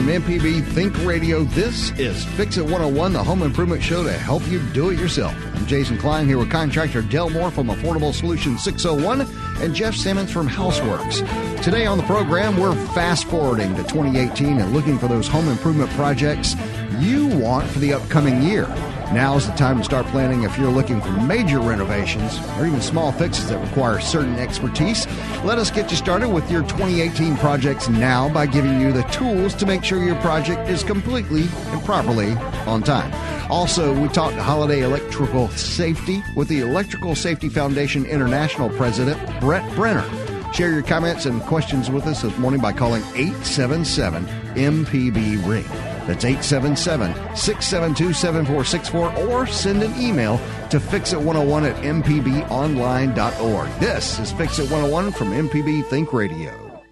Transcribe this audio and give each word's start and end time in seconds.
on 0.00 0.06
MPB 0.06 0.64
Think 0.72 0.96
Radio. 1.04 1.44
This 1.44 1.90
is 1.98 2.24
Fix 2.24 2.56
It 2.56 2.62
101, 2.62 3.12
the 3.12 3.22
home 3.22 3.42
improvement 3.42 3.82
show 3.82 4.02
to 4.02 4.12
help 4.12 4.46
you 4.48 4.58
do 4.72 4.88
it 4.88 4.98
yourself. 4.98 5.34
I'm 5.54 5.66
Jason 5.66 5.98
Klein 5.98 6.26
here 6.26 6.38
with 6.38 6.50
contractor 6.50 7.02
Del 7.02 7.28
Moore 7.28 7.50
from 7.50 7.66
Affordable 7.66 8.14
Solutions 8.14 8.64
601 8.64 9.28
and 9.62 9.74
Jeff 9.74 9.94
Simmons 9.94 10.32
from 10.32 10.48
Houseworks. 10.48 11.18
Today 11.62 11.84
on 11.84 11.98
the 11.98 12.04
program, 12.04 12.56
we're 12.56 12.74
fast 12.94 13.26
forwarding 13.26 13.74
to 13.76 13.82
2018 13.82 14.60
and 14.60 14.72
looking 14.72 14.98
for 14.98 15.06
those 15.06 15.28
home 15.28 15.48
improvement 15.48 15.90
projects 15.90 16.56
you 16.98 17.26
want 17.26 17.68
for 17.68 17.80
the 17.80 17.92
upcoming 17.92 18.40
year. 18.42 18.64
Now's 19.12 19.44
the 19.44 19.52
time 19.54 19.78
to 19.78 19.84
start 19.84 20.06
planning 20.06 20.44
if 20.44 20.56
you're 20.56 20.70
looking 20.70 21.00
for 21.00 21.10
major 21.10 21.58
renovations 21.58 22.38
or 22.56 22.66
even 22.66 22.80
small 22.80 23.10
fixes 23.10 23.48
that 23.48 23.58
require 23.58 23.98
certain 23.98 24.36
expertise. 24.36 25.04
Let 25.42 25.58
us 25.58 25.68
get 25.68 25.90
you 25.90 25.96
started 25.96 26.28
with 26.28 26.48
your 26.48 26.62
2018 26.62 27.36
projects 27.38 27.88
now 27.88 28.28
by 28.28 28.46
giving 28.46 28.80
you 28.80 28.92
the 28.92 29.02
tools 29.04 29.54
to 29.56 29.66
make 29.66 29.82
sure 29.82 30.00
your 30.00 30.14
project 30.20 30.68
is 30.68 30.84
completely 30.84 31.48
and 31.72 31.84
properly 31.84 32.34
on 32.68 32.84
time. 32.84 33.12
Also, 33.50 33.92
we 34.00 34.06
talked 34.06 34.36
holiday 34.36 34.82
electrical 34.82 35.48
safety 35.48 36.22
with 36.36 36.46
the 36.46 36.60
Electrical 36.60 37.16
Safety 37.16 37.48
Foundation 37.48 38.06
International 38.06 38.70
President, 38.70 39.18
Brett 39.40 39.68
Brenner. 39.74 40.08
Share 40.52 40.70
your 40.70 40.82
comments 40.82 41.26
and 41.26 41.42
questions 41.42 41.90
with 41.90 42.06
us 42.06 42.22
this 42.22 42.38
morning 42.38 42.60
by 42.60 42.72
calling 42.72 43.02
877 43.16 44.24
MPB 44.54 45.44
Ring. 45.48 45.89
That's 46.06 46.24
877 46.24 47.12
672 47.36 48.12
7464 48.12 49.28
or 49.28 49.46
send 49.46 49.82
an 49.82 49.94
email 50.00 50.38
to 50.70 50.78
fixit101 50.78 51.70
at 51.70 51.76
mpbonline.org. 51.82 53.68
This 53.80 54.18
is 54.18 54.32
Fix 54.32 54.58
It 54.58 54.70
101 54.70 55.12
from 55.12 55.28
MPB 55.28 55.84
Think 55.86 56.12
Radio. 56.12 56.82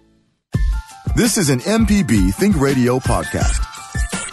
This 1.15 1.37
is 1.37 1.49
an 1.49 1.59
MPB 1.59 2.33
Think 2.35 2.59
Radio 2.59 2.99
podcast. 2.99 3.65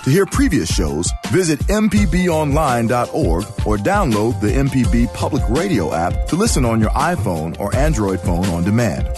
To 0.05 0.11
hear 0.11 0.25
previous 0.25 0.73
shows, 0.73 1.11
visit 1.33 1.59
MPBOnline.org 1.67 3.45
or 3.67 3.77
download 3.77 4.41
the 4.41 4.53
MPB 4.53 5.13
Public 5.13 5.43
Radio 5.49 5.93
app 5.93 6.29
to 6.29 6.37
listen 6.37 6.65
on 6.65 6.81
your 6.81 6.91
iPhone 6.91 7.59
or 7.59 7.75
Android 7.75 8.21
phone 8.21 8.47
on 8.47 8.63
demand. 8.63 9.09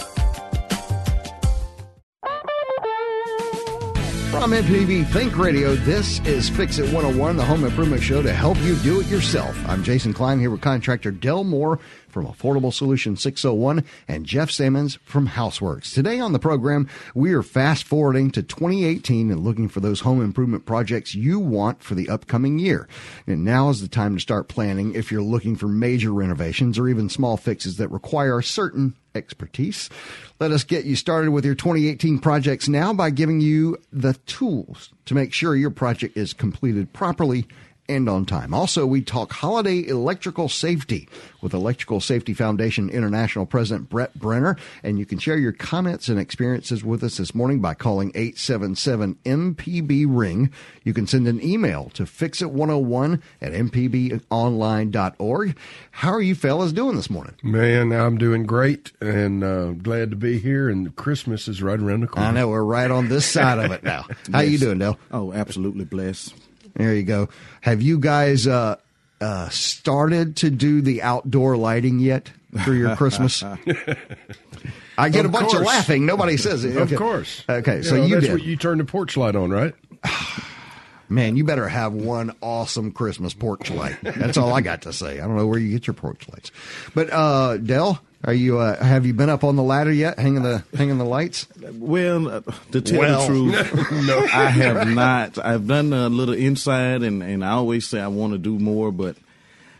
From 4.39 4.51
MPB 4.51 5.05
Think 5.11 5.37
Radio, 5.37 5.75
this 5.75 6.21
is 6.21 6.47
Fix 6.47 6.79
It 6.79 6.85
101, 6.93 7.35
the 7.35 7.43
home 7.43 7.65
improvement 7.65 8.01
show 8.01 8.21
to 8.21 8.31
help 8.31 8.57
you 8.59 8.77
do 8.77 9.01
it 9.01 9.07
yourself. 9.07 9.53
I'm 9.67 9.83
Jason 9.83 10.13
Klein 10.13 10.39
here 10.39 10.49
with 10.49 10.61
contractor 10.61 11.11
Del 11.11 11.43
Moore 11.43 11.77
from 12.09 12.25
Affordable 12.25 12.73
Solution 12.73 13.15
601 13.15 13.83
and 14.07 14.25
Jeff 14.25 14.51
Simmons 14.51 14.97
from 15.03 15.29
Houseworks. 15.29 15.93
Today 15.93 16.19
on 16.19 16.33
the 16.33 16.39
program, 16.39 16.87
we 17.13 17.33
are 17.33 17.43
fast 17.43 17.83
forwarding 17.83 18.31
to 18.31 18.43
2018 18.43 19.31
and 19.31 19.43
looking 19.43 19.67
for 19.67 19.79
those 19.79 20.01
home 20.01 20.21
improvement 20.21 20.65
projects 20.65 21.15
you 21.15 21.39
want 21.39 21.83
for 21.83 21.95
the 21.95 22.09
upcoming 22.09 22.59
year. 22.59 22.87
And 23.27 23.43
now 23.43 23.69
is 23.69 23.81
the 23.81 23.87
time 23.87 24.15
to 24.15 24.21
start 24.21 24.47
planning 24.47 24.95
if 24.95 25.11
you're 25.11 25.21
looking 25.21 25.55
for 25.55 25.67
major 25.67 26.11
renovations 26.11 26.77
or 26.77 26.87
even 26.87 27.09
small 27.09 27.37
fixes 27.37 27.77
that 27.77 27.89
require 27.89 28.41
certain 28.41 28.95
expertise. 29.15 29.89
Let 30.39 30.51
us 30.51 30.63
get 30.63 30.85
you 30.85 30.95
started 30.95 31.31
with 31.31 31.45
your 31.45 31.55
2018 31.55 32.19
projects 32.19 32.67
now 32.67 32.93
by 32.93 33.09
giving 33.09 33.41
you 33.41 33.77
the 33.91 34.13
tools 34.25 34.89
to 35.05 35.15
make 35.15 35.33
sure 35.33 35.55
your 35.55 35.71
project 35.71 36.17
is 36.17 36.33
completed 36.33 36.93
properly 36.93 37.47
and 37.89 38.07
on 38.07 38.25
time. 38.25 38.53
Also, 38.53 38.85
we 38.85 39.01
talk 39.01 39.33
holiday 39.33 39.85
electrical 39.87 40.47
safety 40.47 41.09
with 41.41 41.53
Electrical 41.53 41.99
Safety 41.99 42.33
Foundation 42.33 42.89
International 42.89 43.45
President 43.45 43.89
Brett 43.89 44.17
Brenner. 44.17 44.55
And 44.83 44.99
you 44.99 45.05
can 45.05 45.17
share 45.17 45.37
your 45.37 45.51
comments 45.51 46.07
and 46.07 46.19
experiences 46.19 46.83
with 46.83 47.03
us 47.03 47.17
this 47.17 47.33
morning 47.33 47.59
by 47.59 47.73
calling 47.73 48.11
877 48.13 49.15
MPB 49.25 50.05
Ring. 50.07 50.51
You 50.83 50.93
can 50.93 51.07
send 51.07 51.27
an 51.27 51.43
email 51.43 51.89
to 51.95 52.03
fixit101 52.03 53.21
at 53.41 53.53
mpbonline.org. 53.53 55.57
How 55.91 56.11
are 56.11 56.21
you 56.21 56.35
fellas 56.35 56.71
doing 56.71 56.95
this 56.95 57.09
morning? 57.09 57.35
Man, 57.41 57.91
I'm 57.91 58.17
doing 58.17 58.45
great 58.45 58.91
and 59.01 59.43
uh, 59.43 59.71
glad 59.71 60.11
to 60.11 60.15
be 60.15 60.37
here. 60.37 60.69
And 60.69 60.95
Christmas 60.95 61.47
is 61.47 61.63
right 61.63 61.79
around 61.79 62.01
the 62.01 62.07
corner. 62.07 62.29
I 62.29 62.31
know 62.31 62.49
we're 62.49 62.63
right 62.63 62.91
on 62.91 63.09
this 63.09 63.25
side 63.25 63.57
of 63.57 63.71
it 63.71 63.83
now. 63.83 64.05
How 64.31 64.41
yes. 64.41 64.51
you 64.51 64.57
doing, 64.59 64.77
Dale? 64.77 64.99
Oh, 65.11 65.33
absolutely 65.33 65.85
blessed. 65.85 66.35
There 66.75 66.93
you 66.95 67.03
go. 67.03 67.29
Have 67.61 67.81
you 67.81 67.99
guys 67.99 68.47
uh, 68.47 68.77
uh, 69.21 69.49
started 69.49 70.37
to 70.37 70.49
do 70.49 70.81
the 70.81 71.01
outdoor 71.01 71.57
lighting 71.57 71.99
yet 71.99 72.31
for 72.63 72.73
your 72.73 72.95
Christmas? 72.95 73.43
I 74.97 75.09
get 75.09 75.25
of 75.25 75.31
a 75.31 75.33
bunch 75.33 75.49
course. 75.49 75.61
of 75.61 75.65
laughing. 75.65 76.05
Nobody 76.05 76.37
says 76.37 76.65
it. 76.65 76.75
Okay. 76.75 76.93
Of 76.93 76.99
course. 76.99 77.43
Okay, 77.47 77.77
you 77.77 77.83
so 77.83 77.95
know, 77.97 78.05
you 78.05 78.15
that's 78.15 78.27
did. 78.27 78.33
What 78.33 78.43
you 78.43 78.55
turned 78.57 78.79
the 78.81 78.85
porch 78.85 79.15
light 79.15 79.35
on, 79.35 79.49
right? 79.49 79.73
Man, 81.09 81.35
you 81.35 81.43
better 81.43 81.67
have 81.67 81.93
one 81.93 82.35
awesome 82.41 82.91
Christmas 82.91 83.33
porch 83.33 83.71
light. 83.71 83.97
That's 84.03 84.37
all 84.37 84.53
I 84.53 84.61
got 84.61 84.83
to 84.83 84.93
say. 84.93 85.19
I 85.19 85.25
don't 85.25 85.37
know 85.37 85.47
where 85.47 85.57
you 85.57 85.71
get 85.71 85.87
your 85.87 85.95
porch 85.95 86.27
lights, 86.29 86.51
but 86.93 87.11
uh, 87.11 87.57
Del, 87.57 87.99
are 88.23 88.33
you? 88.33 88.59
Uh, 88.59 88.81
have 88.83 89.05
you 89.05 89.13
been 89.13 89.29
up 89.29 89.43
on 89.43 89.55
the 89.55 89.63
ladder 89.63 89.91
yet, 89.91 90.19
hanging 90.19 90.43
the 90.43 90.63
hanging 90.75 90.97
the 90.97 91.05
lights? 91.05 91.47
Well, 91.73 92.27
uh, 92.27 92.41
to 92.71 92.81
tell 92.81 92.99
well, 92.99 93.21
the 93.21 93.27
truth, 93.27 93.91
no, 94.07 94.19
I 94.33 94.49
have 94.49 94.87
not. 94.89 95.37
I've 95.37 95.67
done 95.67 95.93
a 95.93 96.09
little 96.09 96.35
inside, 96.35 97.03
and 97.03 97.23
and 97.23 97.45
I 97.45 97.51
always 97.51 97.87
say 97.87 98.01
I 98.01 98.07
want 98.07 98.33
to 98.33 98.37
do 98.37 98.59
more, 98.59 98.91
but 98.91 99.15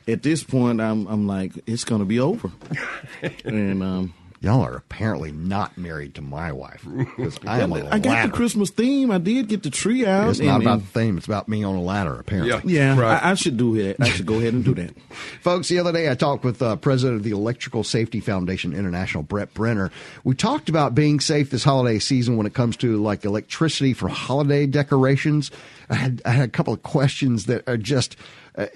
at 0.07 0.23
this 0.23 0.43
point, 0.43 0.79
I'm 0.79 1.05
I'm 1.07 1.27
like 1.27 1.51
it's 1.67 1.83
going 1.83 1.99
to 1.99 2.05
be 2.05 2.19
over, 2.19 2.51
and 3.43 3.83
um, 3.83 4.13
Y'all 4.41 4.61
are 4.61 4.77
apparently 4.77 5.33
not 5.33 5.77
married 5.77 6.15
to 6.15 6.21
my 6.21 6.53
wife 6.53 6.85
because 6.85 7.37
I 7.45 7.59
am. 7.59 7.73
I 7.73 7.99
got 7.99 8.25
the 8.25 8.31
Christmas 8.31 8.69
theme. 8.69 9.11
I 9.11 9.17
did 9.17 9.49
get 9.49 9.63
the 9.63 9.69
tree 9.69 10.05
out. 10.05 10.29
It's 10.29 10.39
and, 10.39 10.47
not 10.47 10.61
about 10.61 10.79
the 10.79 10.85
theme. 10.85 11.17
It's 11.17 11.25
about 11.25 11.49
me 11.49 11.65
on 11.65 11.75
a 11.75 11.81
ladder. 11.81 12.17
Apparently, 12.17 12.73
yeah. 12.73 12.93
yeah 12.93 12.99
right. 12.99 13.21
I, 13.21 13.31
I, 13.31 13.33
should 13.33 13.57
do 13.57 13.75
it. 13.75 13.97
I 13.99 14.07
should 14.07 14.25
go 14.25 14.35
ahead 14.35 14.53
and 14.53 14.63
do 14.63 14.73
that, 14.75 14.93
folks. 15.41 15.67
The 15.67 15.79
other 15.79 15.91
day, 15.91 16.09
I 16.09 16.15
talked 16.15 16.45
with 16.45 16.61
uh, 16.61 16.77
president 16.77 17.17
of 17.17 17.23
the 17.23 17.31
Electrical 17.31 17.83
Safety 17.83 18.21
Foundation 18.21 18.73
International, 18.73 19.23
Brett 19.23 19.53
Brenner. 19.53 19.91
We 20.23 20.35
talked 20.35 20.69
about 20.69 20.95
being 20.95 21.19
safe 21.19 21.49
this 21.49 21.65
holiday 21.65 21.99
season 21.99 22.37
when 22.37 22.47
it 22.47 22.53
comes 22.53 22.77
to 22.77 22.95
like 22.95 23.25
electricity 23.25 23.93
for 23.93 24.07
holiday 24.07 24.65
decorations. 24.65 25.51
I 25.89 25.95
had 25.95 26.21
I 26.25 26.31
had 26.31 26.47
a 26.47 26.51
couple 26.51 26.73
of 26.73 26.83
questions 26.83 27.45
that 27.45 27.67
are 27.67 27.77
just 27.77 28.15
uh, 28.55 28.67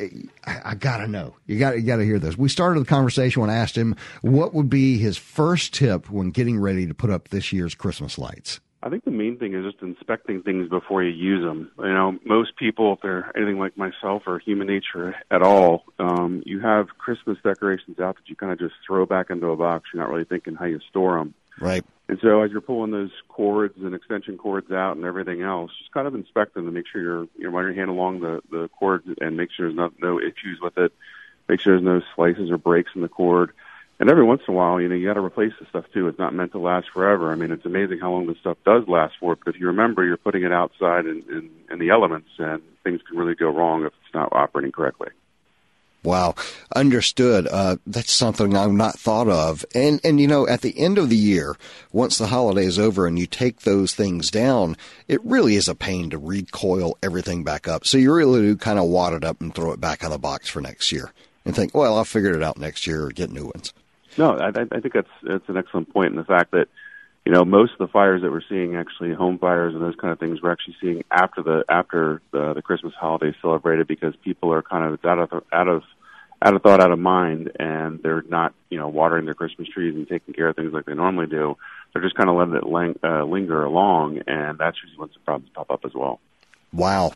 I, 0.45 0.61
I 0.65 0.75
got 0.75 0.97
to 0.97 1.07
know. 1.07 1.35
You 1.45 1.59
got 1.59 1.75
you 1.75 1.83
got 1.83 1.97
to 1.97 2.05
hear 2.05 2.19
this. 2.19 2.37
We 2.37 2.49
started 2.49 2.81
the 2.81 2.89
conversation 2.89 3.41
when 3.41 3.49
I 3.49 3.55
asked 3.55 3.77
him 3.77 3.95
what 4.21 4.53
would 4.53 4.69
be 4.69 4.97
his 4.97 5.17
first 5.17 5.73
tip 5.73 6.09
when 6.09 6.31
getting 6.31 6.59
ready 6.59 6.87
to 6.87 6.93
put 6.93 7.09
up 7.09 7.29
this 7.29 7.53
year's 7.53 7.75
Christmas 7.75 8.17
lights. 8.17 8.59
I 8.83 8.89
think 8.89 9.05
the 9.05 9.11
main 9.11 9.37
thing 9.37 9.53
is 9.53 9.63
just 9.63 9.81
inspecting 9.81 10.43
things 10.43 10.67
before 10.67 11.03
you 11.03 11.11
use 11.11 11.41
them. 11.41 11.71
You 11.79 11.93
know, 11.93 12.19
most 12.25 12.57
people, 12.57 12.93
if 12.93 12.99
they're 13.01 13.31
anything 13.33 13.57
like 13.57 13.77
myself 13.77 14.23
or 14.27 14.39
human 14.39 14.67
nature 14.67 15.15
at 15.31 15.41
all, 15.41 15.85
um, 15.99 16.43
you 16.45 16.59
have 16.59 16.87
Christmas 16.97 17.37
decorations 17.41 17.97
out 17.99 18.17
that 18.17 18.27
you 18.27 18.35
kind 18.35 18.51
of 18.51 18.59
just 18.59 18.73
throw 18.85 19.05
back 19.05 19.29
into 19.29 19.47
a 19.47 19.55
box. 19.55 19.85
You're 19.93 20.03
not 20.03 20.11
really 20.11 20.25
thinking 20.25 20.55
how 20.55 20.65
you 20.65 20.81
store 20.89 21.17
them. 21.17 21.33
Right. 21.61 21.85
And 22.09 22.19
so 22.21 22.41
as 22.41 22.51
you're 22.51 22.61
pulling 22.61 22.91
those 22.91 23.11
cords 23.29 23.75
and 23.77 23.95
extension 23.95 24.37
cords 24.37 24.71
out 24.71 24.97
and 24.97 25.05
everything 25.05 25.41
else, 25.41 25.71
just 25.79 25.91
kind 25.91 26.07
of 26.07 26.15
inspect 26.15 26.53
them 26.53 26.65
to 26.65 26.71
make 26.71 26.85
sure 26.87 27.01
you're 27.01 27.27
you 27.37 27.45
know 27.45 27.49
run 27.49 27.65
your 27.65 27.73
hand 27.73 27.89
along 27.89 28.19
the 28.19 28.41
the 28.51 28.69
cord 28.69 29.03
and 29.21 29.37
make 29.37 29.51
sure 29.51 29.67
there's 29.67 29.77
not 29.77 29.93
no 30.01 30.19
issues 30.19 30.59
with 30.61 30.77
it. 30.77 30.91
Make 31.47 31.59
sure 31.59 31.73
there's 31.73 31.83
no 31.83 32.01
slices 32.15 32.51
or 32.51 32.57
breaks 32.57 32.91
in 32.95 33.01
the 33.01 33.09
cord. 33.09 33.51
And 33.99 34.09
every 34.09 34.23
once 34.23 34.41
in 34.47 34.53
a 34.53 34.57
while, 34.57 34.81
you 34.81 34.89
know, 34.89 34.95
you 34.95 35.07
got 35.07 35.13
to 35.13 35.23
replace 35.23 35.53
the 35.59 35.65
stuff 35.67 35.85
too. 35.93 36.07
It's 36.07 36.19
not 36.19 36.33
meant 36.33 36.51
to 36.53 36.59
last 36.59 36.89
forever. 36.89 37.31
I 37.31 37.35
mean, 37.35 37.51
it's 37.51 37.65
amazing 37.65 37.99
how 37.99 38.11
long 38.11 38.27
this 38.27 38.39
stuff 38.39 38.57
does 38.65 38.87
last 38.87 39.15
for. 39.19 39.35
But 39.35 39.55
if 39.55 39.61
you 39.61 39.67
remember, 39.67 40.03
you're 40.03 40.17
putting 40.17 40.43
it 40.43 40.51
outside 40.51 41.05
in, 41.05 41.23
in, 41.29 41.49
in 41.71 41.79
the 41.79 41.91
elements, 41.91 42.29
and 42.37 42.61
things 42.83 43.01
can 43.07 43.17
really 43.17 43.35
go 43.35 43.49
wrong 43.49 43.85
if 43.85 43.93
it's 44.03 44.13
not 44.13 44.33
operating 44.33 44.71
correctly. 44.71 45.09
Wow, 46.03 46.35
understood. 46.75 47.47
Uh, 47.47 47.77
that's 47.87 48.11
something 48.11 48.57
I've 48.57 48.71
not 48.71 48.99
thought 48.99 49.29
of. 49.29 49.63
And 49.73 50.01
and 50.03 50.19
you 50.19 50.27
know, 50.27 50.47
at 50.47 50.61
the 50.61 50.77
end 50.77 50.97
of 50.97 51.09
the 51.09 51.15
year, 51.15 51.55
once 51.91 52.17
the 52.17 52.27
holiday 52.27 52.65
is 52.65 52.77
over 52.77 53.07
and 53.07 53.17
you 53.17 53.25
take 53.25 53.61
those 53.61 53.95
things 53.95 54.29
down, 54.29 54.75
it 55.07 55.23
really 55.23 55.55
is 55.55 55.69
a 55.69 55.75
pain 55.75 56.09
to 56.09 56.17
recoil 56.17 56.97
everything 57.01 57.43
back 57.45 57.67
up. 57.67 57.85
So 57.85 57.97
you 57.97 58.13
really 58.13 58.41
do 58.41 58.57
kind 58.57 58.79
of 58.79 58.85
wad 58.89 59.13
it 59.13 59.23
up 59.23 59.39
and 59.39 59.55
throw 59.55 59.71
it 59.71 59.79
back 59.79 60.03
on 60.03 60.11
the 60.11 60.19
box 60.19 60.49
for 60.49 60.59
next 60.59 60.91
year, 60.91 61.13
and 61.45 61.55
think, 61.55 61.73
well, 61.73 61.95
I'll 61.97 62.03
figure 62.03 62.33
it 62.33 62.43
out 62.43 62.57
next 62.57 62.85
year 62.85 63.05
or 63.05 63.09
get 63.09 63.31
new 63.31 63.45
ones. 63.45 63.73
No, 64.17 64.37
I, 64.37 64.49
I 64.49 64.79
think 64.79 64.93
that's 64.93 65.07
that's 65.23 65.47
an 65.47 65.57
excellent 65.57 65.91
point 65.93 66.11
in 66.11 66.17
the 66.17 66.25
fact 66.25 66.51
that 66.51 66.67
you 67.25 67.31
know 67.31 67.45
most 67.45 67.73
of 67.73 67.77
the 67.79 67.87
fires 67.87 68.21
that 68.21 68.31
we're 68.31 68.41
seeing 68.49 68.75
actually 68.75 69.13
home 69.13 69.39
fires 69.39 69.73
and 69.73 69.81
those 69.81 69.95
kind 69.95 70.11
of 70.11 70.19
things 70.19 70.41
we're 70.41 70.51
actually 70.51 70.75
seeing 70.81 71.03
after 71.11 71.41
the 71.41 71.63
after 71.69 72.21
the, 72.31 72.53
the 72.53 72.61
Christmas 72.61 72.93
holiday 72.99 73.35
celebrated 73.41 73.87
because 73.87 74.15
people 74.23 74.53
are 74.53 74.61
kind 74.61 74.93
of 74.93 75.03
out 75.05 75.19
of 75.19 75.43
out 75.51 75.67
of 75.67 75.83
out 76.41 76.55
of 76.55 76.61
thought 76.61 76.81
out 76.81 76.91
of 76.91 76.99
mind 76.99 77.51
and 77.59 78.01
they're 78.03 78.23
not 78.23 78.53
you 78.69 78.77
know 78.77 78.87
watering 78.87 79.25
their 79.25 79.33
Christmas 79.33 79.67
trees 79.69 79.95
and 79.95 80.07
taking 80.07 80.33
care 80.33 80.49
of 80.49 80.55
things 80.55 80.73
like 80.73 80.85
they 80.85 80.93
normally 80.93 81.27
do. 81.27 81.57
They're 81.93 82.01
just 82.01 82.15
kind 82.15 82.29
of 82.29 82.35
letting 82.35 82.55
it 82.55 83.03
uh, 83.03 83.23
linger 83.23 83.63
along, 83.63 84.21
and 84.27 84.57
that's 84.57 84.77
usually 84.83 84.99
when 84.99 85.11
some 85.13 85.21
problems 85.23 85.51
pop 85.53 85.69
up 85.69 85.85
as 85.85 85.93
well. 85.93 86.19
Wow, 86.73 87.13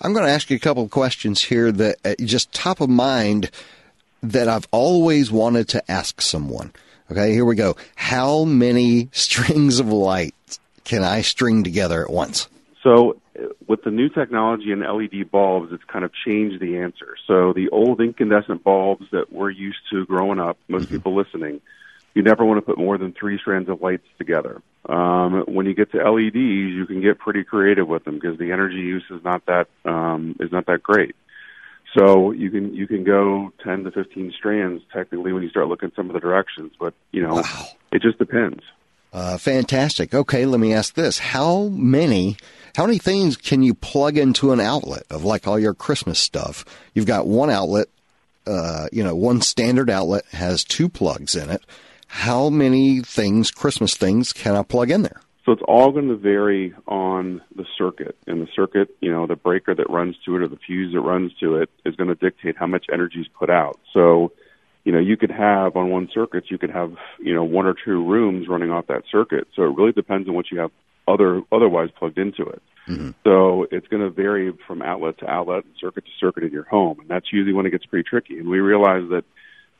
I'm 0.00 0.14
going 0.14 0.24
to 0.24 0.32
ask 0.32 0.48
you 0.48 0.56
a 0.56 0.60
couple 0.60 0.82
of 0.82 0.90
questions 0.90 1.42
here 1.42 1.70
that 1.70 1.96
uh, 2.06 2.14
just 2.20 2.52
top 2.52 2.80
of 2.80 2.88
mind 2.88 3.50
that 4.22 4.48
I've 4.48 4.66
always 4.70 5.30
wanted 5.30 5.68
to 5.68 5.90
ask 5.90 6.22
someone. 6.22 6.72
Okay, 7.10 7.32
here 7.32 7.44
we 7.44 7.56
go. 7.56 7.76
How 7.96 8.44
many 8.44 9.08
strings 9.12 9.78
of 9.78 9.88
lights 9.88 10.58
can 10.84 11.02
I 11.02 11.22
string 11.22 11.64
together 11.64 12.02
at 12.02 12.10
once? 12.10 12.48
So 12.82 13.18
with 13.66 13.82
the 13.82 13.90
new 13.90 14.08
technology 14.08 14.72
and 14.72 14.82
LED 14.82 15.30
bulbs, 15.30 15.72
it's 15.72 15.84
kind 15.84 16.04
of 16.04 16.12
changed 16.26 16.60
the 16.60 16.78
answer. 16.78 17.16
So 17.26 17.52
the 17.52 17.68
old 17.70 18.00
incandescent 18.00 18.62
bulbs 18.62 19.06
that 19.12 19.32
we're 19.32 19.50
used 19.50 19.78
to 19.90 20.06
growing 20.06 20.38
up, 20.38 20.58
most 20.68 20.84
mm-hmm. 20.84 20.96
people 20.96 21.14
listening, 21.14 21.60
you 22.14 22.22
never 22.22 22.44
want 22.44 22.58
to 22.58 22.62
put 22.62 22.78
more 22.78 22.96
than 22.96 23.12
three 23.12 23.38
strands 23.38 23.68
of 23.68 23.82
lights 23.82 24.06
together. 24.18 24.62
Um, 24.88 25.44
when 25.46 25.66
you 25.66 25.74
get 25.74 25.90
to 25.92 25.98
LEDs, 25.98 26.34
you 26.34 26.86
can 26.86 27.00
get 27.00 27.18
pretty 27.18 27.42
creative 27.42 27.88
with 27.88 28.04
them 28.04 28.14
because 28.14 28.38
the 28.38 28.52
energy 28.52 28.76
use 28.76 29.04
is 29.10 29.24
not 29.24 29.44
that 29.46 29.68
um, 29.84 30.36
is 30.38 30.52
not 30.52 30.66
that 30.66 30.82
great. 30.82 31.16
So 31.96 32.32
you 32.32 32.50
can 32.50 32.74
you 32.74 32.86
can 32.86 33.04
go 33.04 33.52
10 33.62 33.84
to 33.84 33.90
15 33.90 34.32
strands 34.36 34.82
technically 34.92 35.32
when 35.32 35.42
you 35.42 35.48
start 35.50 35.68
looking 35.68 35.88
at 35.88 35.94
some 35.94 36.08
of 36.08 36.14
the 36.14 36.20
directions, 36.20 36.72
but 36.78 36.92
you 37.12 37.22
know 37.22 37.36
wow. 37.36 37.66
it 37.92 38.02
just 38.02 38.18
depends. 38.18 38.62
Uh, 39.12 39.38
fantastic. 39.38 40.12
Okay, 40.12 40.44
let 40.44 40.58
me 40.58 40.74
ask 40.74 40.94
this: 40.94 41.18
How 41.18 41.68
many 41.68 42.36
how 42.74 42.84
many 42.84 42.98
things 42.98 43.36
can 43.36 43.62
you 43.62 43.74
plug 43.74 44.18
into 44.18 44.50
an 44.50 44.58
outlet 44.58 45.04
of 45.08 45.24
like 45.24 45.46
all 45.46 45.58
your 45.58 45.74
Christmas 45.74 46.18
stuff? 46.18 46.64
You've 46.94 47.06
got 47.06 47.28
one 47.28 47.48
outlet, 47.48 47.86
uh, 48.46 48.88
you 48.90 49.04
know, 49.04 49.14
one 49.14 49.40
standard 49.40 49.88
outlet 49.88 50.24
has 50.32 50.64
two 50.64 50.88
plugs 50.88 51.36
in 51.36 51.50
it. 51.50 51.62
How 52.08 52.48
many 52.50 53.00
things, 53.00 53.52
Christmas 53.52 53.96
things, 53.96 54.32
can 54.32 54.56
I 54.56 54.64
plug 54.64 54.90
in 54.90 55.02
there? 55.02 55.20
So 55.44 55.52
it's 55.52 55.62
all 55.66 55.92
going 55.92 56.08
to 56.08 56.16
vary 56.16 56.74
on 56.86 57.42
the 57.54 57.66
circuit. 57.76 58.16
And 58.26 58.40
the 58.40 58.48
circuit, 58.56 58.88
you 59.00 59.12
know, 59.12 59.26
the 59.26 59.36
breaker 59.36 59.74
that 59.74 59.90
runs 59.90 60.16
to 60.24 60.36
it 60.36 60.42
or 60.42 60.48
the 60.48 60.56
fuse 60.56 60.94
that 60.94 61.00
runs 61.00 61.32
to 61.40 61.56
it 61.56 61.70
is 61.84 61.94
going 61.96 62.08
to 62.08 62.14
dictate 62.14 62.56
how 62.56 62.66
much 62.66 62.86
energy 62.92 63.20
is 63.20 63.28
put 63.38 63.50
out. 63.50 63.78
So, 63.92 64.32
you 64.84 64.92
know, 64.92 65.00
you 65.00 65.16
could 65.18 65.30
have 65.30 65.76
on 65.76 65.90
one 65.90 66.08
circuit, 66.14 66.44
you 66.50 66.56
could 66.56 66.70
have, 66.70 66.94
you 67.18 67.34
know, 67.34 67.44
one 67.44 67.66
or 67.66 67.74
two 67.74 68.02
rooms 68.04 68.48
running 68.48 68.70
off 68.70 68.86
that 68.86 69.02
circuit. 69.12 69.46
So 69.54 69.64
it 69.64 69.76
really 69.76 69.92
depends 69.92 70.28
on 70.28 70.34
what 70.34 70.50
you 70.50 70.60
have 70.60 70.70
other 71.06 71.42
otherwise 71.52 71.90
plugged 71.98 72.18
into 72.18 72.44
it. 72.44 72.62
Mm-hmm. 72.88 73.10
So 73.24 73.66
it's 73.70 73.86
going 73.88 74.02
to 74.02 74.10
vary 74.10 74.52
from 74.66 74.82
outlet 74.82 75.18
to 75.18 75.28
outlet 75.28 75.64
and 75.64 75.74
circuit 75.80 76.04
to 76.04 76.10
circuit 76.18 76.44
in 76.44 76.52
your 76.52 76.64
home, 76.64 77.00
and 77.00 77.08
that's 77.08 77.32
usually 77.32 77.54
when 77.54 77.66
it 77.66 77.70
gets 77.70 77.86
pretty 77.86 78.06
tricky. 78.08 78.38
And 78.38 78.48
we 78.48 78.60
realize 78.60 79.08
that 79.10 79.24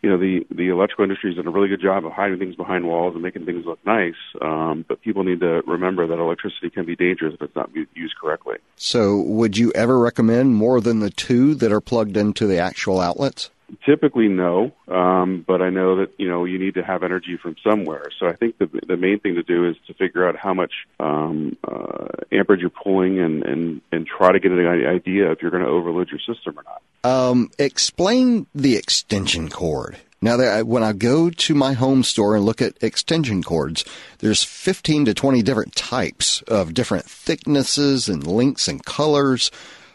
you 0.04 0.10
know 0.10 0.18
the 0.18 0.46
the 0.54 0.68
electrical 0.68 1.02
industry 1.02 1.30
has 1.30 1.36
done 1.36 1.46
a 1.46 1.50
really 1.50 1.68
good 1.68 1.80
job 1.80 2.04
of 2.04 2.12
hiding 2.12 2.38
things 2.38 2.54
behind 2.56 2.86
walls 2.86 3.14
and 3.14 3.22
making 3.22 3.46
things 3.46 3.64
look 3.64 3.78
nice, 3.86 4.12
um, 4.42 4.84
but 4.86 5.00
people 5.00 5.24
need 5.24 5.40
to 5.40 5.62
remember 5.66 6.06
that 6.06 6.18
electricity 6.18 6.68
can 6.68 6.84
be 6.84 6.94
dangerous 6.94 7.32
if 7.32 7.40
it's 7.40 7.56
not 7.56 7.70
used 7.94 8.14
correctly. 8.20 8.56
So, 8.76 9.16
would 9.22 9.56
you 9.56 9.72
ever 9.74 9.98
recommend 9.98 10.56
more 10.56 10.82
than 10.82 11.00
the 11.00 11.08
two 11.08 11.54
that 11.54 11.72
are 11.72 11.80
plugged 11.80 12.18
into 12.18 12.46
the 12.46 12.58
actual 12.58 13.00
outlets? 13.00 13.48
Typically, 13.84 14.28
no, 14.28 14.72
um, 14.88 15.44
but 15.46 15.62
I 15.62 15.70
know 15.70 15.96
that 15.96 16.12
you 16.18 16.28
know 16.28 16.44
you 16.44 16.58
need 16.58 16.74
to 16.74 16.82
have 16.82 17.02
energy 17.02 17.36
from 17.36 17.56
somewhere. 17.62 18.06
So 18.18 18.26
I 18.26 18.34
think 18.34 18.58
the 18.58 18.66
the 18.86 18.96
main 18.96 19.20
thing 19.20 19.34
to 19.34 19.42
do 19.42 19.68
is 19.68 19.76
to 19.86 19.94
figure 19.94 20.28
out 20.28 20.36
how 20.36 20.54
much 20.54 20.72
um, 21.00 21.56
uh, 21.66 22.06
amperage 22.32 22.60
you're 22.60 22.70
pulling, 22.70 23.18
and 23.20 23.42
and 23.44 23.80
and 23.92 24.06
try 24.06 24.32
to 24.32 24.40
get 24.40 24.52
an 24.52 24.66
idea 24.66 25.30
if 25.32 25.42
you're 25.42 25.50
going 25.50 25.64
to 25.64 25.68
overload 25.68 26.10
your 26.10 26.20
system 26.20 26.58
or 26.58 26.64
not. 26.64 26.82
Um, 27.04 27.50
explain 27.58 28.46
the 28.54 28.76
extension 28.76 29.50
cord. 29.50 29.98
Now, 30.24 30.38
that 30.38 30.66
when 30.66 30.82
I 30.82 30.94
go 30.94 31.28
to 31.28 31.54
my 31.54 31.74
home 31.74 32.02
store 32.02 32.34
and 32.34 32.46
look 32.46 32.62
at 32.62 32.82
extension 32.82 33.42
cords, 33.42 33.84
there's 34.20 34.42
15 34.42 35.04
to 35.04 35.12
20 35.12 35.42
different 35.42 35.76
types 35.76 36.40
of 36.48 36.72
different 36.72 37.04
thicknesses 37.04 38.08
and 38.08 38.26
lengths 38.26 38.66
and 38.66 38.82
colors 38.82 39.50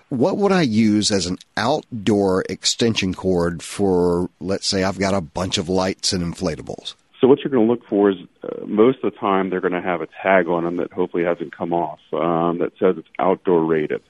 what 0.10 0.38
would 0.38 0.52
I 0.52 0.64
use 0.64 1.12
as 1.12 1.26
an 1.26 1.38
outdoor 1.56 2.44
extension 2.50 3.14
cord 3.14 3.64
for, 3.64 4.30
let's 4.40 4.68
say, 4.68 4.84
I've 4.84 5.00
got 5.00 5.14
a 5.14 5.22
bunch 5.22 5.58
of 5.58 5.70
lights 5.70 6.14
and 6.14 6.24
inflatables? 6.24 6.96
So 7.22 7.28
what 7.28 7.40
you're 7.40 7.52
going 7.52 7.68
to 7.68 7.72
look 7.72 7.86
for 7.88 8.10
is 8.10 8.18
uh, 8.44 8.66
most 8.66 9.04
of 9.04 9.12
the 9.14 9.20
time 9.20 9.50
they're 9.50 9.62
going 9.62 9.74
to 9.74 9.82
have 9.82 10.02
a 10.02 10.08
tag 10.24 10.48
on 10.48 10.64
them 10.64 10.78
that 10.78 10.92
hopefully 10.92 11.24
hasn't 11.24 11.56
come 11.56 11.74
off 11.74 12.00
um, 12.14 12.60
that 12.60 12.72
says 12.80 12.96
it's 12.98 13.08
outdoor 13.20 13.66
rated. 13.66 14.02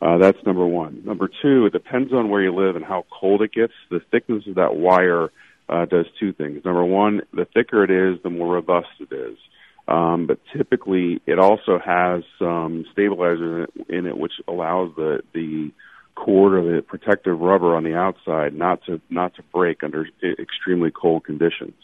Uh, 0.00 0.18
that's 0.18 0.38
number 0.44 0.66
one. 0.66 1.02
Number 1.04 1.28
two, 1.42 1.66
it 1.66 1.72
depends 1.72 2.12
on 2.12 2.28
where 2.28 2.42
you 2.42 2.54
live 2.54 2.76
and 2.76 2.84
how 2.84 3.04
cold 3.10 3.42
it 3.42 3.52
gets. 3.52 3.72
The 3.90 4.00
thickness 4.10 4.46
of 4.46 4.56
that 4.56 4.76
wire 4.76 5.30
uh, 5.68 5.84
does 5.86 6.06
two 6.18 6.32
things. 6.32 6.64
Number 6.64 6.84
one, 6.84 7.22
the 7.32 7.46
thicker 7.46 7.84
it 7.84 7.90
is, 7.90 8.22
the 8.22 8.30
more 8.30 8.54
robust 8.54 8.88
it 9.00 9.12
is. 9.12 9.38
Um, 9.88 10.26
but 10.26 10.40
typically, 10.56 11.20
it 11.26 11.38
also 11.38 11.78
has 11.78 12.24
some 12.38 12.86
stabilizer 12.92 13.58
in 13.58 13.62
it, 13.62 13.70
in 13.88 14.06
it, 14.06 14.18
which 14.18 14.32
allows 14.48 14.92
the 14.96 15.20
the 15.32 15.70
cord 16.16 16.54
or 16.54 16.76
the 16.76 16.82
protective 16.82 17.38
rubber 17.38 17.76
on 17.76 17.84
the 17.84 17.94
outside 17.94 18.54
not 18.54 18.82
to 18.86 19.00
not 19.10 19.34
to 19.36 19.42
break 19.54 19.84
under 19.84 20.06
extremely 20.40 20.90
cold 20.90 21.24
conditions. 21.24 21.74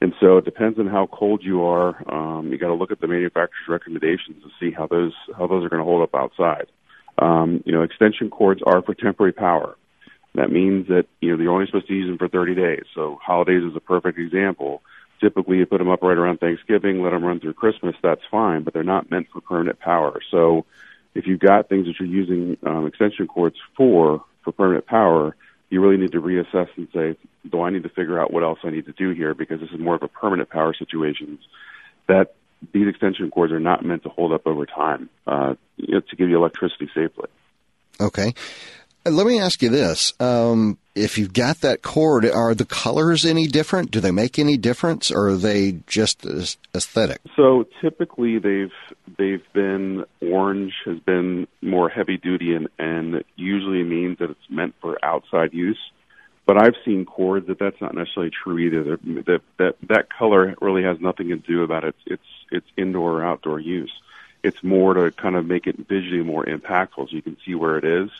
And 0.00 0.12
so 0.20 0.38
it 0.38 0.44
depends 0.44 0.78
on 0.78 0.88
how 0.88 1.06
cold 1.06 1.42
you 1.42 1.64
are. 1.64 1.96
Um, 2.12 2.52
you 2.52 2.58
got 2.58 2.68
to 2.68 2.74
look 2.74 2.90
at 2.90 3.00
the 3.00 3.06
manufacturer's 3.06 3.68
recommendations 3.68 4.42
to 4.42 4.50
see 4.60 4.74
how 4.74 4.86
those 4.86 5.12
how 5.38 5.46
those 5.46 5.64
are 5.64 5.68
going 5.68 5.80
to 5.80 5.84
hold 5.84 6.02
up 6.02 6.14
outside. 6.14 6.66
Um, 7.18 7.62
you 7.64 7.72
know, 7.72 7.82
extension 7.82 8.28
cords 8.28 8.60
are 8.66 8.82
for 8.82 8.94
temporary 8.94 9.32
power. 9.32 9.76
That 10.34 10.50
means 10.50 10.88
that 10.88 11.06
you 11.20 11.34
know 11.34 11.42
you're 11.42 11.52
only 11.52 11.66
supposed 11.66 11.88
to 11.88 11.94
use 11.94 12.08
them 12.08 12.18
for 12.18 12.28
30 12.28 12.56
days. 12.56 12.84
So 12.94 13.18
holidays 13.22 13.62
is 13.62 13.76
a 13.76 13.80
perfect 13.80 14.18
example 14.18 14.82
typically 15.20 15.58
you 15.58 15.66
put 15.66 15.78
them 15.78 15.90
up 15.90 16.02
right 16.02 16.16
around 16.16 16.38
Thanksgiving, 16.38 17.02
let 17.02 17.10
them 17.10 17.24
run 17.24 17.40
through 17.40 17.54
Christmas, 17.54 17.94
that's 18.02 18.22
fine, 18.30 18.62
but 18.62 18.74
they're 18.74 18.82
not 18.82 19.10
meant 19.10 19.28
for 19.32 19.40
permanent 19.40 19.78
power. 19.78 20.20
So 20.30 20.64
if 21.14 21.26
you've 21.26 21.40
got 21.40 21.68
things 21.68 21.86
that 21.86 21.94
you're 21.98 22.08
using 22.08 22.56
um, 22.64 22.86
extension 22.86 23.26
cords 23.26 23.56
for, 23.76 24.24
for 24.44 24.52
permanent 24.52 24.86
power, 24.86 25.36
you 25.70 25.80
really 25.80 25.96
need 25.96 26.12
to 26.12 26.20
reassess 26.20 26.68
and 26.76 26.88
say, 26.94 27.16
do 27.50 27.62
I 27.62 27.70
need 27.70 27.82
to 27.82 27.88
figure 27.88 28.20
out 28.20 28.32
what 28.32 28.42
else 28.42 28.58
I 28.62 28.70
need 28.70 28.86
to 28.86 28.92
do 28.92 29.10
here 29.10 29.34
because 29.34 29.60
this 29.60 29.70
is 29.70 29.78
more 29.78 29.94
of 29.94 30.02
a 30.02 30.08
permanent 30.08 30.48
power 30.48 30.74
situation 30.74 31.38
that 32.06 32.34
these 32.72 32.88
extension 32.88 33.30
cords 33.30 33.52
are 33.52 33.60
not 33.60 33.84
meant 33.84 34.02
to 34.04 34.08
hold 34.08 34.32
up 34.32 34.46
over 34.46 34.66
time 34.66 35.08
uh, 35.26 35.54
you 35.76 35.94
know, 35.94 36.00
to 36.00 36.16
give 36.16 36.28
you 36.28 36.36
electricity 36.36 36.88
safely. 36.94 37.28
Okay. 38.00 38.34
Let 39.08 39.26
me 39.26 39.38
ask 39.38 39.62
you 39.62 39.68
this. 39.68 40.12
Um, 40.18 40.78
if 40.96 41.16
you've 41.16 41.32
got 41.32 41.60
that 41.60 41.82
cord, 41.82 42.24
are 42.24 42.54
the 42.54 42.64
colors 42.64 43.24
any 43.24 43.46
different? 43.46 43.92
Do 43.92 44.00
they 44.00 44.10
make 44.10 44.38
any 44.38 44.56
difference, 44.56 45.12
or 45.12 45.28
are 45.28 45.36
they 45.36 45.78
just 45.86 46.26
aesthetic? 46.74 47.20
So 47.36 47.66
typically, 47.80 48.38
they've 48.38 48.72
they've 49.16 49.44
been 49.52 50.04
orange 50.20 50.74
has 50.86 50.98
been 50.98 51.46
more 51.62 51.88
heavy 51.88 52.16
duty, 52.16 52.54
and 52.54 52.68
and 52.78 53.22
usually 53.36 53.84
means 53.84 54.18
that 54.18 54.30
it's 54.30 54.50
meant 54.50 54.74
for 54.80 54.98
outside 55.04 55.54
use. 55.54 55.78
But 56.44 56.56
I've 56.58 56.76
seen 56.84 57.04
cords 57.04 57.46
that 57.46 57.58
that's 57.58 57.80
not 57.80 57.94
necessarily 57.94 58.30
true 58.30 58.58
either. 58.58 58.96
That 59.26 59.42
that 59.58 59.76
that 59.88 60.08
color 60.10 60.56
really 60.60 60.82
has 60.82 60.98
nothing 61.00 61.28
to 61.28 61.36
do 61.36 61.62
about 61.62 61.84
it. 61.84 61.94
It's 62.06 62.46
it's 62.50 62.66
indoor 62.76 63.20
or 63.20 63.24
outdoor 63.24 63.60
use. 63.60 63.92
It's 64.42 64.62
more 64.64 64.94
to 64.94 65.10
kind 65.12 65.36
of 65.36 65.46
make 65.46 65.66
it 65.66 65.76
visually 65.88 66.22
more 66.22 66.44
impactful, 66.44 67.08
so 67.08 67.16
you 67.16 67.22
can 67.22 67.36
see 67.44 67.54
where 67.54 67.78
it 67.78 67.84
is 67.84 68.10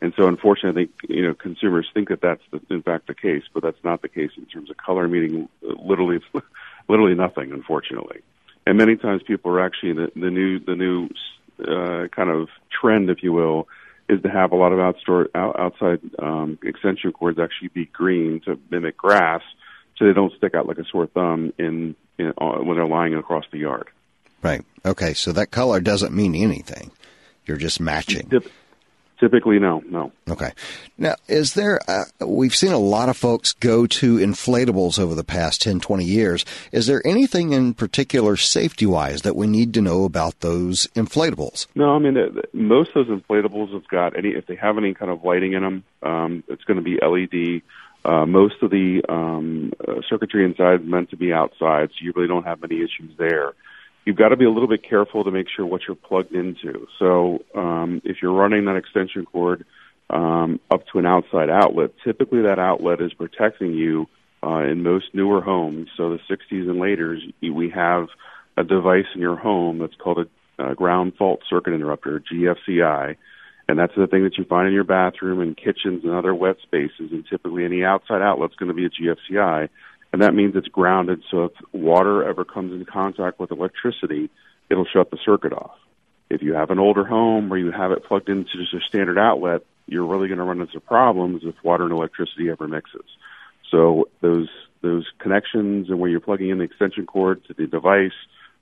and 0.00 0.14
so, 0.16 0.28
unfortunately, 0.28 0.82
I 0.82 0.86
think 0.86 1.10
you 1.10 1.26
know 1.26 1.34
consumers 1.34 1.88
think 1.92 2.08
that 2.10 2.20
that's 2.20 2.42
the, 2.50 2.60
in 2.70 2.82
fact 2.82 3.08
the 3.08 3.14
case, 3.14 3.42
but 3.52 3.62
that's 3.62 3.82
not 3.82 4.02
the 4.02 4.08
case 4.08 4.30
in 4.36 4.46
terms 4.46 4.70
of 4.70 4.76
color 4.76 5.08
meaning 5.08 5.48
literally, 5.62 6.20
literally 6.88 7.14
nothing, 7.14 7.52
unfortunately. 7.52 8.20
And 8.66 8.78
many 8.78 8.96
times, 8.96 9.22
people 9.22 9.50
are 9.52 9.60
actually 9.60 9.94
the, 9.94 10.12
the 10.14 10.30
new 10.30 10.60
the 10.60 10.76
new 10.76 11.08
uh, 11.66 12.06
kind 12.08 12.30
of 12.30 12.48
trend, 12.70 13.10
if 13.10 13.22
you 13.24 13.32
will, 13.32 13.68
is 14.08 14.22
to 14.22 14.28
have 14.28 14.52
a 14.52 14.56
lot 14.56 14.72
of 14.72 14.78
outdoor 14.78 15.28
out, 15.34 15.58
outside 15.58 16.00
um, 16.20 16.58
extension 16.62 17.12
cords 17.12 17.38
actually 17.40 17.68
be 17.68 17.86
green 17.86 18.40
to 18.44 18.58
mimic 18.70 18.96
grass, 18.96 19.42
so 19.96 20.06
they 20.06 20.12
don't 20.12 20.32
stick 20.36 20.54
out 20.54 20.66
like 20.66 20.78
a 20.78 20.84
sore 20.84 21.06
thumb 21.08 21.52
in, 21.58 21.96
in 22.18 22.32
uh, 22.38 22.58
when 22.58 22.76
they're 22.76 22.86
lying 22.86 23.14
across 23.14 23.44
the 23.50 23.58
yard. 23.58 23.88
Right. 24.42 24.64
Okay. 24.84 25.14
So 25.14 25.32
that 25.32 25.50
color 25.50 25.80
doesn't 25.80 26.14
mean 26.14 26.36
anything. 26.36 26.92
You're 27.46 27.56
just 27.56 27.80
matching. 27.80 28.28
Typically, 29.18 29.58
no, 29.58 29.82
no. 29.90 30.12
Okay. 30.30 30.52
Now, 30.96 31.16
is 31.26 31.54
there, 31.54 31.80
uh, 31.88 32.04
we've 32.24 32.54
seen 32.54 32.70
a 32.70 32.78
lot 32.78 33.08
of 33.08 33.16
folks 33.16 33.52
go 33.52 33.86
to 33.86 34.18
inflatables 34.18 34.98
over 34.98 35.16
the 35.16 35.24
past 35.24 35.60
10, 35.62 35.80
20 35.80 36.04
years. 36.04 36.44
Is 36.70 36.86
there 36.86 37.02
anything 37.04 37.52
in 37.52 37.74
particular 37.74 38.36
safety 38.36 38.86
wise 38.86 39.22
that 39.22 39.34
we 39.34 39.48
need 39.48 39.74
to 39.74 39.80
know 39.80 40.04
about 40.04 40.38
those 40.38 40.86
inflatables? 40.94 41.66
No, 41.74 41.96
I 41.96 41.98
mean, 41.98 42.16
most 42.52 42.90
of 42.94 43.08
those 43.08 43.20
inflatables 43.20 43.72
have 43.72 43.88
got 43.88 44.16
any, 44.16 44.30
if 44.30 44.46
they 44.46 44.54
have 44.54 44.78
any 44.78 44.94
kind 44.94 45.10
of 45.10 45.24
lighting 45.24 45.54
in 45.54 45.62
them, 45.62 45.84
um, 46.02 46.44
it's 46.46 46.62
going 46.62 46.76
to 46.76 46.82
be 46.82 46.98
LED. 47.04 47.62
Uh, 48.04 48.24
most 48.24 48.62
of 48.62 48.70
the 48.70 49.02
um, 49.08 49.72
uh, 49.86 49.94
circuitry 50.08 50.44
inside 50.44 50.82
is 50.82 50.86
meant 50.86 51.10
to 51.10 51.16
be 51.16 51.32
outside, 51.32 51.88
so 51.90 51.96
you 52.00 52.12
really 52.14 52.28
don't 52.28 52.44
have 52.44 52.60
many 52.60 52.76
issues 52.76 53.10
there 53.18 53.54
you've 54.08 54.16
got 54.16 54.30
to 54.30 54.38
be 54.38 54.46
a 54.46 54.50
little 54.50 54.68
bit 54.68 54.82
careful 54.88 55.22
to 55.22 55.30
make 55.30 55.48
sure 55.54 55.66
what 55.66 55.82
you're 55.86 55.94
plugged 55.94 56.32
into. 56.32 56.88
So 56.98 57.44
um, 57.54 58.00
if 58.04 58.22
you're 58.22 58.32
running 58.32 58.64
that 58.64 58.76
extension 58.76 59.26
cord 59.26 59.66
um, 60.08 60.60
up 60.70 60.86
to 60.92 60.98
an 60.98 61.04
outside 61.04 61.50
outlet, 61.50 61.90
typically 62.02 62.40
that 62.40 62.58
outlet 62.58 63.02
is 63.02 63.12
protecting 63.12 63.74
you 63.74 64.06
uh, 64.42 64.60
in 64.60 64.82
most 64.82 65.08
newer 65.12 65.42
homes. 65.42 65.90
So 65.94 66.08
the 66.08 66.20
60s 66.34 66.70
and 66.70 66.80
later, 66.80 67.18
we 67.42 67.68
have 67.68 68.08
a 68.56 68.64
device 68.64 69.04
in 69.14 69.20
your 69.20 69.36
home 69.36 69.78
that's 69.78 69.96
called 69.96 70.20
a 70.20 70.62
uh, 70.62 70.72
ground 70.72 71.12
fault 71.18 71.40
circuit 71.46 71.74
interrupter, 71.74 72.22
GFCI. 72.32 73.14
And 73.68 73.78
that's 73.78 73.94
the 73.94 74.06
thing 74.06 74.24
that 74.24 74.38
you 74.38 74.44
find 74.44 74.66
in 74.66 74.72
your 74.72 74.84
bathroom 74.84 75.42
and 75.42 75.54
kitchens 75.54 76.02
and 76.02 76.14
other 76.14 76.34
wet 76.34 76.56
spaces. 76.62 77.12
And 77.12 77.26
typically, 77.28 77.66
any 77.66 77.84
outside 77.84 78.22
outlet's 78.22 78.54
going 78.54 78.74
to 78.74 78.74
be 78.74 78.86
a 78.86 78.88
GFCI 78.88 79.68
and 80.12 80.22
that 80.22 80.34
means 80.34 80.56
it's 80.56 80.68
grounded. 80.68 81.22
So 81.30 81.44
if 81.46 81.52
water 81.72 82.28
ever 82.28 82.44
comes 82.44 82.72
in 82.72 82.84
contact 82.84 83.38
with 83.38 83.50
electricity, 83.50 84.30
it'll 84.70 84.86
shut 84.86 85.10
the 85.10 85.18
circuit 85.24 85.52
off. 85.52 85.76
If 86.30 86.42
you 86.42 86.54
have 86.54 86.70
an 86.70 86.78
older 86.78 87.04
home 87.04 87.48
where 87.48 87.58
you 87.58 87.70
have 87.70 87.90
it 87.92 88.04
plugged 88.04 88.28
into 88.28 88.50
just 88.52 88.74
a 88.74 88.80
standard 88.88 89.18
outlet, 89.18 89.62
you're 89.86 90.06
really 90.06 90.28
going 90.28 90.38
to 90.38 90.44
run 90.44 90.60
into 90.60 90.80
problems 90.80 91.42
if 91.44 91.54
water 91.62 91.84
and 91.84 91.92
electricity 91.92 92.50
ever 92.50 92.68
mixes. 92.68 93.06
So 93.70 94.08
those 94.20 94.48
those 94.80 95.06
connections 95.18 95.88
and 95.90 95.98
where 95.98 96.08
you're 96.08 96.20
plugging 96.20 96.50
in 96.50 96.58
the 96.58 96.64
extension 96.64 97.04
cord 97.04 97.44
to 97.46 97.54
the 97.54 97.66
device 97.66 98.12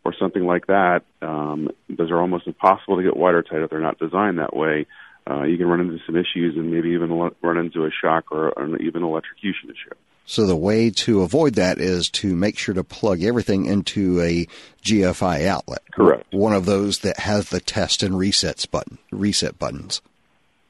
or 0.05 0.15
something 0.19 0.47
like 0.47 0.67
that, 0.69 1.03
um, 1.21 1.69
those 1.91 2.11
are 2.11 2.21
almost 2.21 2.47
impossible 2.47 2.97
to 2.97 3.03
get 3.03 3.17
watertight 3.17 3.61
if 3.61 3.71
they're 3.71 3.81
not 3.81 3.99
designed 3.99 4.39
that 4.39 4.57
way. 4.57 4.87
Uh, 5.29 5.43
you 5.43 5.59
can 5.59 5.67
run 5.67 5.81
into 5.81 5.99
some 6.07 6.17
issues 6.17 6.57
and 6.57 6.71
maybe 6.71 6.91
even 6.91 7.11
run 7.43 7.59
into 7.59 7.85
a 7.85 7.91
shock 7.91 8.31
or 8.31 8.53
an 8.57 8.79
even 8.81 9.03
electrocution 9.03 9.69
issue. 9.69 9.95
So 10.27 10.45
the 10.45 10.57
way 10.57 10.91
to 10.91 11.23
avoid 11.23 11.55
that 11.55 11.79
is 11.79 12.11
to 12.11 12.35
make 12.35 12.59
sure 12.59 12.75
to 12.75 12.83
plug 12.83 13.23
everything 13.23 13.65
into 13.67 14.21
a 14.21 14.47
GFI 14.83 15.47
outlet. 15.47 15.83
Correct. 15.93 16.27
One 16.33 16.53
of 16.53 16.67
those 16.67 16.99
that 16.99 17.21
has 17.21 17.49
the 17.49 17.61
test 17.61 18.03
and 18.03 18.17
resets 18.17 18.69
button, 18.69 18.99
reset 19.13 19.59
buttons. 19.59 20.03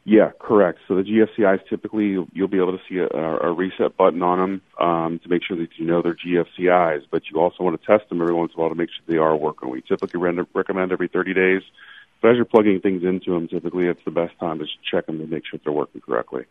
Yeah, 0.05 0.31
correct. 0.39 0.79
So 0.87 0.95
the 0.95 1.03
GFCIs 1.03 1.69
typically 1.69 2.17
you'll 2.33 2.49
be 2.49 2.59
able 2.59 2.79
to 2.79 2.85
see 2.89 2.99
a, 2.99 3.09
a 3.09 3.53
reset 3.53 3.97
button 3.97 4.23
on 4.23 4.39
them 4.39 4.63
um, 4.79 5.19
to 5.19 5.29
make 5.29 5.43
sure 5.43 5.57
that 5.57 5.71
you 5.79 5.85
know 5.85 6.01
they're 6.01 6.15
GFCIs, 6.15 7.07
but 7.11 7.23
you 7.29 7.41
also 7.41 7.65
want 7.65 7.81
to 7.81 7.85
test 7.85 8.09
them 8.09 8.23
every 8.23 8.35
once 8.35 8.53
in 8.55 8.61
a 8.61 8.63
while 8.63 8.71
to 8.71 8.77
make 8.77 8.91
sure 8.91 9.05
they 9.09 9.19
are 9.19 9.35
working. 9.35 9.69
We 9.69 9.83
typically 9.83 10.21
recommend 10.55 10.93
every 10.93 11.09
30 11.09 11.35
days, 11.35 11.63
but 12.23 12.31
as 12.31 12.37
you're 12.37 12.45
plugging 12.45 12.81
things 12.81 13.03
into 13.03 13.33
them, 13.35 13.49
typically 13.49 13.87
it's 13.87 14.05
the 14.05 14.13
best 14.13 14.39
time 14.39 14.61
to 14.61 14.67
check 14.89 15.07
them 15.07 15.19
to 15.19 15.27
make 15.27 15.43
sure 15.45 15.59
they're 15.65 15.73
working 15.73 16.03
correctly. 16.03 16.45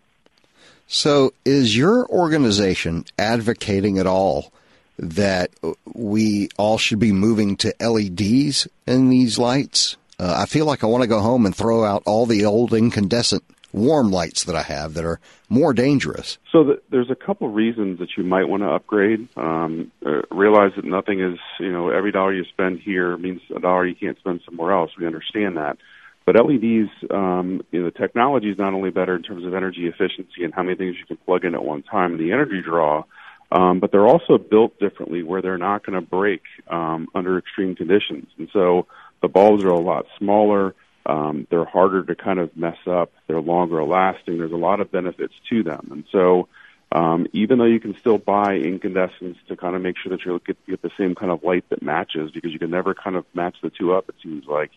So, 0.88 1.34
is 1.44 1.75
your 1.75 2.08
organization 2.08 3.06
advocating 3.18 3.98
at 3.98 4.06
all 4.08 4.51
that 5.00 5.51
we 5.94 6.50
all 6.58 6.77
should 6.77 7.00
be 7.00 7.12
moving 7.12 7.58
to 7.58 7.74
LEDs 7.80 8.68
in 8.86 9.10
these 9.10 9.39
lights? 9.39 9.98
Uh, 10.20 10.36
I 10.38 10.46
feel 10.46 10.65
like 10.65 10.84
I 10.84 10.88
want 10.88 11.01
to 11.01 11.08
go 11.08 11.20
home 11.20 11.46
and 11.46 11.56
throw 11.56 11.84
out 11.84 12.04
all 12.06 12.25
the 12.25 12.46
old 12.46 12.74
incandescent 12.74 13.44
warm 13.74 14.10
lights 14.10 14.46
that 14.46 14.56
I 14.56 14.62
have 14.62 14.94
that 14.94 15.04
are 15.04 15.20
more 15.50 15.74
dangerous. 15.74 16.38
So 16.51 16.63
the, 16.63 16.82
there's 16.89 17.12
a 17.12 17.15
couple 17.15 17.50
reasons 17.50 18.00
that 18.00 18.10
you 18.18 18.24
might 18.24 18.46
want 18.46 18.63
to 18.63 18.70
upgrade. 18.70 19.27
Um, 19.36 19.92
uh, 20.06 20.22
realize 20.32 20.72
that 20.77 20.86
nothing 20.86 21.20
is, 21.20 21.38
you 21.60 21.72
know, 21.72 21.89
every 21.89 22.12
dollar 22.12 22.34
you 22.34 22.46
spend 22.46 22.80
here 22.80 23.18
means 23.18 23.42
a 23.54 23.60
dollar 23.60 23.86
you 23.86 23.96
can't 23.96 24.18
spend 24.18 24.42
somewhere 24.46 24.72
else. 24.72 24.92
We 24.98 25.06
understand 25.06 25.58
that. 25.58 25.77
But 26.25 26.36
LEDs, 26.36 26.89
um, 27.12 27.62
you 27.72 27.79
know, 27.82 27.86
the 27.86 27.98
technology 27.98 28.50
is 28.50 28.58
not 28.58 28.74
only 28.74 28.89
better 28.89 29.15
in 29.15 29.22
terms 29.22 29.46
of 29.46 29.53
energy 29.53 29.86
efficiency 29.86 30.44
and 30.44 30.53
how 30.53 30.63
many 30.63 30.75
things 30.75 30.96
you 31.00 31.05
can 31.05 31.17
plug 31.17 31.46
in 31.46 31.53
at 31.53 31.63
one 31.63 31.84
time 31.84 32.13
and 32.13 32.20
the 32.20 32.32
energy 32.32 32.62
draw, 32.63 33.03
um, 33.51 33.79
but 33.79 33.91
they're 33.91 34.08
also 34.08 34.38
built 34.39 34.79
differently 34.79 35.22
where 35.22 35.41
they're 35.41 35.60
not 35.60 35.86
going 35.86 36.00
to 36.00 36.01
break 36.01 36.41
um, 36.67 37.08
under 37.13 37.38
extreme 37.38 37.75
conditions. 37.75 38.27
And 38.39 38.50
so 38.51 38.88
the 39.22 39.27
bulbs 39.27 39.63
are 39.63 39.70
a 39.70 39.79
lot 39.79 40.08
smaller. 40.17 40.74
Um, 41.05 41.46
they're 41.51 41.65
harder 41.65 42.03
to 42.03 42.15
kind 42.15 42.39
of 42.39 42.58
mess 42.58 42.77
up. 42.88 43.12
They're 43.27 43.39
longer 43.39 43.84
lasting. 43.84 44.39
There's 44.39 44.51
a 44.51 44.58
lot 44.58 44.79
of 44.79 44.91
benefits 44.91 45.34
to 45.50 45.62
them. 45.62 45.89
And 45.91 46.03
so, 46.12 46.48
um, 46.91 47.27
even 47.34 47.60
though 47.60 47.65
you 47.65 47.79
can 47.79 47.96
still 48.00 48.17
buy 48.17 48.55
incandescents 48.55 49.39
to 49.48 49.55
kind 49.55 49.75
of 49.75 49.82
make 49.82 49.96
sure 49.98 50.12
that 50.12 50.25
you 50.25 50.41
get, 50.46 50.58
get 50.65 50.82
the 50.82 50.91
same 50.98 51.13
kind 51.13 51.32
of 51.32 51.44
light 51.44 51.65
that 51.70 51.84
matches, 51.84 52.32
because 52.32 52.51
you 52.51 52.60
can 52.60 52.72
never 52.72 52.96
kind 52.96 53.15
of 53.15 53.25
match 53.34 53.58
the 53.62 53.70
two 53.70 53.94
up, 53.94 54.10
it 54.10 54.15
seems 54.24 54.46
like, 54.48 54.72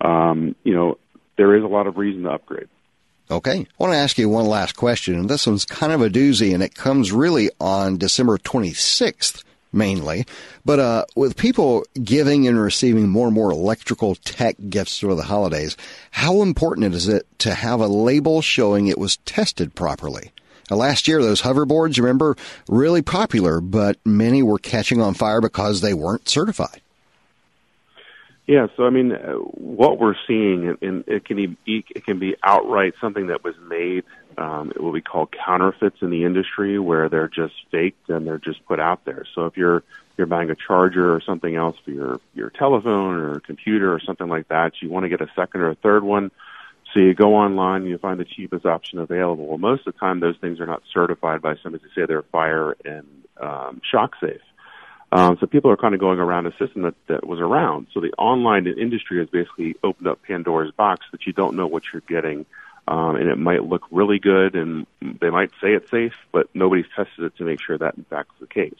um, 0.00 0.54
you 0.64 0.74
know, 0.74 0.98
there 1.36 1.54
is 1.54 1.62
a 1.62 1.68
lot 1.68 1.86
of 1.86 1.96
reason 1.96 2.24
to 2.24 2.30
upgrade. 2.30 2.68
Okay. 3.30 3.58
I 3.60 3.66
want 3.78 3.92
to 3.92 3.98
ask 3.98 4.16
you 4.18 4.28
one 4.28 4.46
last 4.46 4.76
question, 4.76 5.14
and 5.14 5.28
this 5.28 5.46
one's 5.46 5.64
kind 5.64 5.92
of 5.92 6.00
a 6.00 6.08
doozy, 6.08 6.54
and 6.54 6.62
it 6.62 6.74
comes 6.74 7.12
really 7.12 7.50
on 7.60 7.98
December 7.98 8.38
26th 8.38 9.44
mainly. 9.72 10.26
But 10.64 10.78
uh, 10.78 11.04
with 11.16 11.36
people 11.36 11.84
giving 12.02 12.46
and 12.46 12.60
receiving 12.60 13.08
more 13.08 13.26
and 13.26 13.34
more 13.34 13.50
electrical 13.50 14.14
tech 14.14 14.56
gifts 14.68 14.98
for 14.98 15.14
the 15.14 15.24
holidays, 15.24 15.76
how 16.10 16.42
important 16.42 16.94
is 16.94 17.08
it 17.08 17.26
to 17.40 17.54
have 17.54 17.80
a 17.80 17.86
label 17.86 18.42
showing 18.42 18.86
it 18.86 18.98
was 18.98 19.18
tested 19.18 19.74
properly? 19.74 20.32
Now, 20.70 20.76
last 20.76 21.08
year, 21.08 21.22
those 21.22 21.42
hoverboards, 21.42 21.98
remember, 21.98 22.36
really 22.68 23.00
popular, 23.00 23.60
but 23.60 23.98
many 24.04 24.42
were 24.42 24.58
catching 24.58 25.00
on 25.00 25.14
fire 25.14 25.40
because 25.40 25.80
they 25.80 25.94
weren't 25.94 26.28
certified. 26.28 26.82
Yeah, 28.48 28.68
so 28.78 28.86
I 28.86 28.90
mean, 28.90 29.12
uh, 29.12 29.34
what 29.34 29.98
we're 30.00 30.14
seeing, 30.26 30.74
and 30.80 31.04
it 31.06 31.26
can 31.26 31.36
be 31.36 31.84
it 31.94 32.06
can 32.06 32.18
be 32.18 32.34
outright 32.42 32.94
something 32.98 33.26
that 33.26 33.44
was 33.44 33.54
made 33.68 34.04
um, 34.38 34.72
what 34.78 34.94
we 34.94 35.02
call 35.02 35.26
counterfeits 35.26 35.98
in 36.00 36.08
the 36.08 36.24
industry, 36.24 36.78
where 36.78 37.10
they're 37.10 37.28
just 37.28 37.52
faked 37.70 38.08
and 38.08 38.26
they're 38.26 38.38
just 38.38 38.64
put 38.64 38.80
out 38.80 39.04
there. 39.04 39.26
So 39.34 39.44
if 39.44 39.58
you're 39.58 39.82
you're 40.16 40.26
buying 40.26 40.48
a 40.48 40.54
charger 40.54 41.14
or 41.14 41.20
something 41.20 41.56
else 41.56 41.76
for 41.84 41.90
your 41.90 42.20
your 42.34 42.48
telephone 42.48 43.16
or 43.16 43.40
computer 43.40 43.92
or 43.92 44.00
something 44.00 44.28
like 44.28 44.48
that, 44.48 44.72
you 44.80 44.88
want 44.88 45.04
to 45.04 45.10
get 45.10 45.20
a 45.20 45.28
second 45.36 45.60
or 45.60 45.68
a 45.68 45.74
third 45.74 46.02
one. 46.02 46.30
So 46.94 47.00
you 47.00 47.12
go 47.12 47.34
online 47.34 47.84
you 47.84 47.98
find 47.98 48.18
the 48.18 48.24
cheapest 48.24 48.64
option 48.64 48.98
available. 48.98 49.44
Well, 49.44 49.58
most 49.58 49.86
of 49.86 49.92
the 49.92 50.00
time, 50.00 50.20
those 50.20 50.38
things 50.38 50.58
are 50.58 50.66
not 50.66 50.82
certified 50.90 51.42
by 51.42 51.56
somebody 51.62 51.84
to 51.84 51.90
say 51.94 52.06
they're 52.06 52.22
fire 52.22 52.74
and 52.82 53.06
um, 53.38 53.82
shock 53.84 54.14
safe. 54.22 54.40
Um, 55.10 55.38
so 55.40 55.46
people 55.46 55.70
are 55.70 55.76
kind 55.76 55.94
of 55.94 56.00
going 56.00 56.18
around 56.18 56.46
a 56.46 56.52
system 56.58 56.82
that, 56.82 56.94
that 57.06 57.26
was 57.26 57.40
around. 57.40 57.86
So 57.94 58.00
the 58.00 58.12
online 58.18 58.66
industry 58.66 59.18
has 59.18 59.28
basically 59.28 59.74
opened 59.82 60.06
up 60.06 60.22
Pandora's 60.22 60.72
box 60.72 61.06
that 61.12 61.26
you 61.26 61.32
don't 61.32 61.56
know 61.56 61.66
what 61.66 61.84
you're 61.92 62.02
getting 62.02 62.44
um, 62.88 63.16
and 63.16 63.28
it 63.28 63.36
might 63.36 63.64
look 63.64 63.82
really 63.90 64.18
good, 64.18 64.54
and 64.54 64.86
they 65.20 65.28
might 65.28 65.50
say 65.60 65.74
it's 65.74 65.90
safe, 65.90 66.14
but 66.32 66.48
nobody's 66.54 66.86
tested 66.96 67.24
it 67.24 67.36
to 67.36 67.44
make 67.44 67.60
sure 67.60 67.76
that 67.76 67.96
in 67.96 68.04
fact 68.04 68.30
is 68.34 68.40
the 68.40 68.46
case. 68.46 68.78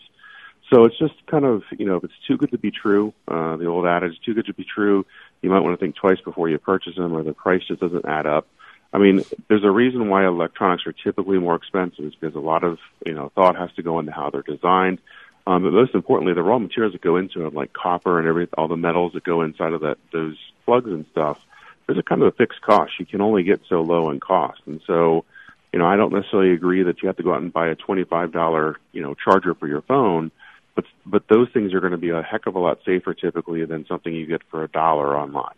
So 0.73 0.85
it's 0.85 0.99
just 0.99 1.15
kind 1.27 1.45
of, 1.45 1.63
you 1.79 1.85
know, 1.85 1.97
if 1.97 2.05
it's 2.05 2.27
too 2.27 2.39
good 2.39 2.51
to 2.53 2.59
be 2.59 2.71
true, 2.71 3.13
uh, 3.27 3.57
the 3.57 3.67
old 3.67 3.87
adage, 3.87 4.19
too 4.25 4.33
good 4.33 4.47
to 4.47 4.55
be 4.55 4.65
true, 4.65 5.05
you 5.43 5.51
might 5.51 5.61
want 5.61 5.79
to 5.79 5.85
think 5.85 5.95
twice 5.95 6.21
before 6.25 6.49
you 6.49 6.59
purchase 6.59 6.97
them, 6.97 7.13
or 7.13 7.23
the 7.23 7.35
price 7.35 7.63
just 7.69 7.81
doesn't 7.81 8.07
add 8.07 8.25
up. 8.25 8.47
I 8.95 8.99
mean, 8.99 9.23
there's 9.49 9.65
a 9.65 9.71
reason 9.71 10.09
why 10.09 10.27
electronics 10.27 10.87
are 10.87 10.93
typically 10.93 11.39
more 11.39 11.57
expensive, 11.57 12.07
is 12.07 12.15
because 12.15 12.35
a 12.35 12.41
lot 12.41 12.65
of, 12.65 12.79
you 13.05 13.13
know, 13.13 13.31
thought 13.35 13.57
has 13.57 13.73
to 13.75 13.83
go 13.83 13.99
into 13.99 14.13
how 14.13 14.31
they're 14.31 14.41
designed. 14.41 15.01
Um, 15.49 15.63
but 15.63 15.73
most 15.73 15.95
importantly, 15.95 16.35
the 16.35 16.43
raw 16.43 16.59
materials 16.59 16.93
that 16.93 17.01
go 17.01 17.17
into 17.17 17.47
it, 17.47 17.55
like 17.55 17.73
copper 17.73 18.19
and 18.19 18.29
every, 18.29 18.49
all 18.59 18.69
the 18.69 18.77
metals 18.77 19.15
that 19.15 19.25
go 19.25 19.41
inside 19.41 19.73
of 19.73 19.81
that, 19.81 19.97
those 20.13 20.37
plugs 20.67 20.91
and 20.91 21.07
stuff, 21.11 21.39
there's 21.87 21.99
a 21.99 22.03
kind 22.03 22.21
of 22.21 22.29
a 22.29 22.33
fixed 22.33 22.61
cost. 22.61 22.93
You 23.01 23.07
can 23.07 23.23
only 23.23 23.45
get 23.45 23.63
so 23.67 23.81
low 23.81 24.11
in 24.11 24.21
cost, 24.21 24.61
and 24.67 24.83
so 24.87 25.25
you 25.73 25.79
know 25.79 25.87
I 25.87 25.97
don't 25.97 26.13
necessarily 26.13 26.53
agree 26.53 26.83
that 26.83 27.01
you 27.01 27.07
have 27.07 27.17
to 27.17 27.23
go 27.23 27.33
out 27.33 27.41
and 27.41 27.51
buy 27.51 27.69
a 27.69 27.75
twenty 27.75 28.05
five 28.05 28.31
dollar 28.31 28.77
you 28.93 29.01
know 29.01 29.15
charger 29.15 29.55
for 29.55 29.67
your 29.67 29.81
phone, 29.81 30.31
but 30.75 30.85
but 31.07 31.23
those 31.29 31.49
things 31.55 31.73
are 31.73 31.81
going 31.81 31.93
to 31.93 31.97
be 31.97 32.11
a 32.11 32.21
heck 32.21 32.47
of 32.47 32.55
a 32.55 32.59
lot 32.59 32.81
safer 32.85 33.15
typically 33.15 33.65
than 33.65 33.87
something 33.87 34.15
you 34.15 34.27
get 34.27 34.43
for 34.51 34.63
a 34.63 34.69
dollar 34.69 35.17
online. 35.17 35.55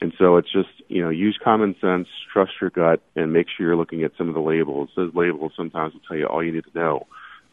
And 0.00 0.14
so 0.16 0.38
it's 0.38 0.50
just, 0.50 0.68
you 0.86 1.02
know, 1.02 1.10
use 1.10 1.38
common 1.42 1.74
sense, 1.80 2.06
trust 2.32 2.52
your 2.60 2.70
gut, 2.70 3.02
and 3.16 3.32
make 3.32 3.48
sure 3.48 3.66
you're 3.66 3.76
looking 3.76 4.04
at 4.04 4.12
some 4.16 4.28
of 4.28 4.34
the 4.34 4.40
labels. 4.40 4.90
Those 4.94 5.12
labels 5.12 5.52
sometimes 5.56 5.92
will 5.92 6.00
tell 6.06 6.16
you 6.16 6.26
all 6.26 6.42
you 6.42 6.52
need 6.52 6.64
to 6.72 6.78
know. 6.78 7.08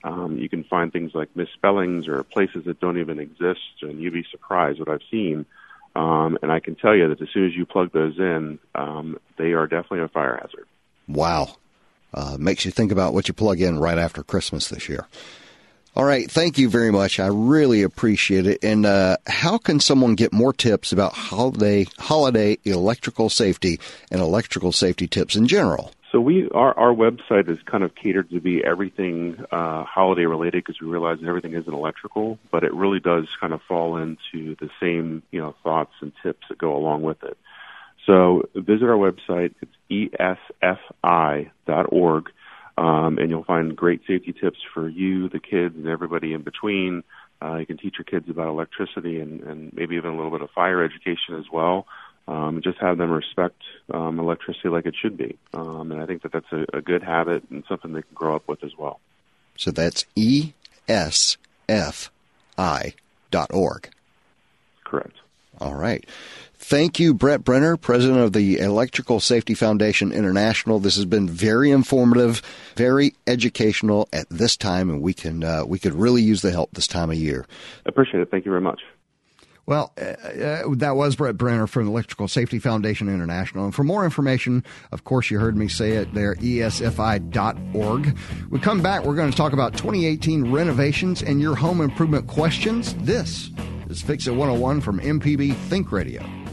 Um, 0.06 0.38
you 0.38 0.48
can 0.48 0.64
find 0.64 0.94
things 0.94 1.12
like 1.14 1.36
misspellings 1.36 2.08
or 2.08 2.24
places 2.24 2.64
that 2.66 2.80
don't 2.80 3.00
even 3.00 3.20
exist, 3.20 3.82
and 3.82 4.00
you'd 4.00 4.14
be 4.14 4.26
surprised 4.32 4.80
what 4.80 4.88
I've 4.88 5.02
seen 5.12 5.46
um, 5.96 6.38
and 6.42 6.52
I 6.52 6.60
can 6.60 6.76
tell 6.76 6.96
you 6.96 7.08
that 7.10 7.22
as 7.22 7.30
soon 7.34 7.46
as 7.46 7.56
you 7.56 7.66
plug 7.66 7.92
those 7.94 8.18
in, 8.20 8.60
um, 8.76 9.18
they 9.38 9.54
are 9.54 9.66
definitely 9.66 10.02
a 10.02 10.08
fire 10.10 10.38
hazard. 10.42 10.68
Wow. 11.08 11.56
Uh, 12.14 12.38
makes 12.38 12.66
you 12.66 12.72
think 12.72 12.92
about 12.92 13.14
what 13.14 13.28
you 13.28 13.34
plug 13.34 13.62
in 13.62 13.80
right 13.80 13.98
after 13.98 14.22
Christmas 14.22 14.68
this 14.68 14.90
year. 14.90 15.08
All 15.96 16.04
right. 16.04 16.30
Thank 16.30 16.58
you 16.58 16.70
very 16.70 16.92
much. 16.92 17.22
I 17.22 17.28
really 17.28 17.82
appreciate 17.82 18.46
it. 18.46 18.62
And 18.62 18.86
uh, 18.86 19.16
how 19.28 19.58
can 19.58 19.80
someone 19.80 20.16
get 20.16 20.34
more 20.34 20.52
tips 20.52 20.92
about 20.92 21.14
holiday, 21.14 21.88
holiday 21.98 22.58
electrical 22.66 23.30
safety 23.30 23.80
and 24.12 24.20
electrical 24.20 24.74
safety 24.74 25.08
tips 25.08 25.38
in 25.38 25.48
general? 25.48 25.94
So 26.16 26.22
we 26.22 26.48
our 26.52 26.74
our 26.80 26.94
website 26.94 27.50
is 27.50 27.58
kind 27.66 27.84
of 27.84 27.94
catered 27.94 28.30
to 28.30 28.40
be 28.40 28.64
everything 28.64 29.36
uh, 29.52 29.84
holiday 29.84 30.24
related 30.24 30.64
because 30.64 30.80
we 30.80 30.88
realize 30.88 31.20
that 31.20 31.28
everything 31.28 31.56
isn't 31.56 31.74
electrical, 31.74 32.40
but 32.52 32.64
it 32.64 32.74
really 32.74 33.02
does 33.02 33.28
kind 33.42 33.52
of 33.52 33.62
fall 33.68 33.98
into 33.98 34.56
the 34.62 34.70
same 34.80 35.24
you 35.32 35.42
know 35.42 35.56
thoughts 35.62 35.92
and 36.00 36.14
tips 36.24 36.48
that 36.48 36.58
go 36.58 36.74
along 36.74 37.02
with 37.02 37.22
it. 37.24 37.38
So 38.06 38.48
visit 38.56 38.86
our 38.86 38.96
website. 38.96 39.56
It's 39.62 40.46
esfi.org, 40.64 42.30
um, 42.78 43.18
and 43.18 43.30
you'll 43.30 43.44
find 43.44 43.76
great 43.76 44.00
safety 44.08 44.32
tips 44.32 44.60
for 44.74 44.88
you, 44.88 45.28
the 45.28 45.42
kids, 45.42 45.76
and 45.76 45.86
everybody 45.86 46.32
in 46.32 46.44
between. 46.44 47.04
Uh, 47.42 47.58
you 47.58 47.66
can 47.66 47.78
teach 47.78 47.96
your 47.98 48.06
kids 48.06 48.30
about 48.30 48.48
electricity 48.48 49.20
and, 49.20 49.42
and 49.42 49.74
maybe 49.74 49.98
even 49.98 50.12
a 50.12 50.16
little 50.16 50.32
bit 50.32 50.42
of 50.42 50.50
fire 50.52 50.82
education 50.82 51.36
as 51.38 51.52
well 51.52 51.86
um, 52.28 52.62
just 52.64 52.78
have 52.80 52.98
them 52.98 53.12
respect 53.12 53.62
um, 53.94 54.20
electricity 54.20 54.70
like 54.70 54.86
it 54.86 54.96
should 55.00 55.18
be. 55.18 55.38
Um, 55.54 55.92
and 55.92 56.02
I 56.02 56.06
think 56.06 56.24
that 56.24 56.32
that's 56.32 56.52
a, 56.52 56.66
a 56.78 56.82
good 56.82 57.04
habit 57.04 57.44
and 57.50 57.64
something 57.68 57.94
they 57.94 58.02
can 58.02 58.14
grow 58.14 58.36
up 58.36 58.48
with 58.48 58.64
as 58.64 58.76
well. 58.78 59.00
So 59.58 59.72
that's 59.72 60.06
E 60.16 60.54
S 60.88 61.38
F 61.70 62.12
I 62.58 62.94
dot 63.32 63.54
org. 63.54 63.90
Correct. 64.84 65.16
All 65.60 65.76
right. 65.76 66.06
Thank 66.58 67.00
you, 67.00 67.14
Brett 67.14 67.44
Brenner, 67.44 67.78
president 67.78 68.20
of 68.20 68.34
the 68.34 68.58
Electrical 68.58 69.20
Safety 69.20 69.54
Foundation 69.54 70.12
International. 70.12 70.80
This 70.80 70.96
has 70.96 71.06
been 71.06 71.30
very 71.30 71.70
informative, 71.70 72.42
very 72.76 73.14
educational 73.28 74.10
at 74.12 74.28
this 74.30 74.58
time, 74.58 74.90
and 74.90 75.02
we 75.02 75.14
can 75.14 75.44
uh, 75.44 75.64
we 75.66 75.78
could 75.78 75.94
really 75.94 76.24
use 76.24 76.42
the 76.42 76.52
help 76.52 76.72
this 76.72 76.88
time 76.88 77.12
of 77.12 77.18
year. 77.18 77.46
I 77.86 77.90
appreciate 77.90 78.22
it. 78.22 78.32
Thank 78.32 78.46
you 78.46 78.52
very 78.52 78.62
much. 78.62 78.82
Well, 79.68 79.94
uh, 79.98 80.04
uh, 80.04 80.64
that 80.76 80.96
was 80.96 81.16
Brett 81.16 81.38
Brenner 81.38 81.66
from 81.66 81.88
Electrical 81.88 82.28
Safety 82.28 82.60
Foundation 82.60 83.10
International. 83.10 83.66
And 83.66 83.74
for 83.74 83.84
more 83.84 84.06
information, 84.06 84.64
of 84.92 85.06
course, 85.06 85.32
you 85.32 85.40
heard 85.40 85.58
me 85.58 85.68
say 85.68 85.94
it 85.94 86.14
there, 86.14 86.36
esfi.org. 86.36 88.18
We 88.50 88.60
come 88.60 88.82
back, 88.82 89.04
we're 89.04 89.16
going 89.16 89.32
to 89.32 89.38
talk 89.38 89.54
about 89.54 89.74
2018 89.74 90.52
renovations 90.52 91.24
and 91.24 91.42
your 91.42 91.56
home 91.56 91.82
improvement 91.82 92.28
questions. 92.28 92.94
This 92.96 93.50
is 93.90 94.02
Fix 94.02 94.28
It 94.28 94.32
101 94.32 94.82
from 94.82 95.00
MPB 95.00 95.56
Think 95.56 95.92
Radio. 95.92 96.45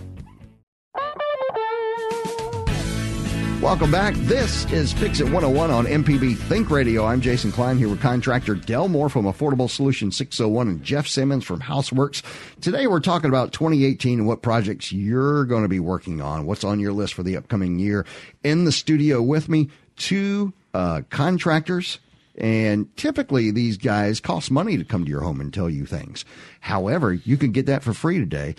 Welcome 3.63 3.93
back. 3.93 4.15
This 4.17 4.65
is 4.73 4.93
Fix 4.93 5.21
It 5.21 5.27
101 5.27 5.71
on 5.71 5.87
MPB 5.87 6.37
Think 6.37 6.69
Radio. 6.69 7.05
I'm 7.05 7.21
Jason 7.21 7.53
Klein 7.53 7.79
here 7.79 7.89
with 7.89 8.01
contractor 8.01 8.57
Del 8.57 8.89
Moore 8.89 9.09
from 9.09 9.27
Affordable 9.27 9.71
Solutions 9.71 10.17
601 10.17 10.67
and 10.67 10.83
Jeff 10.83 11.07
Simmons 11.07 11.45
from 11.45 11.61
Houseworks. 11.61 12.25
Today 12.61 12.89
we're 12.89 12.99
talking 12.99 13.31
about 13.31 13.53
2018 13.53 14.19
and 14.19 14.27
what 14.27 14.43
projects 14.43 14.91
you're 14.91 15.45
going 15.45 15.63
to 15.63 15.69
be 15.69 15.79
working 15.79 16.21
on, 16.21 16.45
what's 16.45 16.65
on 16.65 16.81
your 16.81 16.93
list 16.93 17.15
for 17.15 17.23
the 17.23 17.37
upcoming 17.37 17.79
year. 17.79 18.05
In 18.43 18.65
the 18.65 18.73
studio 18.73 19.23
with 19.23 19.49
me, 19.49 19.71
two 19.95 20.53
uh, 20.75 21.03
contractors 21.09 22.01
and 22.37 22.95
typically 22.97 23.53
these 23.53 23.77
guys 23.77 24.19
cost 24.19 24.51
money 24.51 24.77
to 24.77 24.85
come 24.85 25.05
to 25.05 25.11
your 25.11 25.21
home 25.21 25.41
and 25.41 25.55
tell 25.55 25.71
you 25.71 25.87
things. 25.87 26.25
However, 26.59 27.13
you 27.13 27.37
can 27.37 27.53
get 27.53 27.67
that 27.67 27.85
for 27.85 27.93
free 27.93 28.19
today. 28.19 28.57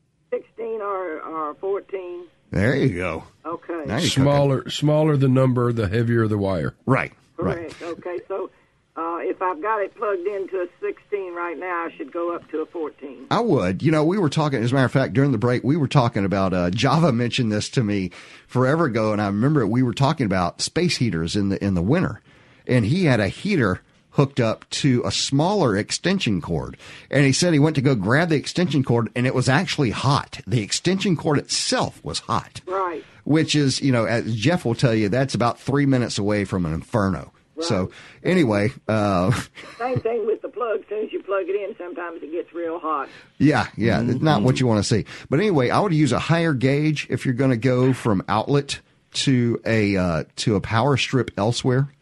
16 1.55 1.65
or, 1.65 1.71
or 1.75 1.81
14. 1.81 2.27
There 2.51 2.77
you 2.77 2.97
go. 2.97 3.25
Okay. 3.45 3.73
Now 3.73 3.97
you're 3.97 4.09
cooking. 4.09 4.11
Smaller, 4.11 4.71
smaller 4.71 5.17
the 5.17 5.29
number, 5.29 5.73
the 5.73 5.89
heavier 5.89 6.27
the 6.27 6.39
wire. 6.39 6.75
Right. 6.87 7.13
Right. 7.37 7.71
Correct. 7.79 7.83
Okay. 7.83 8.19
So 8.27 8.51
uh, 8.97 9.19
if 9.21 9.41
I've 9.41 9.63
got 9.63 9.81
it 9.81 9.95
plugged 9.95 10.27
into 10.27 10.61
a 10.61 10.67
16 10.81 11.35
right 11.35 11.57
now, 11.59 11.87
I 11.87 11.95
should 11.97 12.13
go 12.13 12.35
up 12.35 12.51
to 12.51 12.63
a 12.63 12.67
14. 12.67 13.27
I 13.31 13.41
would. 13.41 13.83
You 13.83 13.93
know, 13.93 14.03
we 14.05 14.19
were 14.19 14.31
talking, 14.31 14.63
as 14.63 14.73
a 14.73 14.75
matter 14.75 14.87
of 14.87 14.93
fact, 14.93 15.13
during 15.13 15.33
the 15.33 15.39
break, 15.39 15.63
we 15.63 15.77
were 15.77 15.89
talking 15.89 16.25
about, 16.25 16.53
uh, 16.53 16.71
Java 16.71 17.13
mentioned 17.13 17.53
this 17.53 17.69
to 17.71 17.85
me 17.85 18.11
forever 18.47 18.87
ago. 18.87 19.13
And 19.13 19.23
I 19.23 19.27
remember 19.27 19.67
we 19.67 19.83
were 19.83 19.95
talking 19.95 20.27
about 20.27 20.61
space 20.61 20.97
heaters 20.97 21.37
in 21.37 21.51
the, 21.51 21.63
in 21.65 21.75
the 21.75 21.83
winter. 21.83 22.21
And 22.67 22.85
he 22.85 23.05
had 23.05 23.21
a 23.21 23.29
heater 23.29 23.83
hooked 24.19 24.41
up 24.41 24.69
to 24.71 25.01
a 25.05 25.13
smaller 25.13 25.77
extension 25.77 26.41
cord. 26.41 26.77
And 27.09 27.25
he 27.25 27.33
said 27.33 27.53
he 27.53 27.61
went 27.61 27.77
to 27.77 27.83
go 27.83 27.95
grab 27.95 28.31
the 28.31 28.35
extension 28.35 28.83
cord 28.83 29.11
and 29.15 29.29
it 29.29 29.35
was 29.35 29.49
actually 29.49 29.91
hot. 29.91 30.41
The 30.45 30.61
extension 30.61 31.17
cord 31.17 31.39
itself 31.39 32.03
was 32.05 32.19
hot. 32.19 32.61
Right. 32.67 33.05
Which 33.23 33.55
is, 33.55 33.81
you 33.81 33.93
know, 33.93 34.07
as 34.07 34.35
Jeff 34.35 34.65
will 34.65 34.75
tell 34.75 34.93
you, 34.93 35.09
that's 35.09 35.37
about 35.37 35.61
three 35.61 35.87
minutes 35.87 36.19
away 36.19 36.45
from 36.45 36.67
an 36.67 36.75
inferno. 36.75 37.33
So 37.61 37.91
anyway, 38.25 38.73
uh, 38.89 39.33
Same 39.79 40.01
thing 40.01 40.27
with 40.27 40.43
the 40.43 40.49
plug. 40.49 40.81
As 40.81 40.87
soon 40.89 41.05
as 41.05 41.13
you 41.13 41.23
plug 41.23 41.45
it 41.49 41.55
in, 41.55 41.77
sometimes 41.77 42.23
it 42.23 42.31
gets 42.31 42.53
real 42.53 42.79
hot. 42.79 43.09
Yeah, 43.39 43.67
yeah, 43.77 44.01
it's 44.01 44.21
not 44.21 44.43
what 44.43 44.61
you 44.61 44.67
want 44.67 44.79
to 44.79 44.89
see. 44.89 45.05
But 45.29 45.41
anyway, 45.41 45.71
I 45.71 45.81
would 45.81 45.93
use 45.93 46.13
a 46.13 46.21
higher 46.21 46.55
gauge 46.55 47.09
if 47.11 47.25
you're 47.25 47.35
going 47.35 47.51
to 47.51 47.57
go 47.57 47.93
from 47.93 48.23
outlet 48.29 48.81
to 49.15 49.61
a 49.65 49.97
uh, 49.97 50.25
to 50.37 50.55
a 50.55 50.61
power 50.61 50.97
strip 50.97 51.33
elsewhere. 51.37 51.93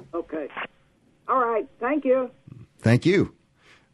All 1.29 1.41
right. 1.41 1.69
Thank 1.81 2.05
you. 2.05 2.31
Thank 2.81 3.07
you. 3.07 3.35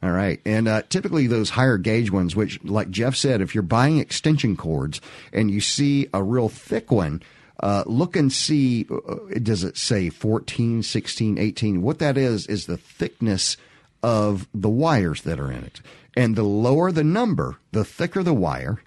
All 0.03 0.11
right, 0.11 0.41
and 0.45 0.67
uh, 0.67 0.83
typically 0.89 1.29
those 1.29 1.51
higher 1.51 1.79
gauge 1.79 2.11
ones, 2.11 2.35
which, 2.35 2.63
like 2.65 2.91
Jeff 2.91 3.15
said, 3.15 3.41
if 3.41 3.55
you're 3.55 3.63
buying 3.63 3.99
extension 3.99 4.57
cords 4.57 5.01
and 5.33 5.49
you 5.49 5.61
see 5.61 6.09
a 6.13 6.23
real 6.23 6.49
thick 6.49 6.91
one. 6.91 7.23
Uh, 7.61 7.85
look 7.87 8.17
and 8.17 8.33
see, 8.33 8.87
uh, 8.91 9.15
does 9.41 9.63
it 9.63 9.77
say 9.77 10.09
14, 10.09 10.83
16, 10.83 11.39
18? 11.39 11.83
What 11.83 12.01
that 12.01 12.19
is, 12.19 12.49
is 12.49 12.67
the 12.67 12.77
thickness 12.77 13.57
of 14.03 14.49
the 14.53 14.69
wires 14.69 15.23
that 15.23 15.39
are 15.39 15.53
in 15.53 15.63
it. 15.63 15.81
And 16.17 16.35
the 16.35 16.43
lower 16.43 16.91
the 16.91 17.05
number, 17.05 17.59
the 17.71 17.85
thicker 17.85 18.25
the 18.25 18.35
wire. 18.35 18.83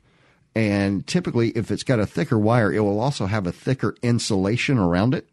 And 0.53 1.07
typically, 1.07 1.51
if 1.51 1.71
it's 1.71 1.83
got 1.83 1.99
a 1.99 2.05
thicker 2.05 2.37
wire, 2.37 2.73
it 2.73 2.81
will 2.81 2.99
also 2.99 3.27
have 3.27 3.47
a 3.47 3.53
thicker 3.53 3.95
insulation 4.01 4.77
around 4.77 5.13
it. 5.13 5.29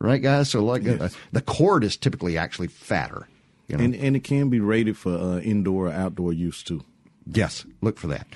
Right, 0.00 0.22
guys? 0.22 0.50
So, 0.50 0.64
like, 0.64 0.86
uh, 0.86 1.08
the 1.32 1.40
cord 1.42 1.82
is 1.82 1.96
typically 1.96 2.38
actually 2.38 2.68
fatter. 2.68 3.26
You 3.66 3.76
know? 3.76 3.84
And 3.84 3.94
and 3.94 4.16
it 4.16 4.24
can 4.24 4.48
be 4.48 4.60
rated 4.60 4.96
for 4.96 5.12
uh, 5.12 5.38
indoor 5.40 5.88
or 5.88 5.92
outdoor 5.92 6.32
use 6.32 6.62
too. 6.62 6.84
Yes, 7.26 7.66
look 7.82 7.98
for 7.98 8.06
that. 8.08 8.26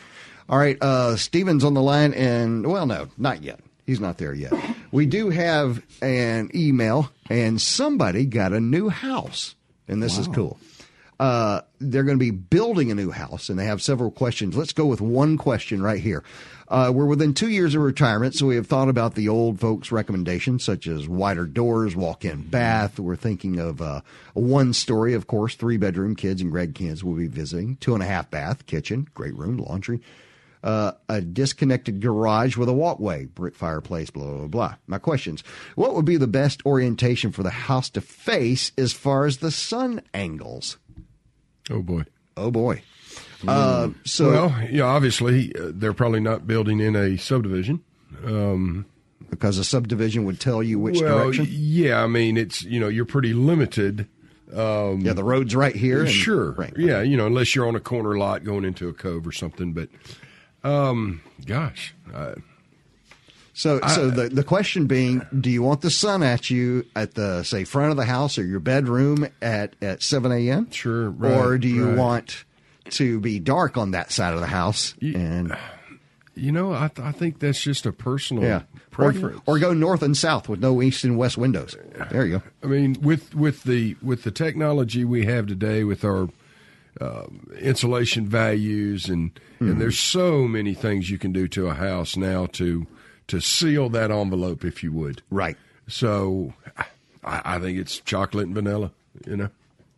All 0.49 0.59
right, 0.59 0.77
uh, 0.83 1.17
Steven's 1.17 1.65
on 1.65 1.75
the 1.75 1.81
line, 1.83 2.13
and 2.15 2.67
well, 2.67 2.85
no, 2.85 3.09
not 3.17 3.43
yet. 3.43 3.61
He's 3.87 4.01
not 4.01 4.19
there 4.19 4.35
yet. 4.35 4.53
We 4.93 5.07
do 5.07 5.31
have 5.31 5.83
an 6.03 6.51
email, 6.55 7.11
and 7.31 7.59
somebody 7.59 8.27
got 8.27 8.53
a 8.53 8.61
new 8.61 8.91
house, 8.91 9.55
and 9.89 10.03
this 10.03 10.19
is 10.19 10.29
cool. 10.29 10.59
Uh, 11.23 11.61
they're 11.79 12.03
going 12.03 12.19
to 12.19 12.25
be 12.25 12.33
building 12.33 12.91
a 12.91 12.97
new 12.97 13.13
house, 13.13 13.49
and 13.49 13.57
they 13.57 13.65
have 13.65 13.81
several 13.81 14.11
questions. 14.11 14.57
Let's 14.57 14.73
go 14.73 14.87
with 14.87 15.01
one 15.01 15.39
question 15.39 15.81
right 15.81 16.01
here. 16.01 16.25
Uh, 16.67 16.91
we're 16.93 17.07
within 17.07 17.33
two 17.33 17.49
years 17.49 17.77
of 17.77 17.83
retirement, 17.83 18.35
so 18.35 18.47
we 18.47 18.57
have 18.57 18.67
thought 18.67 18.89
about 18.89 19.15
the 19.15 19.29
old 19.29 19.61
folks' 19.61 19.93
recommendations, 19.93 20.65
such 20.65 20.89
as 20.89 21.07
wider 21.07 21.47
doors, 21.47 21.95
walk-in 21.95 22.43
bath. 22.49 22.99
We're 22.99 23.15
thinking 23.15 23.61
of 23.61 23.81
uh, 23.81 24.01
a 24.35 24.41
one-story, 24.41 25.15
of 25.15 25.29
course, 25.29 25.55
three-bedroom. 25.55 26.17
Kids 26.17 26.43
and 26.43 26.53
grandkids 26.53 27.05
will 27.05 27.15
be 27.15 27.29
visiting. 27.29 27.77
Two 27.77 27.95
and 27.95 28.03
a 28.03 28.07
half 28.07 28.29
bath, 28.29 28.67
kitchen, 28.67 29.07
great 29.15 29.37
room, 29.37 29.59
laundry 29.59 30.01
uh, 30.63 30.93
a 31.09 31.21
disconnected 31.21 32.01
garage 32.01 32.57
with 32.57 32.69
a 32.69 32.73
walkway, 32.73 33.27
brick 33.27 33.55
fireplace, 33.55 34.11
blah, 34.11 34.25
blah, 34.25 34.47
blah. 34.47 34.75
My 34.87 34.99
questions. 34.99 35.43
What 35.75 35.95
would 35.95 36.05
be 36.05 36.17
the 36.17 36.27
best 36.27 36.65
orientation 36.65 37.33
for 37.33 37.43
the 37.43 37.51
house 37.51 37.91
to 37.91 38.01
face 38.01 38.73
as 38.79 38.93
far 38.93 39.27
as 39.27 39.39
the 39.39 39.51
sun 39.51 40.03
angles? 40.15 40.79
Oh 41.71 41.83
boy. 41.83 42.05
Oh, 42.37 42.51
boy. 42.51 42.83
Uh, 43.47 43.91
so, 44.05 44.31
Well, 44.31 44.69
yeah, 44.71 44.85
obviously 44.85 45.55
uh, 45.55 45.71
they're 45.75 45.93
probably 45.93 46.21
not 46.21 46.47
building 46.47 46.81
in 46.81 46.97
a 46.97 47.19
subdivision. 47.19 47.83
because 49.31 49.59
a 49.59 49.65
subdivision 49.65 50.25
would 50.25 50.41
tell 50.41 50.63
you 50.63 50.79
which 50.79 51.01
well, 51.01 51.19
direction. 51.25 51.47
yeah, 51.51 52.03
I 52.03 52.07
mean 52.07 52.37
it's 52.37 52.63
you 52.63 52.79
know 52.81 52.89
you're 52.89 53.05
pretty 53.05 53.33
limited. 53.35 54.07
yeah, 54.53 55.13
the 55.13 55.25
road's 55.25 55.55
right 55.57 55.75
here. 55.75 56.01
and- 56.01 56.11
sure, 56.11 56.53
Right. 56.53 56.73
yeah, 56.77 57.03
you 57.03 57.17
know 57.17 57.27
unless 57.27 57.55
you're 57.55 57.67
on 57.69 57.75
a 57.77 57.81
corner 57.81 58.17
lot 58.17 58.45
going 58.45 58.65
into 58.65 58.89
a 58.89 58.93
cove 58.93 59.27
or 59.27 59.33
something. 59.33 59.73
But, 59.73 59.89
um, 60.65 61.21
gosh, 61.47 61.95
uh, 62.15 62.35
So, 63.55 63.81
so 63.81 64.11
the, 64.11 64.31
the 64.31 64.45
question 64.45 64.87
being, 64.87 65.27
do 65.39 65.51
you 65.51 65.63
want 65.63 65.83
the 65.83 65.91
sun 65.91 66.23
at 66.23 66.49
you 66.49 66.87
at 66.97 67.15
the, 67.15 67.43
say, 67.43 67.65
front 67.65 67.91
of 67.91 67.99
the 67.99 68.07
house 68.07 68.39
or 68.39 68.45
your 68.45 68.61
bedroom 68.61 69.29
at, 69.43 69.77
at 69.83 70.03
7 70.03 70.33
a.m.? 70.33 70.71
Sure, 70.71 71.15
or 71.23 71.59
do 71.59 71.69
you 71.69 71.89
right. 71.91 71.99
want 71.99 72.45
to 72.91 73.21
be 73.21 73.39
dark 73.39 73.77
on 73.77 73.91
that 73.91 74.11
side 74.11 74.33
of 74.33 74.41
the 74.41 74.47
house? 74.47 74.95
And 75.03 75.55
you 76.35 76.51
know 76.51 76.73
I, 76.73 76.89
th- 76.89 77.07
I 77.07 77.13
think 77.13 77.41
that's 77.41 77.63
just 77.63 77.85
a 77.85 77.93
personal 77.93 78.43
Yeah. 78.43 78.57
Or, 78.57 79.13
preference. 79.13 79.41
or 79.47 79.59
go 79.59 79.73
north 79.73 80.03
and 80.03 80.17
south 80.17 80.49
with 80.49 80.61
no 80.61 80.83
east 80.83 81.05
and 81.05 81.17
west 81.17 81.39
windows. 81.39 81.77
There 82.11 82.27
you 82.27 82.39
go. 82.39 82.43
I 82.63 82.67
mean, 82.67 82.97
with 83.01 83.35
with 83.35 83.65
the 83.65 83.97
with 84.03 84.23
the 84.23 84.31
technology 84.31 85.05
we 85.05 85.25
have 85.25 85.47
today, 85.47 85.85
with 85.85 86.05
our 86.05 86.29
uh, 87.01 87.25
insulation 87.59 88.27
values, 88.27 89.09
and 89.09 89.35
mm-hmm. 89.35 89.71
and 89.73 89.81
there's 89.81 89.99
so 89.99 90.47
many 90.47 90.75
things 90.75 91.11
you 91.11 91.19
can 91.19 91.33
do 91.33 91.49
to 91.49 91.69
a 91.69 91.75
house 91.75 92.17
now 92.17 92.47
to 92.47 92.87
to 93.33 93.41
seal 93.41 93.89
that 93.89 94.11
envelope, 94.11 94.63
if 94.63 94.83
you 94.83 94.93
would. 94.93 95.23
Right. 95.31 95.57
So, 95.89 96.53
I, 96.77 96.85
I 97.25 97.59
think 97.59 97.79
it's 97.79 97.99
chocolate 98.01 98.45
and 98.45 98.55
vanilla. 98.55 98.93
You 99.27 99.37
know. 99.39 99.49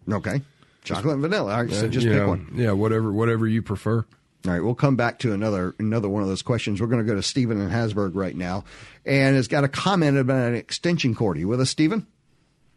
Okay. 0.08 0.40
Chocolate 0.84 1.14
and 1.14 1.22
vanilla. 1.22 1.52
All 1.52 1.64
right, 1.64 1.72
so 1.72 1.88
just 1.88 2.06
pick 2.06 2.14
know, 2.14 2.28
one. 2.28 2.52
Yeah, 2.54 2.72
whatever 2.72 3.12
whatever 3.12 3.48
you 3.48 3.60
prefer. 3.60 3.98
All 4.46 4.52
right, 4.52 4.62
we'll 4.62 4.76
come 4.76 4.94
back 4.94 5.18
to 5.20 5.32
another 5.32 5.74
another 5.80 6.08
one 6.08 6.22
of 6.22 6.28
those 6.28 6.42
questions. 6.42 6.80
We're 6.80 6.86
going 6.86 7.04
to 7.04 7.10
go 7.10 7.16
to 7.16 7.24
Stephen 7.24 7.60
in 7.60 7.70
Hattiesburg 7.70 8.12
right 8.14 8.36
now, 8.36 8.64
and 9.04 9.34
has 9.34 9.48
got 9.48 9.64
a 9.64 9.68
comment 9.68 10.16
about 10.16 10.50
an 10.50 10.54
extension 10.54 11.16
cord. 11.16 11.36
Are 11.36 11.40
you 11.40 11.48
with 11.48 11.60
us, 11.60 11.70
Stephen? 11.70 12.06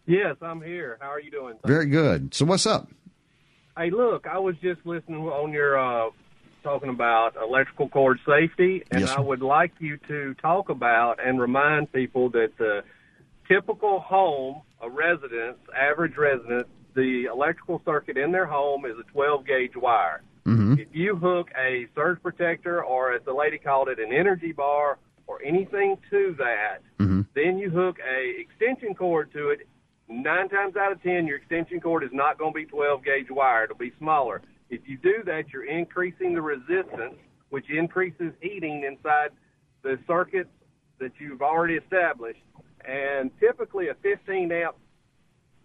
Yes, 0.08 0.38
I'm 0.41 0.62
here. 0.62 0.98
How 1.00 1.12
are 1.12 1.22
you 1.22 1.30
doing? 1.30 1.56
Very 1.65 1.86
good. 1.86 2.34
So, 2.34 2.46
what's 2.46 2.65
up? 2.65 2.89
Hey, 3.78 3.91
look, 3.91 4.26
I 4.26 4.39
was 4.39 4.56
just 4.58 4.84
listening 4.86 5.22
on 5.22 5.52
your 5.54 5.78
uh, 5.78 6.10
talking 6.67 6.89
about 6.89 7.38
electrical 7.41 7.88
cord 7.88 8.19
safety, 8.27 8.84
and 8.91 9.01
yes, 9.01 9.12
I 9.12 9.21
would 9.21 9.41
like 9.41 9.71
you 9.80 9.95
to 10.10 10.34
talk 10.34 10.67
about 10.67 11.25
and 11.25 11.39
remind 11.39 11.93
people 11.93 12.30
that 12.32 12.58
the 12.58 12.84
typical 13.47 14.01
home, 14.01 14.63
a 14.82 14.89
residence, 14.89 15.60
average 15.73 16.17
residence, 16.17 16.67
the 16.93 17.30
electrical 17.32 17.82
circuit 17.86 18.17
in 18.17 18.34
their 18.34 18.45
home 18.45 18.86
is 18.86 18.95
a 18.99 19.03
12 19.13 19.45
gauge 19.45 19.77
wire. 19.77 20.23
Mm-hmm. 20.45 20.73
If 20.80 20.89
you 20.91 21.15
hook 21.15 21.47
a 21.58 21.88
surge 21.95 22.21
protector, 22.21 22.84
or 22.84 23.13
as 23.13 23.21
the 23.23 23.34
lady 23.34 23.58
called 23.58 23.88
it, 23.88 23.97
an 23.99 24.12
energy 24.12 24.51
bar, 24.51 24.97
or 25.25 25.41
anything 25.45 25.97
to 26.10 26.36
that, 26.38 26.80
mm-hmm. 26.99 27.21
then 27.34 27.58
you 27.58 27.69
hook 27.69 27.97
a 27.99 28.41
extension 28.41 28.93
cord 28.93 29.32
to 29.32 29.51
it. 29.51 29.67
Nine 30.10 30.49
times 30.49 30.75
out 30.75 30.91
of 30.91 31.01
ten, 31.01 31.27
your 31.27 31.38
extension 31.38 31.80
cord 31.80 32.03
is 32.03 32.10
not 32.12 32.38
going 32.38 32.51
to 32.51 32.60
be 32.60 32.65
12 32.65 33.06
gauge 33.06 33.27
wire; 33.30 33.63
it'll 33.63 33.77
be 33.77 33.93
smaller. 33.97 34.41
If 34.69 34.82
you 34.88 34.97
do 34.97 35.23
that, 35.25 35.53
you're 35.53 35.65
increasing 35.65 36.34
the 36.34 36.41
resistance, 36.41 37.15
which 37.49 37.69
increases 37.69 38.34
heating 38.41 38.84
inside 38.84 39.30
the 39.84 39.97
circuits 40.08 40.49
that 40.99 41.12
you've 41.19 41.41
already 41.41 41.75
established. 41.75 42.41
And 42.86 43.32
typically, 43.39 43.89
a 43.89 43.95
15 43.95 44.51
amp 44.51 44.75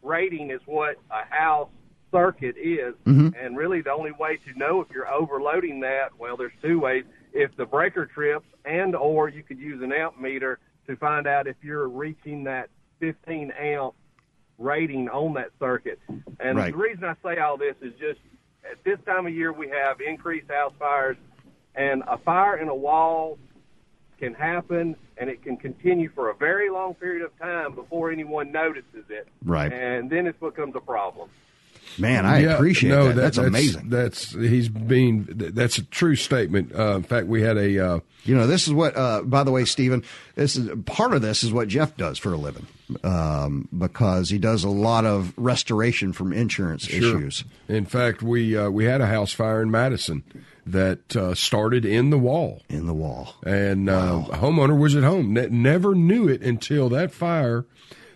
rating 0.03 0.51
is 0.51 0.61
what 0.67 0.97
a 1.11 1.25
house 1.35 1.69
circuit 2.13 2.57
is. 2.57 2.95
Mm-hmm. 3.07 3.31
And 3.39 3.57
really, 3.57 3.81
the 3.81 3.93
only 3.93 4.13
way 4.13 4.37
to 4.37 4.59
know 4.59 4.81
if 4.81 4.89
you're 4.91 5.13
overloading 5.13 5.81
that, 5.81 6.11
well, 6.19 6.37
there's 6.37 6.53
two 6.63 6.79
ways. 6.79 7.05
If 7.33 7.57
the 7.57 7.65
breaker 7.65 8.07
trips, 8.07 8.47
and 8.65 8.95
or 8.95 9.29
you 9.29 9.43
could 9.43 9.59
use 9.59 9.83
an 9.83 9.93
amp 9.93 10.21
meter 10.21 10.59
to 10.87 10.97
find 10.97 11.27
out 11.27 11.47
if 11.47 11.57
you're 11.63 11.89
reaching 11.89 12.45
that 12.45 12.69
15 13.01 13.53
amp 13.53 13.95
rating 14.59 15.09
on 15.09 15.35
that 15.35 15.51
circuit. 15.59 15.99
And 16.39 16.59
right. 16.59 16.73
the 16.73 16.79
reason 16.79 17.05
I 17.05 17.15
say 17.23 17.39
all 17.39 17.57
this 17.57 17.75
is 17.81 17.93
just 17.99 18.21
at 18.71 18.83
this 18.85 18.99
time 19.07 19.27
of 19.27 19.35
year 19.35 19.53
we 19.53 19.69
have 19.69 20.01
increased 20.01 20.51
house 20.51 20.73
fires, 20.79 21.17
and 21.75 22.03
a 22.07 22.19
fire 22.19 22.59
in 22.59 22.69
a 22.69 22.75
wall 22.75 23.39
can 24.19 24.35
happen 24.35 24.95
and 25.17 25.29
it 25.29 25.43
can 25.43 25.57
continue 25.57 26.09
for 26.09 26.31
a 26.31 26.35
very 26.35 26.71
long 26.71 26.95
period 26.95 27.25
of 27.25 27.37
time 27.39 27.75
before 27.75 28.11
anyone 28.11 28.53
notices 28.53 29.05
it. 29.09 29.29
Right. 29.45 29.73
And 29.73 30.09
then 30.09 30.27
it 30.27 30.39
becomes 30.39 30.75
a 30.77 30.81
problem. 30.81 31.29
Man, 31.99 32.25
I 32.25 32.41
yeah, 32.41 32.55
appreciate 32.55 32.91
no, 32.91 33.09
that. 33.09 33.17
That's, 33.17 33.37
that's, 33.37 33.47
amazing. 33.47 33.89
That's 33.91 34.33
he's 34.33 34.69
being. 34.69 35.27
That's 35.29 35.79
a 35.79 35.85
true 35.85 36.17
statement. 36.17 36.75
Uh, 36.75 36.97
in 36.97 37.03
fact, 37.03 37.27
we 37.27 37.43
had 37.43 37.57
a. 37.57 37.87
Uh, 37.87 38.01
you 38.25 38.35
know, 38.35 38.47
this 38.47 38.67
is 38.67 38.73
what. 38.73 38.97
Uh, 38.97 39.23
by 39.23 39.45
the 39.45 39.51
way, 39.51 39.65
Stephen, 39.65 40.03
this 40.35 40.57
is 40.57 40.71
part 40.87 41.13
of 41.13 41.23
this 41.23 41.43
is 41.43 41.53
what 41.53 41.69
Jeff 41.69 41.97
does 41.97 42.19
for 42.19 42.33
a 42.33 42.37
living, 42.37 42.67
um, 43.05 43.69
because 43.77 44.31
he 44.31 44.39
does 44.39 44.65
a 44.65 44.71
lot 44.71 45.05
of 45.05 45.35
restoration 45.37 46.13
from 46.13 46.33
insurance 46.33 46.85
sure. 46.85 47.19
issues. 47.19 47.45
In 47.69 47.85
fact, 47.85 48.23
we 48.23 48.57
uh, 48.57 48.71
we 48.71 48.85
had 48.85 49.01
a 49.01 49.07
house 49.07 49.33
fire 49.33 49.61
in 49.61 49.71
Madison 49.71 50.25
that 50.65 51.15
uh, 51.15 51.35
started 51.35 51.85
in 51.85 52.11
the 52.11 52.19
wall. 52.19 52.63
In 52.69 52.87
the 52.87 52.95
wall, 52.95 53.35
and 53.45 53.91
uh, 53.91 54.25
wow. 54.29 54.39
homeowner 54.39 54.79
was 54.79 54.97
at 54.97 55.03
home. 55.03 55.35
Never 55.35 55.95
knew 55.95 56.29
it 56.29 56.43
until 56.43 56.89
that 56.91 57.13
fire 57.13 57.67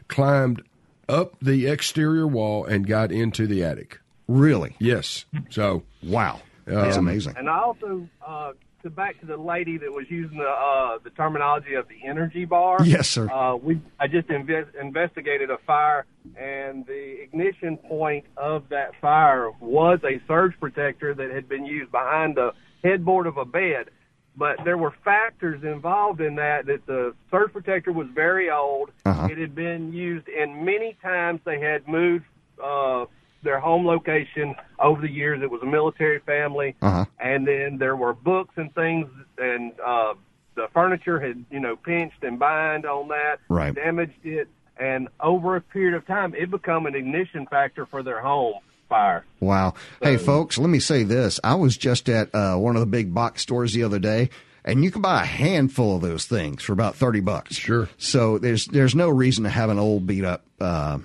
climbed 0.09 0.63
up 1.09 1.37
the 1.41 1.67
exterior 1.67 2.27
wall 2.27 2.65
and 2.65 2.87
got 2.87 3.13
into 3.13 3.47
the 3.47 3.65
attic. 3.65 4.01
Really? 4.29 4.77
Yes. 4.79 5.25
So 5.51 5.85
wow, 6.03 6.41
that's 6.65 6.97
um, 6.97 7.07
amazing. 7.09 7.35
And 7.37 7.49
I 7.49 7.59
also 7.61 8.09
uh, 8.27 8.53
to 8.83 8.91
back 8.91 9.19
to 9.21 9.27
the 9.27 9.37
lady 9.37 9.79
that 9.79 9.93
was 9.93 10.07
using 10.09 10.39
the 10.39 10.49
uh, 10.49 10.99
the 11.03 11.11
terminology 11.11 11.75
of 11.75 11.87
the 11.89 12.09
energy 12.09 12.45
bar. 12.45 12.79
Yes, 12.85 13.09
sir. 13.09 13.31
Uh, 13.31 13.57
we 13.57 13.81
I 13.99 14.07
just 14.07 14.29
inve- 14.29 14.75
investigated 14.81 15.51
a 15.51 15.59
fire, 15.67 16.07
and 16.39 16.87
the 16.87 17.23
ignition 17.23 17.77
point 17.77 18.27
of 18.37 18.69
that 18.71 18.93
fire 19.01 19.51
was 19.61 19.99
a 20.05 20.21
surge 20.27 20.55
protector 20.61 21.15
that 21.15 21.31
had 21.31 21.49
been 21.49 21.67
used 21.67 21.91
behind 21.91 22.37
the 22.37 22.53
headboard 22.83 23.27
of 23.27 23.37
a 23.37 23.45
bed 23.45 23.91
but 24.37 24.57
there 24.65 24.77
were 24.77 24.93
factors 25.05 25.63
involved 25.65 26.21
in 26.21 26.35
that 26.37 26.67
that 26.67 26.87
the 26.87 27.15
surge 27.31 27.53
protector 27.53 27.93
was 27.93 28.07
very 28.15 28.51
old. 28.51 28.91
Uh-huh. 29.05 29.29
It 29.31 29.39
had 29.39 29.55
been 29.55 29.93
used 29.93 30.29
in 30.29 30.65
many 30.65 30.97
times. 31.03 31.41
They 31.45 31.61
had 31.61 31.89
moved 31.89 32.27
uh, 32.63 33.07
their 33.43 33.59
home 33.59 33.87
location 33.87 34.55
over 34.79 35.01
the 35.01 35.11
years. 35.11 35.43
It 35.43 35.51
was 35.51 35.63
a 35.63 35.67
military 35.67 36.19
family, 36.21 36.75
uh-huh. 36.83 37.07
and 37.19 37.47
then 37.47 37.79
there 37.79 37.97
were 37.97 38.13
books 38.13 38.55
and 38.57 38.75
things, 38.75 39.09
and 39.39 39.73
uh, 39.85 40.15
the 40.55 40.69
furniture 40.75 41.19
had 41.19 41.45
you 41.51 41.61
know 41.61 41.77
pinched 41.77 42.23
and 42.23 42.39
bind 42.39 42.85
on 42.85 43.09
that, 43.09 43.39
right. 43.49 43.75
damaged 43.75 44.25
it, 44.25 44.49
and 44.77 45.09
over 45.21 45.57
a 45.57 45.61
period 45.63 45.95
of 45.95 46.07
time, 46.07 46.35
it 46.35 46.51
became 46.51 46.85
an 46.87 46.95
ignition 46.95 47.47
factor 47.47 47.87
for 47.87 48.03
their 48.03 48.21
home 48.21 48.55
fire. 48.89 49.25
Wow. 49.41 49.75
So, 50.03 50.11
hey, 50.11 50.17
folks, 50.17 50.59
let 50.59 50.69
me 50.69 50.79
say 50.79 51.03
this. 51.03 51.41
I 51.45 51.55
was 51.55 51.77
just 51.77 52.09
at 52.09 52.35
uh, 52.35 52.57
one 52.57 52.77
of 52.77 52.81
the 52.81 52.87
big 52.87 53.13
box 53.15 53.43
stores 53.43 53.73
the 53.73 53.83
other 53.83 53.99
day. 53.99 54.31
And 54.65 54.83
you 54.83 54.91
can 54.91 55.01
buy 55.01 55.23
a 55.23 55.27
handful 55.27 55.95
of 55.95 56.03
those 56.03 56.27
things 56.27 56.61
for 56.61 56.73
about 56.73 56.97
thirty 56.97 57.21
bucks. 57.21 57.55
Sure. 57.55 57.89
So 57.99 58.39
there's 58.39 58.67
there's 58.67 58.97
no 58.97 59.09
reason 59.09 59.45
to 59.45 59.51
have 59.51 59.71
an 59.71 59.79
old 59.79 60.09
beat 60.09 60.25
up 60.25 60.45
uh, 60.61 60.99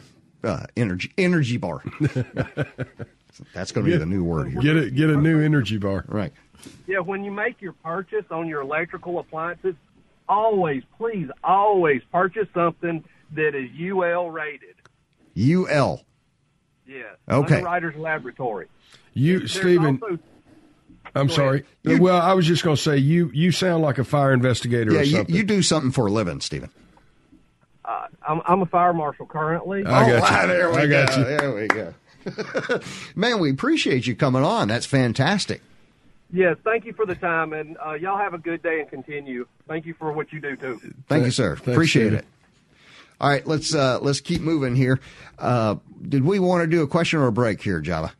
uh, 0.43 0.65
energy 0.75 1.13
energy 1.15 1.57
bar. 1.57 1.83
That's 3.53 3.71
going 3.71 3.85
to 3.85 3.91
be 3.91 3.97
the 3.97 4.07
new 4.07 4.23
word 4.23 4.51
here. 4.51 4.61
Get 4.61 4.77
it. 4.77 4.95
Get 4.95 5.11
a 5.11 5.15
new 5.15 5.39
energy 5.39 5.77
bar. 5.77 6.05
Right. 6.07 6.33
Yeah. 6.87 6.99
When 6.99 7.23
you 7.23 7.29
make 7.29 7.61
your 7.61 7.73
purchase 7.73 8.25
on 8.31 8.47
your 8.47 8.61
electrical 8.61 9.19
appliances, 9.19 9.75
always, 10.27 10.81
please, 10.97 11.29
always 11.43 12.01
purchase 12.11 12.47
something 12.55 13.03
that 13.35 13.55
is 13.55 13.69
UL 13.79 14.31
rated. 14.31 14.75
UL. 15.37 16.03
Yes. 16.91 17.15
Okay. 17.29 17.55
Underwriters 17.55 17.95
Laboratory. 17.95 18.67
You, 19.13 19.47
Stephen. 19.47 19.99
Also, 20.01 20.19
I'm 21.15 21.29
sorry. 21.29 21.65
You, 21.83 22.01
well, 22.01 22.21
I 22.21 22.33
was 22.33 22.45
just 22.45 22.63
going 22.63 22.75
to 22.75 22.81
say 22.81 22.97
you. 22.97 23.29
You 23.33 23.51
sound 23.51 23.83
like 23.83 23.97
a 23.97 24.03
fire 24.03 24.33
investigator. 24.33 24.93
Yeah, 24.93 25.01
you, 25.01 25.25
you, 25.27 25.43
do 25.43 25.61
something 25.61 25.91
for 25.91 26.07
a 26.07 26.11
living, 26.11 26.41
Stephen. 26.41 26.69
Uh, 27.83 28.07
I'm, 28.27 28.41
I'm, 28.45 28.61
a 28.61 28.65
fire 28.65 28.93
marshal 28.93 29.25
currently. 29.25 29.85
I 29.85 30.09
got 30.09 30.31
oh, 30.31 30.41
you. 30.41 30.47
there 30.47 30.69
we 30.69 30.77
I 30.77 30.87
go. 30.87 31.05
got 31.05 31.17
you. 31.17 31.23
There 31.23 31.55
we 31.55 31.67
go. 31.67 32.79
Man, 33.15 33.39
we 33.39 33.51
appreciate 33.51 34.07
you 34.07 34.15
coming 34.15 34.43
on. 34.43 34.67
That's 34.67 34.85
fantastic. 34.85 35.61
Yes, 36.33 36.55
thank 36.63 36.85
you 36.85 36.93
for 36.93 37.05
the 37.05 37.15
time, 37.15 37.51
and 37.51 37.77
uh, 37.85 37.93
y'all 37.93 38.17
have 38.17 38.33
a 38.33 38.37
good 38.37 38.63
day 38.63 38.79
and 38.79 38.89
continue. 38.89 39.47
Thank 39.67 39.85
you 39.85 39.93
for 39.93 40.13
what 40.13 40.31
you 40.31 40.39
do 40.39 40.55
too. 40.55 40.77
Thank 40.79 41.07
Thanks, 41.07 41.25
you, 41.25 41.31
sir. 41.31 41.55
Thanks, 41.57 41.67
appreciate 41.67 42.13
it. 42.13 42.25
All 43.21 43.29
right, 43.29 43.45
let's 43.45 43.75
uh, 43.75 43.99
let's 44.01 44.19
keep 44.19 44.41
moving 44.41 44.75
here. 44.75 44.99
Uh, 45.37 45.75
did 46.09 46.23
we 46.23 46.39
want 46.39 46.63
to 46.63 46.67
do 46.67 46.81
a 46.81 46.87
question 46.87 47.19
or 47.19 47.27
a 47.27 47.31
break 47.31 47.61
here, 47.61 47.79
Java? 47.79 48.13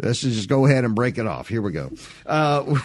Let's 0.00 0.22
just 0.22 0.48
go 0.48 0.66
ahead 0.66 0.84
and 0.84 0.92
break 0.92 1.18
it 1.18 1.26
off. 1.26 1.48
Here 1.48 1.62
we 1.62 1.70
go. 1.70 1.88
Uh, 2.26 2.80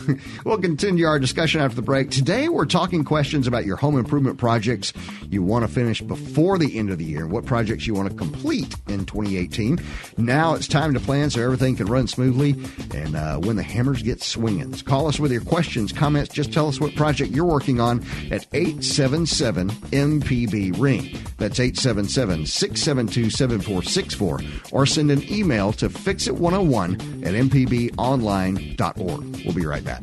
we'll 0.46 0.58
continue 0.58 1.04
our 1.04 1.18
discussion 1.18 1.60
after 1.60 1.76
the 1.76 1.82
break. 1.82 2.10
Today, 2.10 2.48
we're 2.48 2.64
talking 2.64 3.04
questions 3.04 3.46
about 3.46 3.66
your 3.66 3.76
home 3.76 3.98
improvement 3.98 4.38
projects 4.38 4.94
you 5.28 5.42
want 5.42 5.66
to 5.66 5.70
finish 5.70 6.00
before 6.00 6.56
the 6.56 6.78
end 6.78 6.88
of 6.88 6.96
the 6.96 7.04
year, 7.04 7.26
what 7.26 7.44
projects 7.44 7.86
you 7.86 7.92
want 7.92 8.08
to 8.08 8.16
complete 8.16 8.74
in 8.88 9.04
2018. 9.04 9.78
Now 10.16 10.54
it's 10.54 10.66
time 10.66 10.94
to 10.94 11.00
plan 11.00 11.28
so 11.28 11.42
everything 11.42 11.76
can 11.76 11.84
run 11.86 12.06
smoothly 12.06 12.54
and 12.94 13.14
uh, 13.14 13.36
when 13.40 13.56
the 13.56 13.62
hammers 13.62 14.02
get 14.02 14.22
swinging. 14.22 14.72
Call 14.72 15.06
us 15.06 15.20
with 15.20 15.32
your 15.32 15.42
questions, 15.42 15.92
comments. 15.92 16.32
Just 16.32 16.50
tell 16.50 16.68
us 16.68 16.80
what 16.80 16.94
project 16.94 17.32
you're 17.32 17.44
working 17.44 17.78
on 17.78 17.98
at 18.30 18.46
877 18.54 19.68
MPB 19.68 20.80
Ring. 20.80 21.14
That's 21.36 21.60
877 21.60 22.46
672 22.46 23.28
7464. 23.28 24.40
Or 24.72 24.86
send 24.86 25.10
an 25.10 25.30
email 25.30 25.70
to 25.74 25.90
fixit1 25.90 26.53
101 26.60 27.24
at 27.24 27.34
mpbonline.org. 27.34 29.44
We'll 29.44 29.54
be 29.54 29.66
right 29.66 29.84
back. 29.84 30.02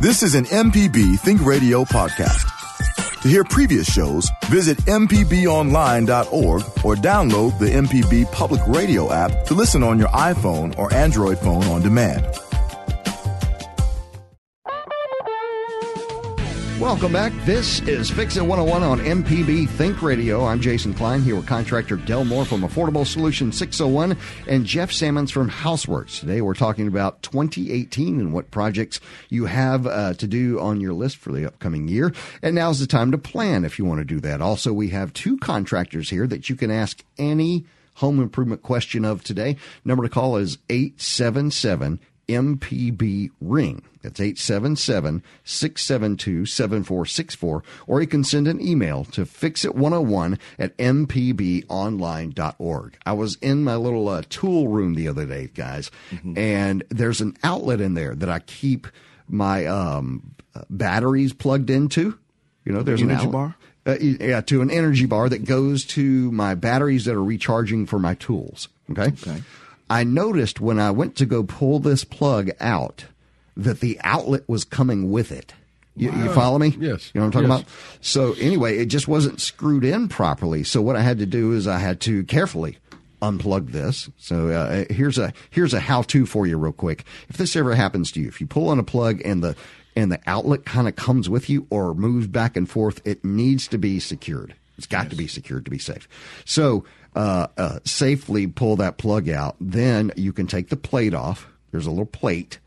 This 0.00 0.22
is 0.22 0.34
an 0.34 0.44
MPB 0.44 1.18
Think 1.20 1.44
Radio 1.44 1.84
podcast. 1.84 2.44
To 3.22 3.28
hear 3.28 3.42
previous 3.42 3.92
shows, 3.92 4.30
visit 4.46 4.78
MPBOnline.org 4.78 6.62
or 6.84 6.94
download 6.94 7.58
the 7.58 7.66
MPB 7.66 8.30
Public 8.30 8.60
Radio 8.68 9.12
app 9.12 9.44
to 9.46 9.54
listen 9.54 9.82
on 9.82 9.98
your 9.98 10.08
iPhone 10.08 10.78
or 10.78 10.92
Android 10.94 11.38
phone 11.40 11.64
on 11.64 11.82
demand. 11.82 12.24
Welcome 16.80 17.12
back. 17.12 17.32
This 17.44 17.80
is 17.88 18.08
Fix 18.08 18.36
It 18.36 18.46
101 18.46 18.84
on 18.84 19.00
MPB 19.00 19.68
Think 19.68 20.00
Radio. 20.00 20.44
I'm 20.44 20.60
Jason 20.60 20.94
Klein 20.94 21.22
here 21.22 21.34
with 21.34 21.48
contractor 21.48 21.96
Del 21.96 22.24
Moore 22.24 22.44
from 22.44 22.60
Affordable 22.60 23.04
Solution 23.04 23.50
601 23.50 24.16
and 24.46 24.64
Jeff 24.64 24.92
Sammons 24.92 25.32
from 25.32 25.50
Houseworks. 25.50 26.20
Today 26.20 26.40
we're 26.40 26.54
talking 26.54 26.86
about 26.86 27.20
2018 27.24 28.20
and 28.20 28.32
what 28.32 28.52
projects 28.52 29.00
you 29.28 29.46
have 29.46 29.88
uh, 29.88 30.14
to 30.14 30.28
do 30.28 30.60
on 30.60 30.80
your 30.80 30.92
list 30.92 31.16
for 31.16 31.32
the 31.32 31.44
upcoming 31.44 31.88
year. 31.88 32.14
And 32.42 32.54
now's 32.54 32.78
the 32.78 32.86
time 32.86 33.10
to 33.10 33.18
plan 33.18 33.64
if 33.64 33.80
you 33.80 33.84
want 33.84 33.98
to 33.98 34.04
do 34.04 34.20
that. 34.20 34.40
Also, 34.40 34.72
we 34.72 34.90
have 34.90 35.12
two 35.12 35.36
contractors 35.38 36.10
here 36.10 36.28
that 36.28 36.48
you 36.48 36.54
can 36.54 36.70
ask 36.70 37.02
any 37.18 37.64
home 37.94 38.20
improvement 38.20 38.62
question 38.62 39.04
of 39.04 39.24
today. 39.24 39.56
Number 39.84 40.04
to 40.04 40.08
call 40.08 40.36
is 40.36 40.58
877 40.70 41.98
MPB 42.28 43.30
ring. 43.40 43.82
That's 44.08 44.20
877 44.20 45.22
672 45.44 46.46
7464. 46.46 47.62
Or 47.86 48.00
you 48.00 48.06
can 48.06 48.24
send 48.24 48.48
an 48.48 48.58
email 48.66 49.04
to 49.04 49.26
fixit101 49.26 50.38
at 50.58 50.74
mpbonline.org. 50.78 51.68
I 53.04 53.12
was 53.12 53.36
in 53.36 53.64
my 53.64 53.76
little 53.76 54.08
uh, 54.08 54.22
tool 54.30 54.68
room 54.68 54.94
the 54.94 55.08
other 55.08 55.26
day, 55.26 55.50
guys, 55.54 55.90
mm-hmm. 56.10 56.38
and 56.38 56.84
there's 56.88 57.20
an 57.20 57.36
outlet 57.42 57.82
in 57.82 57.92
there 57.92 58.14
that 58.14 58.30
I 58.30 58.38
keep 58.38 58.86
my 59.28 59.66
um, 59.66 60.34
batteries 60.70 61.34
plugged 61.34 61.68
into. 61.68 62.18
You 62.64 62.72
know, 62.72 62.82
there's 62.82 63.02
energy 63.02 63.24
an 63.24 63.30
bar. 63.30 63.56
Uh, 63.84 63.98
yeah, 64.00 64.40
to 64.40 64.62
an 64.62 64.70
energy 64.70 65.04
bar 65.04 65.28
that 65.28 65.44
goes 65.44 65.84
to 65.84 66.32
my 66.32 66.54
batteries 66.54 67.04
that 67.04 67.14
are 67.14 67.24
recharging 67.24 67.84
for 67.84 67.98
my 67.98 68.14
tools. 68.14 68.68
Okay. 68.90 69.08
Okay. 69.08 69.42
I 69.90 70.04
noticed 70.04 70.60
when 70.60 70.78
I 70.78 70.90
went 70.92 71.14
to 71.16 71.26
go 71.26 71.42
pull 71.42 71.78
this 71.78 72.04
plug 72.04 72.50
out 72.58 73.04
that 73.58 73.80
the 73.80 74.00
outlet 74.02 74.48
was 74.48 74.64
coming 74.64 75.10
with 75.10 75.30
it. 75.30 75.52
You, 75.96 76.12
you 76.12 76.32
follow 76.32 76.58
me? 76.60 76.76
Yes. 76.78 77.10
You 77.12 77.20
know 77.20 77.26
what 77.26 77.36
I'm 77.36 77.44
talking 77.44 77.48
yes. 77.50 77.60
about? 77.60 77.72
So 78.00 78.32
anyway, 78.34 78.78
it 78.78 78.86
just 78.86 79.08
wasn't 79.08 79.40
screwed 79.40 79.84
in 79.84 80.06
properly. 80.08 80.62
So 80.62 80.80
what 80.80 80.94
I 80.94 81.02
had 81.02 81.18
to 81.18 81.26
do 81.26 81.52
is 81.52 81.66
I 81.66 81.78
had 81.78 82.00
to 82.02 82.22
carefully 82.24 82.78
unplug 83.20 83.72
this. 83.72 84.08
So 84.16 84.48
uh, 84.48 84.84
here's 84.90 85.18
a 85.18 85.32
here's 85.50 85.74
a 85.74 85.80
how 85.80 86.02
to 86.02 86.24
for 86.24 86.46
you 86.46 86.56
real 86.56 86.72
quick. 86.72 87.04
If 87.28 87.36
this 87.36 87.56
ever 87.56 87.74
happens 87.74 88.12
to 88.12 88.20
you, 88.20 88.28
if 88.28 88.40
you 88.40 88.46
pull 88.46 88.68
on 88.68 88.78
a 88.78 88.84
plug 88.84 89.20
and 89.24 89.42
the 89.42 89.56
and 89.96 90.12
the 90.12 90.20
outlet 90.28 90.64
kind 90.64 90.86
of 90.86 90.94
comes 90.94 91.28
with 91.28 91.50
you 91.50 91.66
or 91.68 91.94
moves 91.94 92.28
back 92.28 92.56
and 92.56 92.70
forth, 92.70 93.04
it 93.04 93.24
needs 93.24 93.66
to 93.68 93.78
be 93.78 93.98
secured. 93.98 94.54
It's 94.76 94.86
got 94.86 95.06
yes. 95.06 95.10
to 95.10 95.16
be 95.16 95.26
secured 95.26 95.64
to 95.64 95.70
be 95.72 95.78
safe. 95.78 96.08
So 96.44 96.84
uh, 97.16 97.48
uh, 97.56 97.80
safely 97.84 98.46
pull 98.46 98.76
that 98.76 98.98
plug 98.98 99.28
out. 99.28 99.56
Then 99.60 100.12
you 100.14 100.32
can 100.32 100.46
take 100.46 100.68
the 100.68 100.76
plate 100.76 101.14
off. 101.14 101.48
There's 101.72 101.86
a 101.86 101.90
little 101.90 102.06
plate 102.06 102.60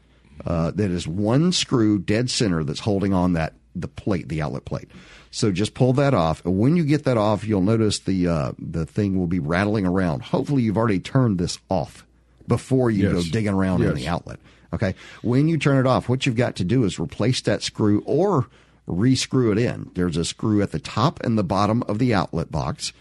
uh, 0.45 0.71
that 0.71 0.91
is 0.91 1.07
one 1.07 1.51
screw 1.51 1.99
dead 1.99 2.29
center 2.29 2.63
that's 2.63 2.79
holding 2.79 3.13
on 3.13 3.33
that 3.33 3.53
the 3.75 3.87
plate, 3.87 4.27
the 4.27 4.41
outlet 4.41 4.65
plate. 4.65 4.89
So 5.31 5.51
just 5.51 5.73
pull 5.73 5.93
that 5.93 6.13
off. 6.13 6.43
And 6.45 6.59
When 6.59 6.75
you 6.75 6.83
get 6.83 7.05
that 7.05 7.17
off, 7.17 7.45
you'll 7.45 7.61
notice 7.61 7.99
the 7.99 8.27
uh, 8.27 8.51
the 8.59 8.85
thing 8.85 9.17
will 9.17 9.27
be 9.27 9.39
rattling 9.39 9.85
around. 9.85 10.23
Hopefully, 10.23 10.63
you've 10.63 10.77
already 10.77 10.99
turned 10.99 11.37
this 11.39 11.57
off 11.69 12.05
before 12.47 12.91
you 12.91 13.05
yes. 13.05 13.13
go 13.13 13.31
digging 13.31 13.53
around 13.53 13.79
yes. 13.79 13.89
in 13.89 13.95
the 13.95 14.07
outlet. 14.07 14.39
Okay. 14.73 14.95
When 15.21 15.47
you 15.47 15.57
turn 15.57 15.77
it 15.77 15.87
off, 15.87 16.09
what 16.09 16.25
you've 16.25 16.35
got 16.35 16.57
to 16.57 16.63
do 16.63 16.83
is 16.83 16.99
replace 16.99 17.41
that 17.41 17.61
screw 17.61 18.03
or 18.05 18.47
rescrew 18.87 19.51
it 19.51 19.57
in. 19.57 19.91
There's 19.93 20.17
a 20.17 20.25
screw 20.25 20.61
at 20.61 20.71
the 20.71 20.79
top 20.79 21.21
and 21.21 21.37
the 21.37 21.43
bottom 21.43 21.83
of 21.83 21.99
the 21.99 22.13
outlet 22.13 22.51
box 22.51 22.93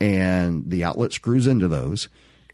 and 0.00 0.68
the 0.68 0.84
outlet 0.84 1.12
screws 1.12 1.46
into 1.46 1.68
those. 1.68 2.08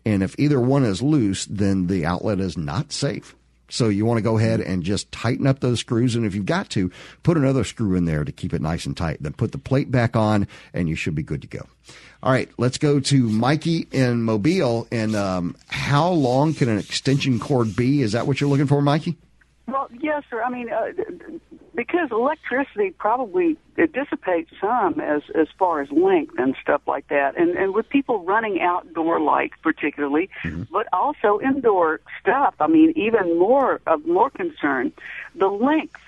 And 0.05 0.23
if 0.23 0.39
either 0.39 0.61
one 0.61 0.85
is 0.85 1.03
loose, 1.03 1.45
then 1.47 1.87
the 1.87 2.05
outlet 2.05 2.41
is 2.41 2.57
not 2.57 2.93
safe. 2.93 3.35
So 3.69 3.89
you 3.89 4.05
want 4.07 4.19
to 4.19 4.23
go 4.23 4.39
ahead 4.39 4.61
and 4.61 4.83
just 4.83 5.11
tighten 5.13 5.47
up 5.47 5.61
those 5.61 5.81
screws. 5.81 6.17
And 6.17 6.25
if 6.25 6.35
you've 6.35 6.47
got 6.47 6.71
to, 6.71 6.91
put 7.23 7.37
another 7.37 7.65
screw 7.65 7.95
in 7.95 8.07
there 8.07 8.25
to 8.25 8.33
keep 8.33 8.53
it 8.55 8.63
nice 8.63 8.87
and 8.87 8.97
tight. 8.97 9.19
Then 9.21 9.33
put 9.33 9.53
the 9.53 9.59
plate 9.59 9.91
back 9.91 10.17
on 10.17 10.47
and 10.73 10.89
you 10.89 10.95
should 10.95 11.15
be 11.15 11.23
good 11.23 11.43
to 11.43 11.49
go. 11.49 11.67
All 12.23 12.33
right, 12.33 12.51
let's 12.59 12.79
go 12.79 12.99
to 12.99 13.29
Mikey 13.29 13.87
in 13.93 14.23
Mobile. 14.23 14.89
And 14.91 15.15
um, 15.15 15.57
how 15.69 16.09
long 16.11 16.55
can 16.55 16.69
an 16.69 16.79
extension 16.79 17.39
cord 17.39 17.77
be? 17.77 18.03
Is 18.03 18.13
that 18.13 18.27
what 18.27 18.41
you're 18.41 18.51
looking 18.51 18.67
for, 18.67 18.83
Mikey? 18.83 19.17
Well, 19.67 19.89
yes, 20.01 20.25
sir. 20.31 20.43
I 20.43 20.51
mean, 20.51 20.71
uh, 20.71 20.93
because 21.79 22.11
electricity 22.11 22.91
probably 22.91 23.57
it 23.77 23.93
dissipates 23.93 24.51
some 24.61 24.99
as 24.99 25.23
as 25.37 25.47
far 25.61 25.81
as 25.81 25.89
length 25.93 26.35
and 26.37 26.57
stuff 26.61 26.81
like 26.89 27.07
that, 27.07 27.39
and 27.39 27.51
and 27.51 27.73
with 27.73 27.89
people 27.89 28.25
running 28.25 28.61
outdoor 28.61 29.21
lights 29.21 29.55
particularly, 29.63 30.29
mm-hmm. 30.43 30.65
but 30.73 30.89
also 30.93 31.39
indoor 31.41 32.01
stuff. 32.21 32.57
I 32.59 32.67
mean, 32.67 32.93
even 32.97 33.39
more 33.39 33.81
of 33.87 34.05
more 34.05 34.29
concern, 34.29 34.93
the 35.37 35.47
length 35.47 36.01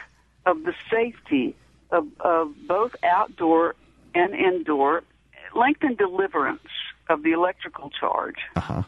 of 0.44 0.64
the 0.64 0.74
safety 0.90 1.54
of 1.92 2.08
of 2.18 2.52
both 2.66 2.96
outdoor 3.04 3.76
and 4.12 4.34
indoor 4.34 5.04
length 5.54 5.84
and 5.84 5.96
deliverance 5.96 6.66
of 7.08 7.22
the 7.22 7.30
electrical 7.30 7.90
charge. 7.90 8.38
Uh 8.56 8.60
huh. 8.60 8.82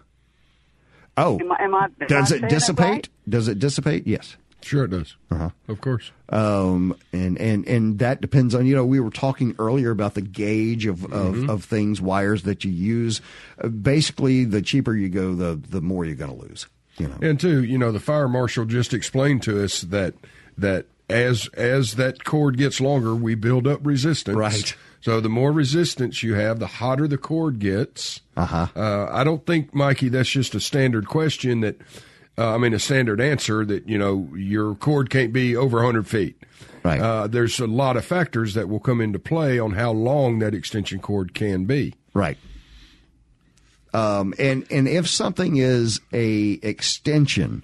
Oh, 1.17 1.39
am 1.39 1.53
I, 1.53 1.63
am 1.63 1.75
I, 1.77 1.89
does 2.09 2.33
it 2.33 2.49
dissipate? 2.49 2.89
Right? 2.89 3.09
Does 3.29 3.47
it 3.47 3.61
dissipate? 3.61 4.05
Yes. 4.05 4.37
Sure, 4.65 4.85
it 4.85 4.91
does. 4.91 5.17
Uh-huh. 5.31 5.51
Of 5.69 5.81
course. 5.81 6.13
Um, 6.29 6.97
and, 7.13 7.39
and, 7.39 7.67
and 7.67 7.99
that 7.99 8.21
depends 8.21 8.55
on, 8.55 8.67
you 8.67 8.75
know, 8.75 8.85
we 8.85 9.01
were 9.01 9.11
talking 9.11 9.55
earlier 9.59 9.91
about 9.91 10.15
the 10.15 10.23
gauge 10.23 10.87
of, 10.87 10.99
mm-hmm. 10.99 11.45
of, 11.45 11.51
of, 11.51 11.65
things, 11.65 12.01
wires 12.01 12.45
that 12.45 12.65
you 12.65 12.71
use. 12.71 13.21
Uh, 13.63 13.69
basically, 13.69 14.45
the 14.45 14.63
cheaper 14.63 14.95
you 14.95 15.09
go, 15.09 15.35
the, 15.35 15.61
the 15.69 15.81
more 15.81 16.05
you're 16.05 16.15
going 16.15 16.35
to 16.35 16.47
lose. 16.47 16.67
You 16.99 17.09
know. 17.09 17.19
And 17.23 17.39
two, 17.41 17.65
you 17.65 17.79
know, 17.79 17.93
the 17.93 18.01
fire 18.01 18.29
marshal 18.29 18.65
just 18.65 18.95
explained 18.95 19.43
to 19.45 19.63
us 19.63 19.83
that, 19.83 20.15
that 20.59 20.87
as, 21.11 21.49
as 21.55 21.97
that 21.97 22.25
cord 22.25 22.57
gets 22.57 22.81
longer, 22.81 23.15
we 23.15 23.35
build 23.35 23.67
up 23.67 23.81
resistance. 23.83 24.37
Right. 24.37 24.77
So 25.01 25.21
the 25.21 25.29
more 25.29 25.53
resistance 25.53 26.23
you 26.23 26.35
have, 26.35 26.61
the 26.61 26.67
hotter 26.67 27.09
the 27.09 27.19
cord 27.19 27.59
gets. 27.59 28.21
Uh-huh. 28.37 28.69
Uh, 28.77 29.09
I 29.11 29.25
don't 29.25 29.45
think, 29.45 29.75
Mikey, 29.75 30.09
that's 30.09 30.31
just 30.31 30.55
a 30.55 30.61
standard 30.61 31.07
question 31.07 31.61
that– 31.61 31.77
uh, 32.39 32.55
I 32.55 32.59
mean, 32.59 32.73
a 32.73 32.79
standard 32.79 33.21
answer 33.21 33.65
that, 33.65 33.89
you 33.89 33.99
know, 33.99 34.29
your 34.35 34.75
cord 34.75 35.11
can't 35.11 35.33
be 35.33 35.57
over 35.57 35.79
100 35.79 36.07
feet. 36.07 36.37
Right. 36.83 37.01
Uh, 37.01 37.27
there's 37.27 37.61
a 37.61 37.67
lot 37.67 37.97
of 37.97 38.05
factors 38.05 38.55
that 38.55 38.69
will 38.69 38.81
come 38.81 39.01
into 39.01 39.19
play 39.19 39.59
on 39.59 39.73
how 39.73 39.93
long 39.93 40.39
that 40.41 40.55
extension 40.55 40.99
cord 40.99 41.35
can 41.35 41.65
be. 41.65 41.95
Right. 42.15 42.39
Um, 43.95 44.35
and 44.39 44.67
and 44.71 44.89
if 44.89 45.07
something 45.07 45.59
is 45.59 46.01
a 46.13 46.53
extension, 46.63 47.63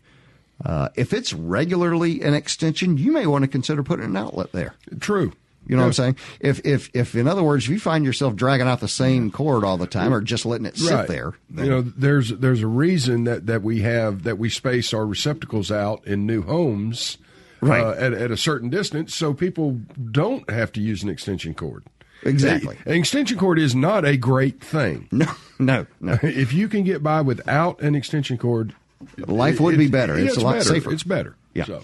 uh, 0.65 0.91
if 0.95 1.13
it's 1.13 1.33
regularly 1.33 2.21
an 2.23 2.35
extension, 2.35 2.99
you 2.99 3.13
may 3.13 3.27
want 3.27 3.43
to 3.43 3.49
consider 3.49 3.83
putting 3.83 4.05
an 4.05 4.17
outlet 4.17 4.53
there. 4.53 4.75
True. 5.01 5.33
You 5.69 5.77
know 5.77 5.83
yeah. 5.83 5.87
what 5.87 5.89
I'm 5.89 5.93
saying? 5.93 6.17
If 6.41 6.65
if 6.65 6.91
if 6.95 7.15
in 7.15 7.29
other 7.29 7.43
words, 7.43 7.65
if 7.65 7.71
you 7.71 7.79
find 7.79 8.05
yourself 8.05 8.35
dragging 8.35 8.67
out 8.67 8.81
the 8.81 8.89
same 8.89 9.31
cord 9.31 9.65
all 9.65 9.77
the 9.77 9.87
time, 9.87 10.15
or 10.15 10.23
just 10.23 10.47
letting 10.47 10.65
it 10.65 10.79
sit 10.79 10.95
right. 10.95 11.07
there, 11.07 11.35
then... 11.51 11.65
you 11.67 11.71
know, 11.71 11.83
there's 11.83 12.31
there's 12.31 12.63
a 12.63 12.67
reason 12.67 13.25
that 13.25 13.47
that 13.47 13.63
we 13.63 13.83
have 13.83 14.23
that 14.23 14.39
we 14.39 14.49
space 14.49 14.95
our 14.95 15.05
receptacles 15.05 15.71
out 15.71 16.07
in 16.07 16.27
new 16.27 16.41
homes, 16.41 17.19
right, 17.61 17.85
uh, 17.85 17.93
at 17.99 18.15
at 18.15 18.31
a 18.31 18.37
certain 18.37 18.71
distance, 18.71 19.15
so 19.15 19.35
people 19.35 19.81
don't 20.11 20.49
have 20.49 20.73
to 20.73 20.81
use 20.81 21.03
an 21.03 21.11
extension 21.11 21.53
cord. 21.53 21.85
Exactly. 22.25 22.77
An 22.87 22.95
extension 22.95 23.39
cord 23.39 23.59
is 23.59 23.75
not 23.75 24.05
a 24.05 24.17
great 24.17 24.61
thing. 24.61 25.09
No, 25.13 25.31
no, 25.59 25.87
no. 26.01 26.19
if 26.23 26.53
you 26.55 26.69
can 26.69 26.83
get 26.83 27.03
by 27.03 27.21
without 27.21 27.81
an 27.83 27.95
extension 27.95 28.39
cord, 28.39 28.75
life 29.19 29.61
would 29.61 29.75
it, 29.75 29.79
be 29.79 29.89
better. 29.89 30.17
It's, 30.17 30.33
it's 30.33 30.37
a 30.39 30.41
lot 30.41 30.53
better. 30.53 30.65
safer. 30.65 30.93
It's 30.93 31.03
better. 31.03 31.37
Yeah. 31.53 31.65
So. 31.65 31.83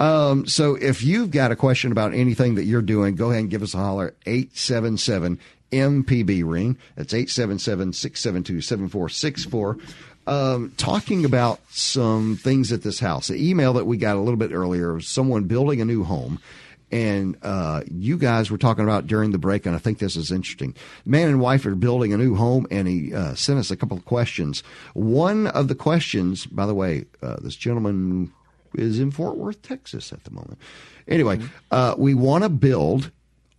Um, 0.00 0.46
so 0.46 0.74
if 0.74 1.02
you've 1.02 1.30
got 1.30 1.52
a 1.52 1.56
question 1.56 1.92
about 1.92 2.14
anything 2.14 2.56
that 2.56 2.64
you're 2.64 2.82
doing, 2.82 3.14
go 3.14 3.30
ahead 3.30 3.42
and 3.42 3.50
give 3.50 3.62
us 3.62 3.74
a 3.74 3.78
holler 3.78 4.14
877 4.26 5.38
MPB 5.70 6.42
ring. 6.44 6.76
That's 6.96 7.14
877 7.14 7.92
672 7.92 8.60
7464. 8.60 9.78
Um, 10.24 10.72
talking 10.76 11.24
about 11.24 11.60
some 11.70 12.36
things 12.36 12.72
at 12.72 12.82
this 12.82 13.00
house. 13.00 13.28
The 13.28 13.50
email 13.50 13.72
that 13.72 13.86
we 13.86 13.96
got 13.96 14.16
a 14.16 14.20
little 14.20 14.36
bit 14.36 14.52
earlier 14.52 15.00
someone 15.00 15.44
building 15.44 15.80
a 15.80 15.84
new 15.84 16.04
home. 16.04 16.40
And 16.92 17.38
uh, 17.42 17.82
you 17.90 18.18
guys 18.18 18.50
were 18.50 18.58
talking 18.58 18.84
about 18.84 19.06
during 19.06 19.30
the 19.30 19.38
break, 19.38 19.64
and 19.64 19.74
I 19.74 19.78
think 19.78 19.98
this 19.98 20.14
is 20.14 20.30
interesting. 20.30 20.74
Man 21.06 21.28
and 21.28 21.40
wife 21.40 21.64
are 21.64 21.74
building 21.74 22.12
a 22.12 22.18
new 22.18 22.34
home, 22.34 22.66
and 22.70 22.86
he 22.86 23.14
uh, 23.14 23.34
sent 23.34 23.58
us 23.58 23.70
a 23.70 23.76
couple 23.78 23.96
of 23.96 24.04
questions. 24.04 24.62
One 24.92 25.46
of 25.46 25.68
the 25.68 25.74
questions, 25.74 26.44
by 26.44 26.66
the 26.66 26.74
way, 26.74 27.06
uh, 27.22 27.36
this 27.40 27.56
gentleman 27.56 28.30
is 28.74 28.98
in 28.98 29.10
Fort 29.10 29.36
Worth, 29.36 29.62
Texas 29.62 30.12
at 30.12 30.24
the 30.24 30.30
moment. 30.30 30.58
Anyway, 31.08 31.38
mm-hmm. 31.38 31.46
uh, 31.70 31.94
we 31.96 32.14
want 32.14 32.44
to 32.44 32.48
build 32.48 33.10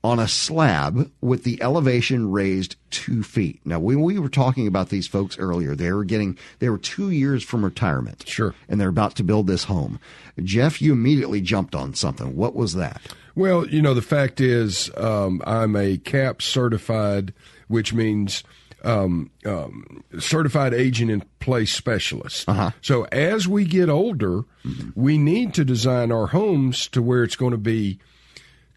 on 0.03 0.19
a 0.19 0.27
slab 0.27 1.09
with 1.21 1.43
the 1.45 1.61
elevation 1.63 2.29
raised 2.29 2.75
two 2.89 3.23
feet. 3.23 3.61
Now, 3.63 3.79
when 3.79 4.01
we 4.01 4.19
were 4.19 4.27
talking 4.27 4.67
about 4.67 4.89
these 4.89 5.07
folks 5.07 5.39
earlier, 5.39 5.75
they 5.75 5.93
were 5.93 6.03
getting, 6.03 6.37
they 6.59 6.69
were 6.69 6.77
two 6.77 7.09
years 7.09 7.41
from 7.41 7.63
retirement. 7.63 8.27
Sure. 8.27 8.53
And 8.67 8.81
they're 8.81 8.89
about 8.89 9.15
to 9.15 9.23
build 9.23 9.47
this 9.47 9.63
home. 9.63 9.99
Jeff, 10.43 10.81
you 10.81 10.91
immediately 10.91 11.39
jumped 11.39 11.73
on 11.73 11.93
something. 11.93 12.35
What 12.35 12.53
was 12.53 12.73
that? 12.73 13.01
Well, 13.35 13.65
you 13.65 13.81
know, 13.81 13.93
the 13.93 14.01
fact 14.01 14.41
is, 14.41 14.91
um, 14.97 15.41
I'm 15.45 15.75
a 15.75 15.97
CAP 15.97 16.41
certified, 16.41 17.33
which 17.69 17.93
means 17.93 18.43
um, 18.83 19.31
um, 19.45 20.03
certified 20.19 20.73
aging 20.73 21.09
in 21.09 21.23
place 21.39 21.71
specialist. 21.71 22.47
Uh-huh. 22.49 22.71
So 22.81 23.03
as 23.05 23.47
we 23.47 23.65
get 23.65 23.89
older, 23.89 24.43
mm-hmm. 24.65 24.89
we 24.95 25.17
need 25.17 25.53
to 25.55 25.63
design 25.65 26.11
our 26.11 26.27
homes 26.27 26.87
to 26.89 27.01
where 27.01 27.23
it's 27.23 27.35
going 27.35 27.51
to 27.51 27.57
be 27.57 27.99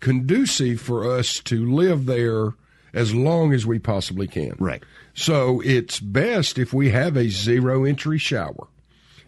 conducive 0.01 0.81
for 0.81 1.11
us 1.11 1.41
to 1.41 1.71
live 1.73 2.07
there 2.07 2.55
as 2.93 3.15
long 3.15 3.53
as 3.53 3.67
we 3.67 3.79
possibly 3.79 4.27
can. 4.27 4.55
Right. 4.59 4.83
So 5.15 5.61
it's 5.65 6.01
best 6.01 6.59
if 6.59 6.73
we 6.73 6.91
have 6.91 7.17
a 7.17 7.29
zero 7.29 7.85
entry 7.85 8.19
shower, 8.19 8.69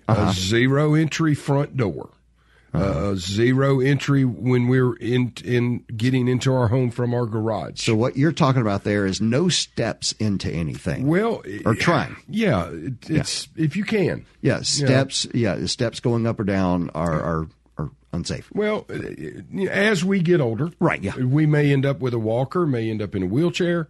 Uh-huh. 0.06 0.30
a 0.30 0.32
zero 0.32 0.94
entry 0.94 1.34
front 1.34 1.76
door, 1.76 2.10
uh, 2.74 3.14
zero 3.14 3.80
entry 3.80 4.24
when 4.24 4.68
we're 4.68 4.94
in 4.96 5.32
in 5.44 5.84
getting 5.96 6.28
into 6.28 6.52
our 6.54 6.68
home 6.68 6.90
from 6.90 7.14
our 7.14 7.26
garage. 7.26 7.80
So 7.82 7.94
what 7.94 8.16
you're 8.16 8.32
talking 8.32 8.60
about 8.62 8.84
there 8.84 9.06
is 9.06 9.20
no 9.20 9.48
steps 9.48 10.12
into 10.12 10.50
anything. 10.50 11.06
well, 11.06 11.42
or 11.64 11.74
trying. 11.74 12.16
Yeah, 12.28 12.68
it, 12.70 13.08
it's 13.10 13.48
if 13.56 13.76
you 13.76 13.84
can. 13.84 14.26
Yeah, 14.42 14.60
steps. 14.62 15.26
Yeah, 15.32 15.54
the 15.56 15.68
steps 15.68 16.00
going 16.00 16.26
up 16.26 16.38
or 16.38 16.44
down 16.44 16.90
are 16.90 17.20
are, 17.22 17.48
are 17.78 17.90
unsafe. 18.12 18.50
Well, 18.54 18.86
uh, 18.90 19.68
as 19.70 20.04
we 20.04 20.20
get 20.20 20.40
older, 20.40 20.70
Right, 20.78 21.02
yeah. 21.02 21.16
we 21.16 21.46
may 21.46 21.72
end 21.72 21.86
up 21.86 22.00
with 22.00 22.14
a 22.14 22.18
walker, 22.18 22.66
may 22.66 22.90
end 22.90 23.02
up 23.02 23.14
in 23.14 23.22
a 23.22 23.26
wheelchair. 23.26 23.88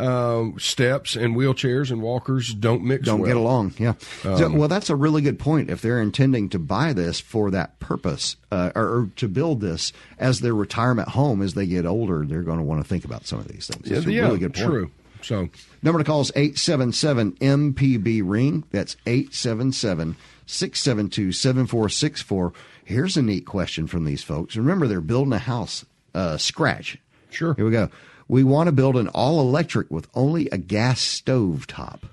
Uh, 0.00 0.58
steps 0.58 1.16
and 1.16 1.36
wheelchairs 1.36 1.90
and 1.90 2.00
walkers 2.00 2.54
don't 2.54 2.82
mix. 2.82 3.04
Don't 3.04 3.20
well. 3.20 3.28
get 3.28 3.36
along. 3.36 3.74
Yeah. 3.78 3.94
so, 4.22 4.50
well, 4.50 4.68
that's 4.68 4.90
a 4.90 4.96
really 4.96 5.22
good 5.22 5.38
point. 5.38 5.70
If 5.70 5.82
they're 5.82 6.00
intending 6.00 6.48
to 6.50 6.58
buy 6.58 6.92
this 6.92 7.20
for 7.20 7.50
that 7.50 7.78
purpose, 7.80 8.36
uh, 8.50 8.72
or, 8.74 8.82
or 8.82 9.10
to 9.16 9.28
build 9.28 9.60
this 9.60 9.92
as 10.18 10.40
their 10.40 10.54
retirement 10.54 11.08
home 11.08 11.42
as 11.42 11.54
they 11.54 11.66
get 11.66 11.86
older, 11.86 12.24
they're 12.24 12.42
going 12.42 12.58
to 12.58 12.64
want 12.64 12.82
to 12.82 12.88
think 12.88 13.04
about 13.04 13.26
some 13.26 13.38
of 13.38 13.48
these 13.48 13.66
things. 13.66 13.88
That's 13.88 14.06
a 14.06 14.12
yeah, 14.12 14.22
really 14.22 14.38
good 14.38 14.54
point. 14.54 14.66
true. 14.66 14.90
So 15.22 15.50
Number 15.82 15.98
to 15.98 16.04
call 16.04 16.20
is 16.20 16.32
877 16.34 17.32
MPB 17.32 18.22
Ring. 18.24 18.64
That's 18.70 18.96
877 19.06 20.16
672 20.46 21.32
7464. 21.32 22.52
Here's 22.84 23.16
a 23.16 23.22
neat 23.22 23.46
question 23.46 23.86
from 23.86 24.04
these 24.04 24.22
folks. 24.22 24.56
Remember, 24.56 24.86
they're 24.86 25.00
building 25.00 25.32
a 25.32 25.38
house, 25.38 25.84
uh, 26.14 26.36
scratch. 26.36 26.98
Sure. 27.30 27.54
Here 27.54 27.64
we 27.64 27.70
go. 27.70 27.88
We 28.30 28.44
want 28.44 28.68
to 28.68 28.72
build 28.72 28.96
an 28.96 29.08
all 29.08 29.40
electric 29.40 29.90
with 29.90 30.06
only 30.14 30.48
a 30.50 30.56
gas 30.56 31.00
stove 31.00 31.66
top. 31.66 32.06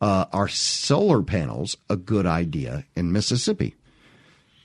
Uh, 0.00 0.24
are 0.32 0.48
solar 0.48 1.22
panels 1.22 1.76
a 1.90 1.98
good 1.98 2.24
idea 2.24 2.86
in 2.96 3.12
Mississippi? 3.12 3.74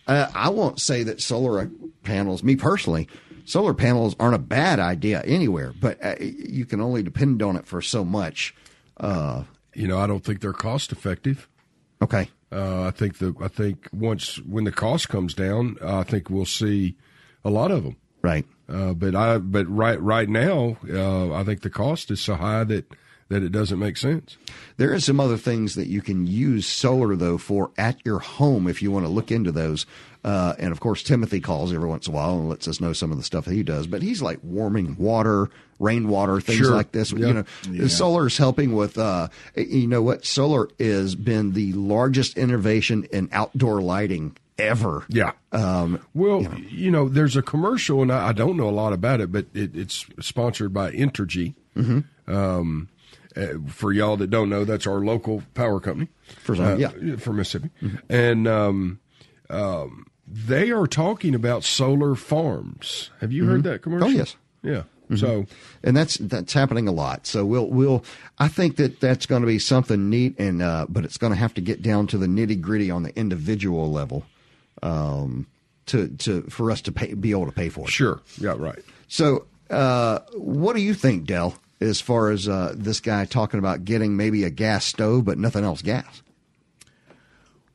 Uh, 0.08 0.30
I 0.34 0.48
won't 0.48 0.80
say 0.80 1.04
that 1.04 1.22
solar 1.22 1.70
panels, 2.04 2.44
me 2.44 2.56
personally, 2.56 3.10
solar 3.44 3.74
panels 3.74 4.16
aren't 4.22 4.36
a 4.36 4.40
bad 4.40 4.80
idea 4.80 5.22
anywhere, 5.24 5.74
but 5.78 6.02
uh, 6.02 6.16
you 6.22 6.64
can 6.64 6.80
only 6.80 7.04
depend 7.04 7.44
on 7.44 7.58
it 7.58 7.68
for 7.68 7.82
so 7.82 8.06
much. 8.06 8.56
Uh, 8.96 9.44
you 9.74 9.90
know, 9.90 10.00
I 10.00 10.08
don't 10.08 10.24
think 10.24 10.40
they're 10.40 10.54
cost 10.54 10.94
effective. 10.94 11.50
okay. 12.02 12.30
Uh, 12.54 12.84
I 12.84 12.92
think 12.92 13.18
the 13.18 13.36
I 13.42 13.50
think 13.50 13.90
once 13.92 14.38
when 14.44 14.64
the 14.64 14.72
cost 14.72 15.10
comes 15.10 15.34
down, 15.34 15.76
I 15.84 16.04
think 16.04 16.30
we'll 16.30 16.46
see 16.46 16.96
a 17.44 17.50
lot 17.50 17.70
of 17.70 17.84
them. 17.84 17.98
Right. 18.26 18.46
Uh, 18.68 18.94
but 18.94 19.16
I 19.16 19.38
but 19.38 19.68
right 19.70 20.02
right 20.02 20.28
now, 20.28 20.78
uh, 20.92 21.34
I 21.34 21.44
think 21.44 21.62
the 21.62 21.70
cost 21.70 22.10
is 22.12 22.20
so 22.20 22.36
high 22.36 22.64
that 22.64 22.86
that 23.30 23.42
it 23.44 23.52
doesn't 23.52 23.80
make 23.80 23.98
sense. 23.98 24.38
There 24.78 24.94
are 24.94 25.00
some 25.00 25.20
other 25.20 25.38
things 25.38 25.76
that 25.76 25.88
you 25.88 26.02
can 26.02 26.28
use 26.28 26.66
solar 26.68 27.16
though 27.16 27.38
for 27.38 27.72
at 27.78 27.98
your 28.06 28.20
home 28.20 28.68
if 28.68 28.82
you 28.82 28.92
want 28.92 29.06
to 29.06 29.12
look 29.12 29.32
into 29.32 29.52
those. 29.52 29.86
Uh, 30.24 30.56
and 30.58 30.72
of 30.72 30.80
course, 30.80 31.04
Timothy 31.04 31.40
calls 31.40 31.72
every 31.72 31.88
once 31.88 32.08
in 32.08 32.14
a 32.14 32.16
while 32.16 32.40
and 32.40 32.50
lets 32.50 32.68
us 32.68 32.82
know 32.82 32.94
some 32.94 33.12
of 33.12 33.18
the 33.18 33.24
stuff 33.24 33.46
that 33.46 33.54
he 33.54 33.62
does. 33.62 33.86
But 33.86 34.02
he's 34.02 34.24
like 34.24 34.40
warming 34.42 34.96
water, 34.98 35.50
rainwater, 35.80 36.42
things 36.42 36.58
Sure. 36.58 36.72
like 36.76 36.92
this. 36.92 37.12
Yeah. 37.12 37.44
You 37.70 37.82
know, 37.82 37.88
solar 37.88 38.26
is 38.26 38.38
helping 38.38 38.74
with. 38.76 38.98
Uh, 38.98 39.28
you 39.56 39.86
know 39.86 40.02
what? 40.02 40.26
Solar 40.26 40.68
has 40.80 41.14
been 41.14 41.52
the 41.54 41.74
largest 41.74 42.40
innovation 42.40 43.04
in 43.12 43.30
outdoor 43.32 43.82
lighting 43.84 44.36
ever. 44.58 45.06
Yeah. 45.10 45.32
Um, 45.52 46.00
Well, 46.14 46.44
you 46.70 46.92
know, 46.92 47.10
there's 47.10 47.36
a 47.36 47.42
commercial, 47.42 48.02
and 48.02 48.12
I, 48.12 48.30
I 48.30 48.32
don't 48.34 48.58
know 48.58 48.70
a 48.70 48.72
lot 48.72 48.94
about 48.94 49.22
it, 49.22 49.32
but 49.32 49.46
it, 49.54 49.76
it's 49.76 50.06
sponsored 50.20 50.74
by 50.74 50.92
Entergy. 50.92 51.56
Mm-hmm. 51.76 52.34
Um, 52.34 52.90
uh, 53.36 53.48
for 53.68 53.92
y'all 53.92 54.18
that 54.18 54.30
don't 54.30 54.50
know, 54.50 54.64
that's 54.64 54.88
our 54.88 55.00
local 55.00 55.44
power 55.54 55.80
company 55.80 56.08
For 56.44 56.56
some, 56.56 56.80
yeah. 56.80 57.18
for 57.18 57.34
Mississippi, 57.34 57.70
and 58.10 58.48
um, 58.48 59.00
um, 59.50 60.06
they 60.26 60.72
are 60.72 60.88
talking 60.88 61.36
about 61.36 61.64
solar 61.64 62.16
farms. 62.16 63.10
Have 63.20 63.34
you 63.34 63.46
heard 63.46 63.64
that 63.64 63.82
commercial? 63.82 64.08
Oh, 64.08 64.12
yes. 64.12 64.38
Yeah. 64.64 64.84
So 65.18 65.46
and 65.84 65.96
that's 65.96 66.18
that's 66.18 66.54
happening 66.54 66.88
a 66.88 66.92
lot. 66.92 67.28
So 67.28 67.46
we'll 67.46 67.68
we'll 67.70 68.04
I 68.40 68.48
think 68.48 68.78
that 68.78 69.00
that's 69.00 69.28
going 69.28 69.42
to 69.42 69.48
be 69.48 69.60
something 69.60 70.10
neat, 70.10 70.34
and 70.40 70.64
uh, 70.64 70.88
but 70.90 71.06
it's 71.06 71.18
going 71.18 71.32
to 71.32 71.38
have 71.38 71.54
to 71.56 71.62
get 71.62 71.84
down 71.84 72.08
to 72.08 72.18
the 72.18 72.26
nitty 72.26 72.60
gritty 72.60 72.90
on 72.90 73.04
the 73.04 73.16
individual 73.16 73.92
level, 73.92 74.26
um, 74.84 75.48
to 75.88 76.08
to 76.10 76.42
for 76.44 76.72
us 76.72 76.82
to 76.82 76.92
pay, 76.92 77.14
be 77.14 77.32
able 77.32 77.46
to 77.46 77.52
pay 77.52 77.70
for 77.70 77.86
it. 77.88 77.92
sure, 77.92 78.22
yeah, 78.40 78.56
right. 78.58 78.80
So 79.08 79.46
uh, 79.70 80.20
what 80.34 80.76
do 80.76 80.82
you 80.82 80.94
think, 80.94 81.26
Del, 81.26 81.56
as 81.80 82.02
far 82.02 82.30
as 82.32 82.48
uh, 82.48 82.74
this 82.76 83.00
guy 83.00 83.26
talking 83.26 83.60
about 83.60 83.86
getting 83.86 84.16
maybe 84.18 84.44
a 84.44 84.50
gas 84.50 84.86
stove 84.86 85.26
but 85.26 85.38
nothing 85.38 85.64
else 85.64 85.82
gas? 85.82 86.22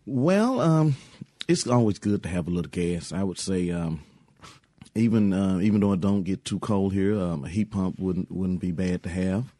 Well, 0.06 0.60
um, 0.60 0.96
it's 1.48 1.66
always 1.66 1.98
good 1.98 2.22
to 2.22 2.28
have 2.28 2.48
a 2.48 2.50
little 2.50 2.70
gas. 2.70 3.12
I 3.12 3.22
would 3.22 3.38
say, 3.38 3.70
um, 3.70 4.02
even 4.94 5.32
uh, 5.32 5.58
even 5.60 5.80
though 5.80 5.92
it 5.92 6.00
don't 6.00 6.22
get 6.24 6.44
too 6.44 6.58
cold 6.58 6.92
here, 6.92 7.18
um, 7.18 7.44
a 7.44 7.48
heat 7.48 7.70
pump 7.70 7.98
wouldn't 7.98 8.30
wouldn't 8.30 8.60
be 8.60 8.72
bad 8.72 9.02
to 9.04 9.08
have. 9.08 9.52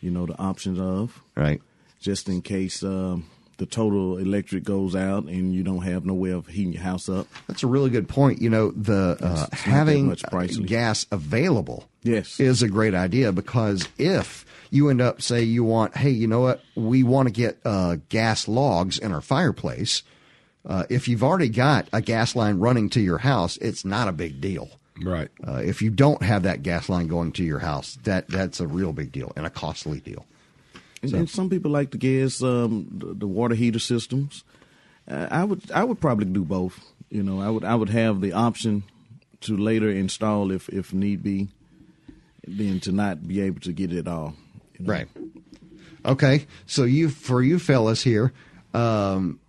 You 0.00 0.10
know 0.10 0.26
the 0.26 0.38
options 0.38 0.80
of 0.80 1.22
Right. 1.36 1.60
just 2.00 2.28
in 2.28 2.42
case 2.42 2.82
um, 2.82 3.26
the 3.62 3.66
total 3.66 4.18
electric 4.18 4.64
goes 4.64 4.96
out 4.96 5.22
and 5.24 5.54
you 5.54 5.62
don't 5.62 5.82
have 5.82 6.04
no 6.04 6.14
way 6.14 6.30
of 6.30 6.48
heating 6.48 6.72
your 6.72 6.82
house 6.82 7.08
up. 7.08 7.28
That's 7.46 7.62
a 7.62 7.68
really 7.68 7.90
good 7.90 8.08
point. 8.08 8.42
You 8.42 8.50
know, 8.50 8.72
the 8.72 9.10
uh, 9.12 9.14
It's 9.14 9.20
not 9.22 9.50
that 9.50 9.54
having 9.58 10.06
much 10.08 10.24
gas 10.66 11.06
available 11.12 11.84
Yes. 12.02 12.40
is 12.40 12.60
a 12.62 12.68
great 12.68 12.92
idea 12.94 13.30
because 13.30 13.88
if 13.98 14.44
you 14.70 14.88
end 14.90 15.00
up 15.00 15.22
say 15.22 15.44
you 15.44 15.62
want, 15.62 15.96
hey, 15.96 16.10
you 16.10 16.26
know 16.26 16.40
what, 16.40 16.60
we 16.74 17.04
want 17.04 17.28
to 17.28 17.32
get 17.32 17.58
uh, 17.64 17.98
gas 18.08 18.48
logs 18.48 18.98
in 18.98 19.12
our 19.12 19.20
fireplace. 19.20 20.02
Uh, 20.66 20.84
if 20.90 21.06
you've 21.06 21.22
already 21.22 21.48
got 21.48 21.86
a 21.92 22.00
gas 22.00 22.34
line 22.34 22.58
running 22.58 22.88
to 22.90 23.00
your 23.00 23.18
house, 23.18 23.56
it's 23.58 23.84
not 23.84 24.08
a 24.08 24.12
big 24.12 24.40
deal. 24.40 24.70
Right. 25.00 25.28
Uh, 25.46 25.56
if 25.64 25.82
you 25.82 25.90
don't 25.90 26.22
have 26.22 26.42
that 26.42 26.62
gas 26.64 26.88
line 26.88 27.06
going 27.06 27.30
to 27.32 27.44
your 27.44 27.60
house, 27.60 27.96
that 28.02 28.26
that's 28.28 28.58
a 28.60 28.66
real 28.66 28.92
big 28.92 29.12
deal 29.12 29.32
and 29.36 29.46
a 29.46 29.50
costly 29.50 30.00
deal. 30.00 30.26
And, 31.02 31.12
and 31.14 31.30
some 31.30 31.50
people 31.50 31.70
like 31.70 31.90
to 31.90 31.98
gas 31.98 32.42
um, 32.42 32.88
the, 32.90 33.14
the 33.14 33.26
water 33.26 33.54
heater 33.54 33.78
systems. 33.78 34.44
Uh, 35.08 35.26
I 35.30 35.44
would 35.44 35.70
I 35.72 35.84
would 35.84 36.00
probably 36.00 36.26
do 36.26 36.44
both. 36.44 36.80
You 37.10 37.22
know, 37.22 37.40
I 37.40 37.50
would 37.50 37.64
I 37.64 37.74
would 37.74 37.90
have 37.90 38.20
the 38.20 38.32
option 38.32 38.84
to 39.40 39.56
later 39.56 39.90
install 39.90 40.52
if 40.52 40.68
if 40.68 40.92
need 40.92 41.22
be, 41.22 41.48
than 42.46 42.80
to 42.80 42.92
not 42.92 43.26
be 43.26 43.40
able 43.40 43.60
to 43.60 43.72
get 43.72 43.92
it 43.92 44.06
all. 44.06 44.34
you 44.78 44.86
know. 44.86 44.92
Right. 44.92 45.08
Okay. 46.04 46.46
So 46.66 46.84
you 46.84 47.08
for 47.08 47.42
you 47.42 47.58
fellas 47.58 48.02
here, 48.02 48.32
um, 48.74 49.40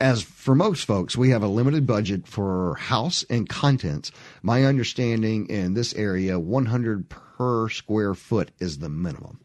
as 0.00 0.22
for 0.22 0.54
most 0.54 0.84
folks, 0.84 1.16
we 1.16 1.30
have 1.30 1.42
a 1.42 1.48
limited 1.48 1.86
budget 1.86 2.26
for 2.26 2.74
house 2.76 3.24
and 3.28 3.48
contents. 3.48 4.10
My 4.42 4.64
understanding 4.64 5.46
in 5.46 5.74
this 5.74 5.94
area, 5.94 6.38
100 6.38 7.08
per 7.08 7.68
square 7.68 8.14
foot 8.14 8.50
is 8.58 8.78
the 8.78 8.88
minimum, 8.88 9.40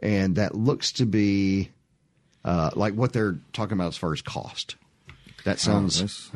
and 0.00 0.36
that 0.36 0.54
looks 0.54 0.92
to 0.92 1.06
be 1.06 1.70
uh, 2.44 2.70
like 2.74 2.94
what 2.94 3.12
they're 3.12 3.38
talking 3.52 3.74
about 3.74 3.88
as 3.88 3.96
far 3.96 4.12
as 4.12 4.22
cost. 4.22 4.76
That 5.44 5.58
sounds 5.58 6.00
That's- 6.00 6.30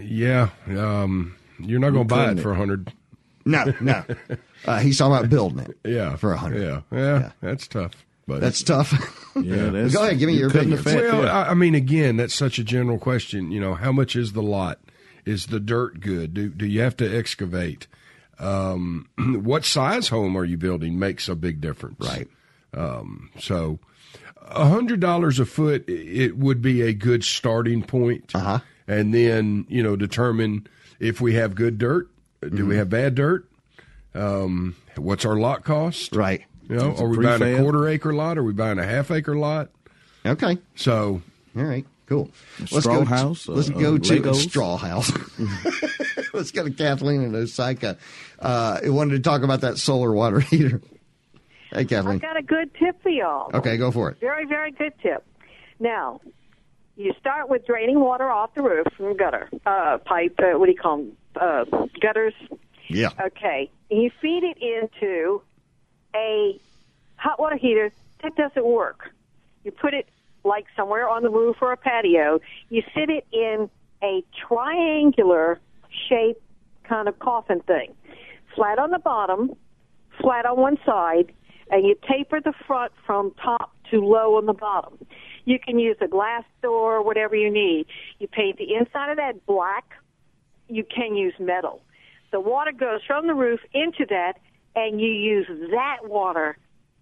Yeah. 0.00 0.50
Um, 0.68 1.34
you're 1.58 1.80
not 1.80 1.90
going 1.90 2.08
to 2.08 2.14
buy 2.14 2.30
it 2.30 2.38
it. 2.38 2.42
for 2.42 2.52
a 2.52 2.56
hundred. 2.56 2.92
no, 3.44 3.72
no. 3.80 4.04
Uh, 4.66 4.78
he's 4.78 4.98
talking 4.98 5.16
about 5.16 5.30
building 5.30 5.60
it. 5.60 5.78
Yeah. 5.90 6.16
for 6.16 6.34
a 6.34 6.36
hundred. 6.36 6.62
Yeah. 6.62 6.80
yeah. 6.92 7.30
That's 7.40 7.66
tough. 7.66 7.92
But 8.26 8.42
That's 8.42 8.62
tough. 8.62 8.92
yeah, 9.42 9.70
that's, 9.70 9.94
Go 9.94 10.02
ahead, 10.04 10.18
give 10.18 10.26
me 10.26 10.34
you're 10.34 10.42
your 10.42 10.50
cutting 10.50 10.68
the 10.70 10.78
opinion. 10.78 11.02
fat 11.04 11.12
Well, 11.12 11.22
there. 11.22 11.32
I, 11.32 11.44
I 11.48 11.54
mean, 11.54 11.74
again, 11.74 12.18
that's 12.18 12.34
such 12.34 12.58
a 12.58 12.62
general 12.64 12.98
question. 12.98 13.50
You 13.52 13.58
know, 13.58 13.74
how 13.74 13.90
much 13.90 14.14
is 14.16 14.34
the 14.34 14.42
lot? 14.42 14.78
Is 15.24 15.46
the 15.46 15.60
dirt 15.60 16.00
good? 16.00 16.34
Do 16.34 16.50
do 16.50 16.66
you 16.66 16.82
have 16.82 16.94
to 16.98 17.06
excavate? 17.18 17.86
Um, 18.38 19.08
what 19.42 19.64
size 19.64 20.08
home 20.08 20.36
are 20.36 20.44
you 20.44 20.58
building 20.58 20.98
makes 20.98 21.26
a 21.28 21.34
big 21.34 21.62
difference, 21.62 22.06
Right. 22.06 22.28
Um, 22.74 23.30
so, 23.38 23.78
a 24.42 24.66
hundred 24.68 25.00
dollars 25.00 25.38
a 25.40 25.44
foot, 25.46 25.84
it 25.88 26.36
would 26.36 26.60
be 26.62 26.82
a 26.82 26.92
good 26.92 27.24
starting 27.24 27.82
point, 27.82 28.30
Uh-huh. 28.34 28.60
and 28.86 29.12
then 29.14 29.66
you 29.68 29.82
know 29.82 29.96
determine 29.96 30.66
if 30.98 31.20
we 31.20 31.34
have 31.34 31.54
good 31.54 31.78
dirt. 31.78 32.08
Do 32.42 32.48
Mm-hmm. 32.48 32.68
we 32.68 32.76
have 32.76 32.88
bad 32.88 33.14
dirt? 33.16 33.46
Um, 34.14 34.74
what's 34.96 35.24
our 35.24 35.36
lot 35.36 35.62
cost? 35.64 36.14
right. 36.16 36.42
You 36.68 36.76
know, 36.76 36.90
It's 36.92 37.00
a 37.00 37.04
are 37.04 37.08
we 37.08 37.18
buying 37.24 37.42
a 37.42 37.58
quarter 37.58 37.88
acre 37.88 38.14
lot? 38.14 38.38
Are 38.38 38.42
we 38.44 38.52
buying 38.52 38.78
a 38.78 38.86
half 38.86 39.10
acre 39.10 39.36
lot? 39.36 39.70
Okay. 40.24 40.56
So 40.76 41.20
All 41.56 41.62
right, 41.64 41.84
cool. 42.06 42.30
straw 42.66 43.00
go 43.00 43.04
house, 43.04 43.44
To, 43.46 43.52
let's 43.52 43.68
uh, 43.70 43.72
go 43.72 43.94
uh, 43.96 43.98
to 43.98 44.20
Legos? 44.22 44.36
straw 44.36 44.76
house. 44.76 45.10
let's 46.32 46.50
go 46.52 46.62
to 46.64 46.70
Kathleen 46.70 47.22
and 47.22 47.34
Osyka. 47.34 47.98
Uh, 48.38 48.80
I 48.84 48.88
wanted 48.90 49.14
to 49.14 49.20
talk 49.20 49.42
about 49.42 49.62
that 49.62 49.78
solar 49.78 50.12
water 50.12 50.38
heater. 50.40 50.80
Hey, 51.70 51.84
Kathleen. 51.84 52.16
I've 52.16 52.22
got 52.22 52.36
a 52.36 52.42
good 52.42 52.74
tip 52.74 53.02
for 53.02 53.10
y'all. 53.10 53.50
Okay, 53.54 53.76
go 53.76 53.90
for 53.90 54.10
it. 54.10 54.20
Very, 54.20 54.44
very 54.46 54.72
good 54.72 54.92
tip. 55.02 55.24
Now, 55.78 56.20
you 56.96 57.12
start 57.18 57.48
with 57.48 57.66
draining 57.66 58.00
water 58.00 58.30
off 58.30 58.54
the 58.54 58.62
roof 58.62 58.86
from 58.96 59.16
gutter 59.16 59.48
uh, 59.64 59.98
pipe. 60.04 60.38
Uh, 60.38 60.58
what 60.58 60.66
do 60.66 60.72
you 60.72 60.78
call 60.78 60.96
them? 60.98 61.16
Uh, 61.40 61.64
gutters. 62.00 62.34
Yeah. 62.88 63.10
Okay. 63.20 63.70
And 63.90 64.02
you 64.02 64.10
feed 64.20 64.42
it 64.42 64.58
into 64.60 65.42
a 66.14 66.60
hot 67.16 67.38
water 67.38 67.56
heater. 67.56 67.92
That 68.22 68.34
doesn't 68.36 68.66
work. 68.66 69.10
You 69.64 69.70
put 69.70 69.94
it 69.94 70.08
like 70.44 70.66
somewhere 70.76 71.08
on 71.08 71.22
the 71.22 71.30
roof 71.30 71.56
or 71.60 71.72
a 71.72 71.76
patio. 71.76 72.40
You 72.68 72.82
sit 72.94 73.10
it 73.10 73.26
in 73.32 73.70
a 74.02 74.24
triangular 74.46 75.60
shaped 76.08 76.42
kind 76.84 77.08
of 77.08 77.18
coffin 77.18 77.60
thing, 77.60 77.94
flat 78.54 78.78
on 78.78 78.90
the 78.90 78.98
bottom, 78.98 79.54
flat 80.20 80.44
on 80.46 80.58
one 80.58 80.78
side, 80.84 81.32
and 81.70 81.84
you 81.86 81.96
taper 82.08 82.40
the 82.40 82.52
front 82.66 82.92
from 83.06 83.32
top 83.42 83.72
to 83.90 84.00
low 84.00 84.36
on 84.36 84.46
the 84.46 84.52
bottom. 84.52 84.98
You 85.44 85.58
can 85.58 85.78
use 85.78 85.96
a 86.00 86.08
glass 86.08 86.44
door, 86.62 87.02
whatever 87.02 87.34
you 87.34 87.50
need. 87.50 87.86
You 88.18 88.28
paint 88.28 88.58
the 88.58 88.74
inside 88.74 89.10
of 89.10 89.16
that 89.16 89.46
black. 89.46 89.84
You 90.68 90.84
can 90.84 91.16
use 91.16 91.34
metal. 91.38 91.82
The 92.32 92.40
water 92.40 92.72
goes 92.72 93.00
from 93.06 93.26
the 93.26 93.34
roof 93.34 93.60
into 93.72 94.06
that, 94.10 94.34
and 94.76 95.00
you 95.00 95.08
use 95.08 95.46
that 95.70 95.98
water 96.08 96.56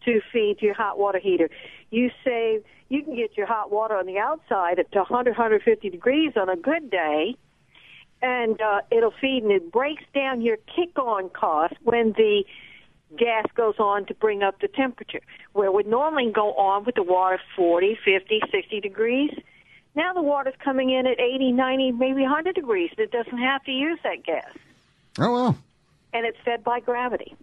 to 0.04 0.20
feed 0.32 0.56
your 0.60 0.74
hot 0.74 0.98
water 0.98 1.18
heater. 1.18 1.50
You 1.90 2.10
save, 2.24 2.64
you 2.88 3.02
can 3.02 3.16
get 3.16 3.36
your 3.36 3.46
hot 3.46 3.70
water 3.70 3.96
on 3.96 4.06
the 4.06 4.18
outside 4.18 4.78
up 4.78 4.90
to 4.92 5.00
100, 5.00 5.32
150 5.32 5.90
degrees 5.90 6.32
on 6.36 6.48
a 6.48 6.56
good 6.56 6.90
day, 6.90 7.36
and 8.22 8.60
uh, 8.60 8.80
it'll 8.90 9.12
feed 9.20 9.42
and 9.42 9.52
it 9.52 9.70
breaks 9.70 10.04
down 10.14 10.40
your 10.40 10.56
kick 10.74 10.98
on 10.98 11.28
cost 11.30 11.74
when 11.82 12.12
the 12.12 12.44
gas 13.16 13.46
goes 13.54 13.74
on 13.78 14.06
to 14.06 14.14
bring 14.14 14.42
up 14.42 14.60
the 14.60 14.68
temperature. 14.68 15.20
Where 15.52 15.66
it 15.66 15.72
would 15.72 15.86
normally 15.86 16.30
go 16.34 16.52
on 16.54 16.84
with 16.84 16.94
the 16.94 17.02
water 17.02 17.40
40, 17.56 17.98
50, 18.04 18.40
60 18.50 18.80
degrees. 18.80 19.30
Now 19.94 20.12
the 20.12 20.22
water's 20.22 20.54
coming 20.62 20.90
in 20.90 21.06
at 21.06 21.18
80, 21.18 21.52
90, 21.52 21.92
maybe 21.92 22.22
100 22.22 22.54
degrees. 22.54 22.90
It 22.98 23.10
doesn't 23.10 23.38
have 23.38 23.64
to 23.64 23.72
use 23.72 23.98
that 24.04 24.24
gas. 24.24 24.50
Oh 25.18 25.32
well. 25.32 25.58
And 26.12 26.24
it's 26.26 26.38
fed 26.44 26.64
by 26.64 26.80
gravity. 26.80 27.34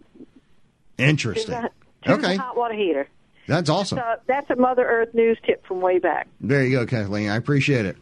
Interesting. 0.98 1.68
The, 2.04 2.12
okay. 2.12 2.36
Hot 2.36 2.56
water 2.56 2.74
heater. 2.74 3.08
That's 3.46 3.68
awesome. 3.68 3.96
That's 3.96 4.20
a, 4.22 4.26
that's 4.26 4.50
a 4.50 4.56
Mother 4.56 4.84
Earth 4.84 5.14
news 5.14 5.38
tip 5.44 5.64
from 5.66 5.80
way 5.80 5.98
back. 5.98 6.26
There 6.40 6.64
you 6.64 6.78
go, 6.78 6.86
Kathleen. 6.86 7.28
I 7.28 7.36
appreciate 7.36 7.86
it. 7.86 7.96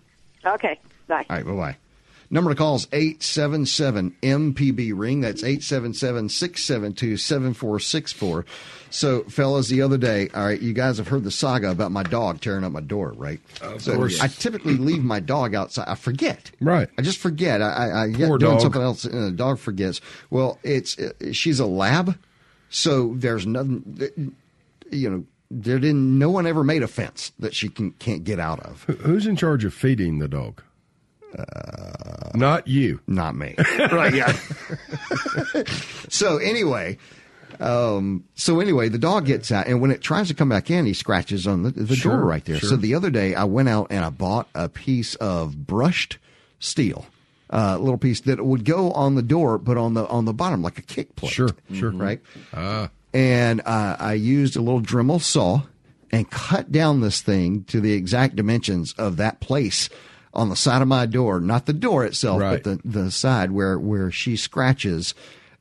Okay. 0.47 0.79
Bye. 1.07 1.27
All 1.29 1.37
right. 1.37 1.45
Bye 1.45 1.53
bye. 1.53 1.77
Number 2.35 2.51
to 2.51 2.57
call 2.57 2.75
is 2.75 2.89
877 2.91 4.17
MPB 4.21 4.93
ring. 4.93 5.21
That's 5.21 5.45
877 5.45 6.29
672 6.29 7.17
7464. 7.17 8.45
So, 8.91 9.23
fellas, 9.23 9.69
the 9.69 9.83
other 9.83 9.97
day, 9.97 10.31
all 10.35 10.45
right, 10.45 10.61
you 10.61 10.73
guys 10.73 10.99
have 10.99 11.07
heard 11.07 11.23
the 11.23 11.31
saga 11.31 11.71
about 11.71 11.93
my 11.93 12.03
dog 12.03 12.41
tearing 12.41 12.65
up 12.65 12.73
my 12.73 12.81
door, 12.81 13.13
right? 13.13 13.39
Of 13.61 13.83
so 13.83 13.95
course. 13.95 14.21
I 14.21 14.27
typically 14.27 14.75
leave 14.77 15.05
my 15.05 15.21
dog 15.21 15.55
outside. 15.55 15.87
I 15.87 15.95
forget. 15.95 16.51
Right. 16.61 16.89
I 16.99 17.03
just 17.03 17.19
forget. 17.19 17.63
I, 17.63 17.71
I, 17.71 18.03
I 18.03 18.09
get 18.09 18.27
Poor 18.27 18.39
doing 18.39 18.55
dog. 18.55 18.63
something 18.63 18.83
else 18.83 19.05
and 19.05 19.29
the 19.29 19.31
dog 19.31 19.61
forgets. 19.61 20.01
Well, 20.31 20.59
it's 20.65 20.99
uh, 20.99 21.13
she's 21.31 21.61
a 21.61 21.67
lab, 21.67 22.19
so 22.69 23.15
there's 23.15 23.47
nothing, 23.47 24.35
you 24.91 25.09
know, 25.09 25.25
there 25.53 25.79
didn't, 25.79 26.19
no 26.19 26.31
one 26.31 26.49
ever 26.49 26.65
made 26.65 26.83
a 26.83 26.89
fence 26.89 27.31
that 27.39 27.55
she 27.55 27.69
can, 27.69 27.93
can't 27.93 28.25
get 28.25 28.41
out 28.41 28.59
of. 28.59 28.83
Who's 28.83 29.25
in 29.25 29.37
charge 29.37 29.65
of 29.65 29.73
feeding 29.73 30.19
the 30.19 30.27
dog? 30.27 30.63
Not 32.35 32.67
you. 32.69 33.01
Not 33.07 33.37
me. 33.37 33.55
right, 33.79 34.15
yeah. 34.15 34.33
so 36.09 36.39
anyway, 36.39 36.99
um, 37.61 38.25
so 38.35 38.61
anyway, 38.61 38.89
the 38.89 38.99
dog 38.99 39.27
gets 39.27 39.53
out, 39.53 39.67
and 39.67 39.81
when 39.81 39.91
it 39.91 40.01
tries 40.01 40.29
to 40.29 40.35
come 40.35 40.49
back 40.49 40.71
in, 40.71 40.87
he 40.87 40.93
scratches 40.95 41.47
on 41.47 41.63
the, 41.63 41.71
the 41.71 41.95
Sure, 41.97 42.17
door 42.17 42.25
right 42.25 42.45
there. 42.45 42.59
sure. 42.59 42.71
So 42.71 42.77
the 42.77 42.95
other 42.95 43.11
day, 43.11 43.35
I 43.35 43.45
went 43.45 43.69
out 43.69 43.89
and 43.91 44.05
I 44.05 44.11
bought 44.11 44.49
a 44.55 44.69
piece 44.69 45.15
of 45.17 45.67
brushed 45.67 46.19
steel, 46.59 47.07
a 47.51 47.79
little 47.79 47.99
piece 47.99 48.21
that 48.23 48.45
would 48.45 48.65
go 48.65 48.91
on 48.93 49.15
the 49.15 49.23
door, 49.23 49.59
but 49.59 49.77
on 49.77 49.95
the 49.95 50.07
on 50.09 50.25
the 50.25 50.35
bottom 50.35 50.63
like 50.63 50.79
a 50.79 50.83
kick 50.83 51.15
plate. 51.17 51.33
Sure, 51.33 51.51
sure. 51.73 51.91
right. 51.93 52.21
Ah, 52.53 52.91
And 53.13 53.61
uh, 53.65 53.97
I 53.99 54.15
used 54.15 54.57
a 54.57 54.61
little 54.61 54.81
Dremel 54.81 55.21
saw 55.21 55.63
and 56.11 56.29
cut 56.31 56.71
down 56.73 57.01
this 57.01 57.21
thing 57.21 57.65
to 57.65 57.81
the 57.81 57.93
exact 57.93 58.35
dimensions 58.37 58.93
of 58.99 59.17
that 59.19 59.41
place 59.41 59.89
on 60.35 60.49
the 60.51 60.57
side 60.57 60.83
of 60.83 60.89
my 60.89 61.07
door, 61.07 61.41
not 61.41 61.67
the 61.67 61.73
door 61.73 62.05
itself, 62.05 62.41
Right. 62.41 62.63
but 62.63 62.83
the, 62.83 62.89
the 63.03 63.11
side 63.11 63.51
where, 63.53 63.79
where 63.79 64.11
she 64.11 64.37
scratches. 64.37 65.15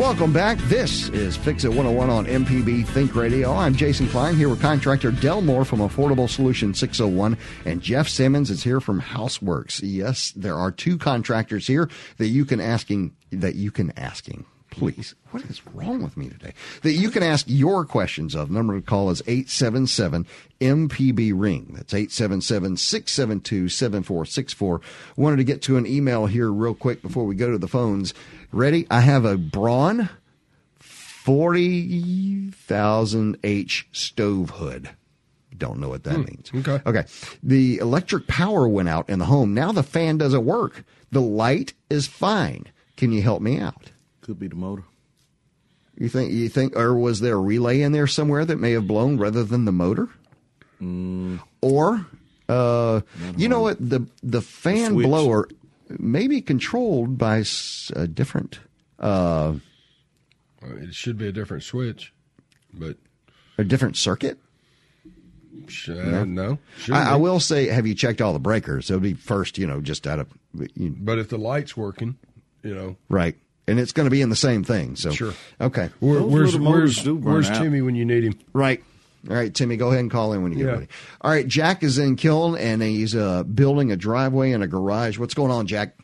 Welcome 0.00 0.32
back. 0.32 0.58
This 0.62 1.08
is 1.10 1.36
Fix 1.36 1.62
It 1.64 1.68
101 1.68 2.10
on 2.10 2.26
MPB 2.26 2.84
Think 2.88 3.14
Radio. 3.14 3.54
I'm 3.54 3.76
Jason 3.76 4.08
Klein 4.08 4.34
here 4.34 4.48
with 4.48 4.60
contractor 4.60 5.12
Del 5.12 5.40
Moore 5.40 5.64
from 5.64 5.78
Affordable 5.78 6.28
Solution 6.28 6.74
601 6.74 7.38
and 7.64 7.80
Jeff 7.80 8.08
Simmons 8.08 8.50
is 8.50 8.64
here 8.64 8.80
from 8.80 9.00
Houseworks. 9.00 9.80
Yes, 9.82 10.32
there 10.32 10.56
are 10.56 10.72
two 10.72 10.98
contractors 10.98 11.68
here 11.68 11.88
that 12.18 12.26
you 12.26 12.44
can 12.44 12.60
asking 12.60 13.14
that 13.34 13.54
you 13.54 13.70
can 13.70 13.92
asking. 13.96 14.44
Please, 14.70 15.14
what 15.30 15.44
is 15.44 15.64
wrong 15.68 16.02
with 16.02 16.16
me 16.16 16.28
today? 16.28 16.52
That 16.82 16.94
you 16.94 17.10
can 17.10 17.22
ask 17.22 17.46
your 17.48 17.84
questions 17.84 18.34
of. 18.34 18.50
Number 18.50 18.74
to 18.74 18.84
call 18.84 19.10
is 19.10 19.22
877 19.26 20.26
MPB 20.60 21.32
ring. 21.34 21.74
That's 21.76 21.94
877 21.94 22.78
672 22.78 23.68
7464. 23.68 24.80
Wanted 25.16 25.36
to 25.36 25.44
get 25.44 25.62
to 25.62 25.76
an 25.76 25.86
email 25.86 26.26
here 26.26 26.50
real 26.50 26.74
quick 26.74 27.02
before 27.02 27.24
we 27.24 27.36
go 27.36 27.52
to 27.52 27.58
the 27.58 27.68
phones. 27.68 28.14
Ready? 28.50 28.84
I 28.90 28.98
have 29.00 29.24
a 29.24 29.36
Broan 29.36 30.08
40,000 31.24 33.38
H 33.44 33.86
stove 33.92 34.50
hood. 34.50 34.90
Don't 35.56 35.78
know 35.78 35.88
what 35.88 36.02
that 36.04 36.16
hmm, 36.16 36.24
means. 36.24 36.50
okay. 36.54 36.80
Okay. 36.84 37.04
The 37.42 37.78
electric 37.78 38.26
power 38.26 38.66
went 38.66 38.88
out 38.88 39.08
in 39.08 39.20
the 39.20 39.26
home. 39.26 39.54
Now 39.54 39.70
the 39.72 39.84
fan 39.84 40.18
doesn't 40.18 40.44
work. 40.44 40.84
The 41.12 41.22
light 41.22 41.74
is 41.88 42.08
fine. 42.08 42.66
Can 42.96 43.12
you 43.12 43.22
help 43.22 43.42
me 43.42 43.58
out? 43.60 43.90
Could 44.20 44.38
be 44.38 44.48
the 44.48 44.54
motor. 44.54 44.84
You 45.98 46.08
think 46.08 46.32
you 46.32 46.48
think 46.48 46.76
or 46.76 46.94
was 46.96 47.20
there 47.20 47.34
a 47.34 47.40
relay 47.40 47.80
in 47.80 47.92
there 47.92 48.06
somewhere 48.06 48.44
that 48.44 48.58
may 48.58 48.72
have 48.72 48.86
blown 48.86 49.16
rather 49.16 49.44
than 49.44 49.64
the 49.64 49.72
motor? 49.72 50.08
Or 51.60 52.06
uh, 52.48 53.00
you 53.36 53.48
know 53.48 53.60
what 53.60 53.78
the 53.78 54.06
the 54.22 54.42
fan 54.42 54.92
switch. 54.92 55.06
blower 55.06 55.48
may 55.88 56.26
be 56.26 56.40
controlled 56.40 57.16
by 57.16 57.44
a 57.94 58.06
different 58.06 58.58
uh, 58.98 59.54
It 60.62 60.94
should 60.94 61.16
be 61.16 61.28
a 61.28 61.32
different 61.32 61.62
switch, 61.62 62.12
but 62.72 62.96
a 63.56 63.64
different 63.64 63.96
circuit. 63.96 64.38
sh- 65.68 65.90
uh, 65.90 66.24
no. 66.24 66.58
Shouldn't 66.78 67.06
I, 67.06 67.12
I 67.12 67.16
will 67.16 67.40
say, 67.40 67.68
have 67.68 67.86
you 67.86 67.94
checked 67.94 68.20
all 68.20 68.32
the 68.32 68.38
breakers? 68.38 68.90
It'll 68.90 69.00
be 69.00 69.14
first, 69.14 69.56
you 69.58 69.66
know, 69.66 69.80
just 69.80 70.06
out 70.06 70.18
of 70.18 70.28
you, 70.74 70.94
But 70.98 71.18
if 71.18 71.28
the 71.28 71.38
light's 71.38 71.76
working, 71.76 72.16
you 72.64 72.74
know, 72.74 72.96
right, 73.08 73.36
and 73.68 73.78
it's 73.78 73.92
going 73.92 74.06
to 74.06 74.10
be 74.10 74.20
in 74.22 74.30
the 74.30 74.36
same 74.36 74.64
thing. 74.64 74.96
So 74.96 75.10
Sure. 75.12 75.32
okay, 75.60 75.90
where, 76.00 76.22
where's 76.22 76.56
where's, 76.58 77.06
where's. 77.06 77.50
Timmy 77.50 77.82
when 77.82 77.94
you 77.94 78.04
need 78.04 78.24
him? 78.24 78.38
Right. 78.52 78.82
All 79.30 79.36
right, 79.36 79.54
Timmy, 79.54 79.76
go 79.78 79.88
ahead 79.88 80.00
and 80.00 80.10
call 80.10 80.34
in 80.34 80.42
when 80.42 80.52
you 80.52 80.58
get 80.58 80.66
Yeah. 80.66 80.72
ready. 80.72 80.88
All 81.22 81.30
right, 81.30 81.46
Jack 81.48 81.82
is 81.82 81.96
in 81.98 82.16
Kiln 82.16 82.56
and 82.58 82.82
he's 82.82 83.14
uh, 83.16 83.42
building 83.44 83.90
a 83.90 83.96
driveway 83.96 84.52
and 84.52 84.62
a 84.62 84.66
garage. 84.66 85.18
What's 85.18 85.32
going 85.32 85.50
on, 85.50 85.66
Jack? 85.66 85.96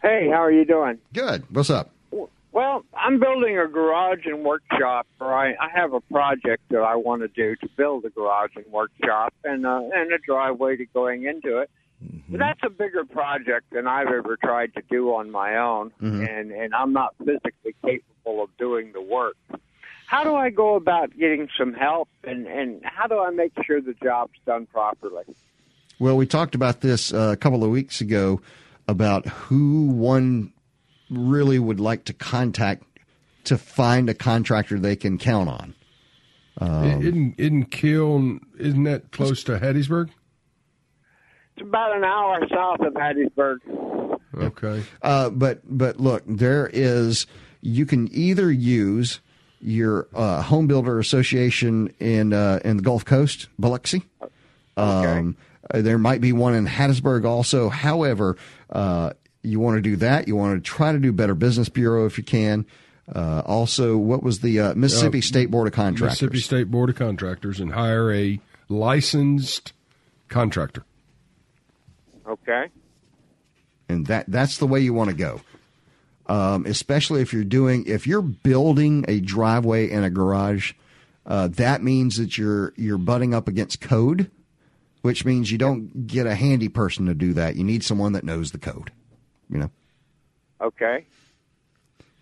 Hey, 0.00 0.28
how 0.30 0.42
are 0.44 0.52
you 0.52 0.64
doing? 0.64 0.98
Good. 1.12 1.42
What's 1.50 1.70
up? 1.70 1.90
Well, 2.52 2.84
I'm 2.94 3.18
building 3.18 3.58
a 3.58 3.66
garage 3.66 4.24
and 4.26 4.44
workshop. 4.44 5.06
Right, 5.20 5.56
I 5.60 5.68
have 5.76 5.92
a 5.92 6.00
project 6.02 6.62
that 6.70 6.82
I 6.82 6.94
want 6.94 7.22
to 7.22 7.28
do 7.28 7.56
to 7.56 7.68
build 7.76 8.04
a 8.04 8.10
garage 8.10 8.52
and 8.54 8.64
workshop, 8.70 9.34
and 9.44 9.66
uh, 9.66 9.82
and 9.92 10.12
a 10.12 10.18
driveway 10.18 10.76
to 10.76 10.86
going 10.86 11.24
into 11.24 11.58
it. 11.58 11.70
Mm-hmm. 12.04 12.36
That's 12.36 12.60
a 12.62 12.70
bigger 12.70 13.04
project 13.04 13.66
than 13.72 13.86
I've 13.86 14.08
ever 14.08 14.36
tried 14.36 14.74
to 14.74 14.82
do 14.90 15.14
on 15.14 15.30
my 15.30 15.56
own, 15.56 15.90
mm-hmm. 16.02 16.24
and 16.24 16.52
and 16.52 16.74
I'm 16.74 16.92
not 16.92 17.14
physically 17.18 17.74
capable 17.84 18.42
of 18.42 18.50
doing 18.58 18.92
the 18.92 19.00
work. 19.00 19.36
How 20.06 20.22
do 20.22 20.34
I 20.36 20.50
go 20.50 20.76
about 20.76 21.16
getting 21.18 21.48
some 21.58 21.72
help, 21.72 22.08
and 22.22 22.46
and 22.46 22.80
how 22.84 23.06
do 23.06 23.18
I 23.18 23.30
make 23.30 23.52
sure 23.64 23.80
the 23.80 23.94
job's 24.02 24.38
done 24.44 24.66
properly? 24.66 25.24
Well, 25.98 26.16
we 26.16 26.26
talked 26.26 26.54
about 26.54 26.82
this 26.82 27.12
uh, 27.12 27.30
a 27.32 27.36
couple 27.36 27.64
of 27.64 27.70
weeks 27.70 28.00
ago 28.00 28.40
about 28.86 29.26
who 29.26 29.86
one 29.86 30.52
really 31.10 31.58
would 31.58 31.80
like 31.80 32.04
to 32.04 32.12
contact 32.12 32.84
to 33.44 33.56
find 33.56 34.10
a 34.10 34.14
contractor 34.14 34.78
they 34.78 34.96
can 34.96 35.18
count 35.18 35.48
on. 35.48 35.74
Um, 36.58 37.02
isn't 37.02 37.34
isn't 37.38 37.64
Kiln 37.70 38.40
isn't 38.58 38.84
that 38.84 39.12
close 39.12 39.42
to 39.44 39.58
Hattiesburg? 39.58 40.10
It's 41.56 41.66
about 41.66 41.96
an 41.96 42.04
hour 42.04 42.46
south 42.50 42.80
of 42.80 42.92
Hattiesburg. 42.92 44.18
Okay. 44.36 44.82
Uh, 45.00 45.30
but 45.30 45.60
but 45.64 45.98
look, 45.98 46.22
there 46.26 46.68
is 46.70 47.26
you 47.62 47.86
can 47.86 48.12
either 48.12 48.52
use 48.52 49.20
your 49.60 50.06
uh, 50.14 50.42
home 50.42 50.66
builder 50.66 50.98
association 50.98 51.94
in 51.98 52.34
uh, 52.34 52.60
in 52.62 52.76
the 52.76 52.82
Gulf 52.82 53.06
Coast, 53.06 53.48
Biloxi. 53.58 54.02
Um, 54.76 55.36
okay. 55.72 55.80
there 55.80 55.96
might 55.96 56.20
be 56.20 56.32
one 56.32 56.54
in 56.54 56.66
Hattiesburg 56.66 57.24
also. 57.24 57.70
However, 57.70 58.36
uh, 58.68 59.12
you 59.42 59.58
want 59.58 59.76
to 59.78 59.82
do 59.82 59.96
that. 59.96 60.28
You 60.28 60.36
want 60.36 60.62
to 60.62 60.70
try 60.70 60.92
to 60.92 60.98
do 60.98 61.10
Better 61.10 61.34
Business 61.34 61.70
Bureau 61.70 62.04
if 62.04 62.18
you 62.18 62.24
can. 62.24 62.66
Uh, 63.10 63.40
also, 63.46 63.96
what 63.96 64.22
was 64.22 64.40
the 64.40 64.60
uh, 64.60 64.74
Mississippi 64.74 65.18
uh, 65.18 65.22
State 65.22 65.50
Board 65.50 65.68
of 65.68 65.72
Contractors? 65.72 66.20
Mississippi 66.20 66.40
State 66.40 66.70
Board 66.70 66.90
of 66.90 66.96
Contractors, 66.96 67.60
and 67.60 67.72
hire 67.72 68.12
a 68.12 68.38
licensed 68.68 69.72
contractor. 70.28 70.84
Okay. 72.26 72.66
And 73.88 74.06
that 74.06 74.26
that's 74.28 74.58
the 74.58 74.66
way 74.66 74.80
you 74.80 74.92
want 74.92 75.10
to 75.10 75.16
go. 75.16 75.40
Um, 76.26 76.66
especially 76.66 77.22
if 77.22 77.32
you're 77.32 77.44
doing 77.44 77.84
if 77.86 78.06
you're 78.06 78.22
building 78.22 79.04
a 79.06 79.20
driveway 79.20 79.90
and 79.90 80.04
a 80.04 80.10
garage, 80.10 80.72
uh, 81.24 81.48
that 81.48 81.82
means 81.82 82.16
that 82.16 82.36
you're 82.36 82.72
you're 82.76 82.98
butting 82.98 83.32
up 83.32 83.46
against 83.46 83.80
code, 83.80 84.30
which 85.02 85.24
means 85.24 85.52
you 85.52 85.58
don't 85.58 86.06
get 86.06 86.26
a 86.26 86.34
handy 86.34 86.68
person 86.68 87.06
to 87.06 87.14
do 87.14 87.32
that. 87.34 87.54
You 87.54 87.62
need 87.62 87.84
someone 87.84 88.12
that 88.12 88.24
knows 88.24 88.50
the 88.50 88.58
code. 88.58 88.90
You 89.48 89.58
know. 89.58 89.70
Okay. 90.60 91.06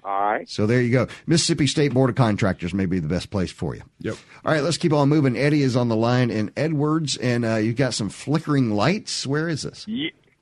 All 0.05 0.21
right. 0.21 0.49
So 0.49 0.67
there 0.67 0.83
you 0.83 0.93
go. 0.93 1.07
Mississippi 1.27 1.67
State 1.67 1.95
Board 1.95 2.11
of 2.11 2.17
Contractors 2.17 2.75
may 2.75 2.85
be 2.85 2.99
the 2.99 3.09
best 3.09 3.31
place 3.31 3.51
for 3.51 3.75
you. 3.75 3.83
Yep. 4.01 4.17
All 4.45 4.53
right, 4.53 4.63
let's 4.63 4.77
keep 4.77 4.93
on 4.93 5.09
moving. 5.09 5.35
Eddie 5.35 5.63
is 5.63 5.77
on 5.77 5.89
the 5.89 5.97
line 5.97 6.31
in 6.31 6.53
Edwards, 6.57 7.17
and 7.17 7.45
uh, 7.45 7.57
you've 7.57 7.77
got 7.77 7.95
some 7.95 8.11
flickering 8.11 8.71
lights. 8.71 9.27
Where 9.27 9.49
is 9.49 9.63
this? 9.63 9.87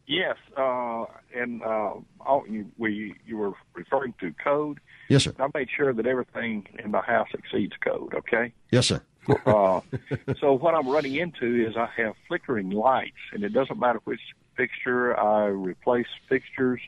yes, 0.06 0.36
uh, 0.56 1.04
and 1.34 1.62
uh, 1.62 1.94
all, 2.20 2.44
you, 2.48 2.66
we 2.76 3.14
you 3.24 3.36
were 3.38 3.52
referring 3.74 4.14
to 4.20 4.32
code. 4.42 4.80
Yes, 5.08 5.24
sir. 5.24 5.34
I 5.38 5.46
made 5.54 5.68
sure 5.74 5.92
that 5.92 6.06
everything 6.06 6.66
in 6.82 6.90
my 6.90 7.02
house 7.02 7.28
exceeds 7.32 7.74
code. 7.84 8.14
Okay. 8.14 8.52
Yes, 8.72 8.86
sir. 8.86 9.00
uh, 9.46 9.80
so 10.40 10.54
what 10.54 10.74
I'm 10.74 10.88
running 10.88 11.14
into 11.14 11.66
is 11.68 11.76
I 11.76 11.88
have 11.96 12.14
flickering 12.26 12.70
lights, 12.70 13.12
and 13.32 13.44
it 13.44 13.50
doesn't 13.50 13.78
matter 13.78 14.00
which 14.04 14.20
fixture 14.56 15.18
I 15.18 15.46
replace 15.46 16.06
fixtures 16.28 16.80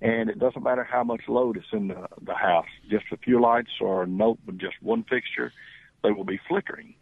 and 0.00 0.28
it 0.28 0.38
doesn't 0.38 0.62
matter 0.62 0.84
how 0.84 1.04
much 1.04 1.22
load 1.28 1.56
is 1.56 1.64
in 1.72 1.88
the, 1.88 2.06
the 2.22 2.34
house. 2.34 2.66
Just 2.90 3.06
a 3.12 3.16
few 3.16 3.40
lights 3.40 3.70
or 3.80 4.04
with 4.04 4.58
just 4.58 4.76
one 4.82 5.04
fixture, 5.04 5.52
they 6.02 6.10
will 6.10 6.24
be 6.24 6.40
flickering. 6.48 6.94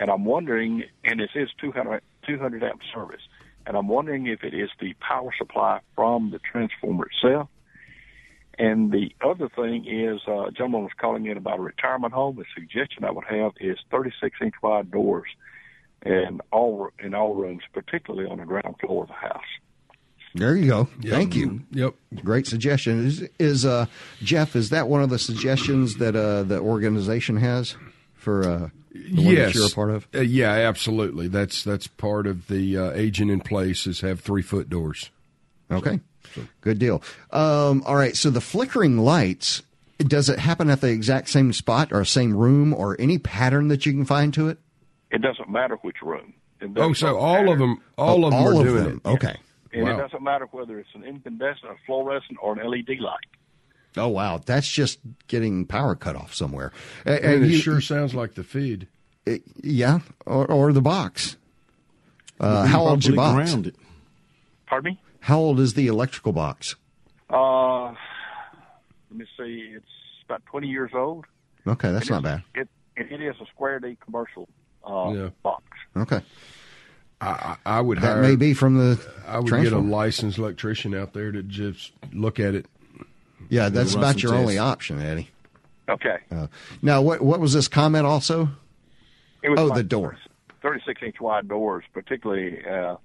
And 0.00 0.10
I'm 0.10 0.24
wondering, 0.24 0.84
and 1.04 1.20
this 1.20 1.30
is 1.34 1.48
200, 1.60 2.02
200 2.26 2.62
amp 2.62 2.80
service, 2.94 3.22
and 3.66 3.76
I'm 3.76 3.88
wondering 3.88 4.26
if 4.26 4.44
it 4.44 4.54
is 4.54 4.70
the 4.80 4.94
power 4.94 5.30
supply 5.36 5.80
from 5.94 6.30
the 6.30 6.38
transformer 6.38 7.06
itself. 7.06 7.48
And 8.58 8.90
the 8.90 9.10
other 9.22 9.48
thing 9.48 9.86
is, 9.86 10.20
uh, 10.26 10.46
a 10.46 10.50
gentleman 10.50 10.82
was 10.82 10.92
calling 10.98 11.26
in 11.26 11.36
about 11.36 11.58
a 11.58 11.62
retirement 11.62 12.14
home. 12.14 12.36
The 12.36 12.44
suggestion 12.54 13.04
I 13.04 13.10
would 13.10 13.24
have 13.28 13.52
is 13.60 13.76
36 13.90 14.36
inch 14.40 14.54
wide 14.62 14.90
doors 14.90 15.28
in 16.04 16.40
all 16.52 16.88
in 16.98 17.14
all 17.14 17.34
rooms, 17.34 17.62
particularly 17.72 18.30
on 18.30 18.38
the 18.38 18.46
ground 18.46 18.76
floor 18.80 19.02
of 19.02 19.08
the 19.08 19.14
house. 19.14 19.42
There 20.36 20.54
you 20.54 20.66
go. 20.66 20.88
Yep. 21.00 21.12
Thank 21.12 21.34
you. 21.34 21.62
Yep. 21.70 21.94
Great 22.22 22.46
suggestion. 22.46 23.06
Is, 23.06 23.28
is 23.38 23.64
uh, 23.64 23.86
Jeff? 24.22 24.54
Is 24.54 24.70
that 24.70 24.86
one 24.88 25.02
of 25.02 25.10
the 25.10 25.18
suggestions 25.18 25.96
that 25.96 26.14
uh, 26.14 26.42
the 26.42 26.58
organization 26.58 27.38
has 27.38 27.74
for 28.14 28.42
uh, 28.46 28.68
the 28.92 29.22
one 29.22 29.34
yes. 29.34 29.52
that 29.52 29.58
you're 29.58 29.68
a 29.68 29.70
part 29.70 29.90
of? 29.90 30.06
Uh, 30.14 30.20
yeah, 30.20 30.52
absolutely. 30.52 31.28
That's 31.28 31.64
that's 31.64 31.86
part 31.86 32.26
of 32.26 32.48
the 32.48 32.76
uh, 32.76 32.92
aging 32.92 33.30
in 33.30 33.40
place 33.40 33.86
is 33.86 34.02
have 34.02 34.20
three 34.20 34.42
foot 34.42 34.68
doors. 34.68 35.10
Okay. 35.70 36.00
So. 36.34 36.42
Good 36.60 36.78
deal. 36.78 37.02
Um, 37.30 37.82
all 37.86 37.96
right. 37.96 38.16
So 38.16 38.30
the 38.30 38.40
flickering 38.40 38.98
lights. 38.98 39.62
Does 39.98 40.28
it 40.28 40.38
happen 40.38 40.68
at 40.68 40.82
the 40.82 40.90
exact 40.90 41.30
same 41.30 41.54
spot 41.54 41.90
or 41.90 42.04
same 42.04 42.36
room 42.36 42.74
or 42.74 43.00
any 43.00 43.16
pattern 43.16 43.68
that 43.68 43.86
you 43.86 43.92
can 43.92 44.04
find 44.04 44.34
to 44.34 44.50
it? 44.50 44.58
It 45.10 45.22
doesn't 45.22 45.48
matter 45.48 45.76
which 45.76 46.02
room. 46.02 46.34
Oh, 46.76 46.92
so 46.92 47.16
all 47.16 47.36
matter. 47.36 47.52
of 47.52 47.58
them, 47.58 47.82
all 47.96 48.24
oh, 48.24 48.28
of 48.28 48.32
them 48.32 48.40
all 48.40 48.48
are 48.48 48.60
of 48.60 48.66
doing 48.66 48.84
them. 48.84 49.00
it. 49.02 49.08
Okay. 49.08 49.36
And 49.72 49.84
wow. 49.84 49.94
it 49.94 50.02
doesn't 50.02 50.22
matter 50.22 50.46
whether 50.50 50.78
it's 50.78 50.94
an 50.94 51.04
incandescent, 51.04 51.70
a 51.70 51.76
fluorescent, 51.86 52.38
or 52.40 52.58
an 52.58 52.68
LED 52.68 52.98
light. 53.00 53.18
Oh 53.96 54.08
wow, 54.08 54.40
that's 54.44 54.68
just 54.68 54.98
getting 55.26 55.64
power 55.64 55.94
cut 55.94 56.16
off 56.16 56.34
somewhere. 56.34 56.72
And, 57.04 57.18
and 57.24 57.44
it 57.44 57.50
you, 57.50 57.58
sure 57.58 57.80
sounds 57.80 58.14
like 58.14 58.34
the 58.34 58.44
feed. 58.44 58.88
It, 59.24 59.42
yeah, 59.62 60.00
or, 60.26 60.46
or 60.46 60.72
the 60.72 60.82
box. 60.82 61.36
Uh, 62.38 62.66
how 62.66 62.86
old's 62.86 63.06
your 63.06 63.16
box? 63.16 63.50
Grounded. 63.50 63.76
Pardon 64.66 64.92
me. 64.92 65.00
How 65.20 65.38
old 65.38 65.58
is 65.58 65.74
the 65.74 65.86
electrical 65.86 66.32
box? 66.32 66.76
Uh, 67.30 67.86
let 67.86 67.96
me 69.10 69.26
see. 69.38 69.72
It's 69.74 69.86
about 70.26 70.44
twenty 70.46 70.68
years 70.68 70.90
old. 70.94 71.24
Okay, 71.66 71.90
that's 71.90 72.08
it 72.08 72.12
not 72.12 72.18
is, 72.18 72.22
bad. 72.22 72.42
It, 72.54 72.68
it 72.96 73.22
is 73.22 73.34
a 73.40 73.46
square 73.46 73.80
D 73.80 73.96
commercial 74.04 74.48
uh, 74.86 75.12
yeah. 75.14 75.28
box. 75.42 75.64
Okay. 75.96 76.20
I, 77.20 77.56
I 77.64 77.80
would 77.80 77.98
that 77.98 78.14
hire, 78.14 78.22
may 78.22 78.36
be 78.36 78.52
from 78.52 78.76
the. 78.76 79.00
I 79.26 79.38
would 79.38 79.50
get 79.50 79.72
a 79.72 79.78
licensed 79.78 80.38
electrician 80.38 80.94
out 80.94 81.12
there 81.14 81.32
to 81.32 81.42
just 81.42 81.92
look 82.12 82.38
at 82.38 82.54
it. 82.54 82.66
Yeah, 83.48 83.68
that's 83.68 83.94
about 83.94 84.22
your 84.22 84.32
tests. 84.32 84.42
only 84.42 84.58
option, 84.58 85.00
Eddie. 85.00 85.30
Okay. 85.88 86.18
Uh, 86.30 86.48
now, 86.82 87.00
what 87.00 87.22
what 87.22 87.40
was 87.40 87.52
this 87.52 87.68
comment 87.68 88.06
also? 88.06 88.50
oh, 89.44 89.74
the 89.74 89.84
door. 89.84 90.18
Thirty-six 90.60 91.00
inch 91.02 91.20
wide 91.20 91.48
doors, 91.48 91.84
particularly 91.94 92.64
uh, 92.64 92.96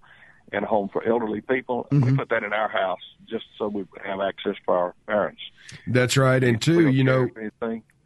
in 0.51 0.63
a 0.63 0.67
home 0.67 0.89
for 0.89 1.07
elderly 1.07 1.41
people. 1.41 1.87
Mm-hmm. 1.91 2.11
We 2.11 2.17
put 2.17 2.29
that 2.29 2.43
in 2.43 2.53
our 2.53 2.69
house 2.69 2.99
just 3.29 3.45
so 3.57 3.67
we 3.67 3.85
have 4.03 4.19
access 4.19 4.55
for 4.65 4.77
our 4.77 4.95
parents. 5.07 5.41
That's 5.87 6.17
right, 6.17 6.43
and 6.43 6.61
two, 6.61 6.89
you 6.89 7.03
know, 7.03 7.29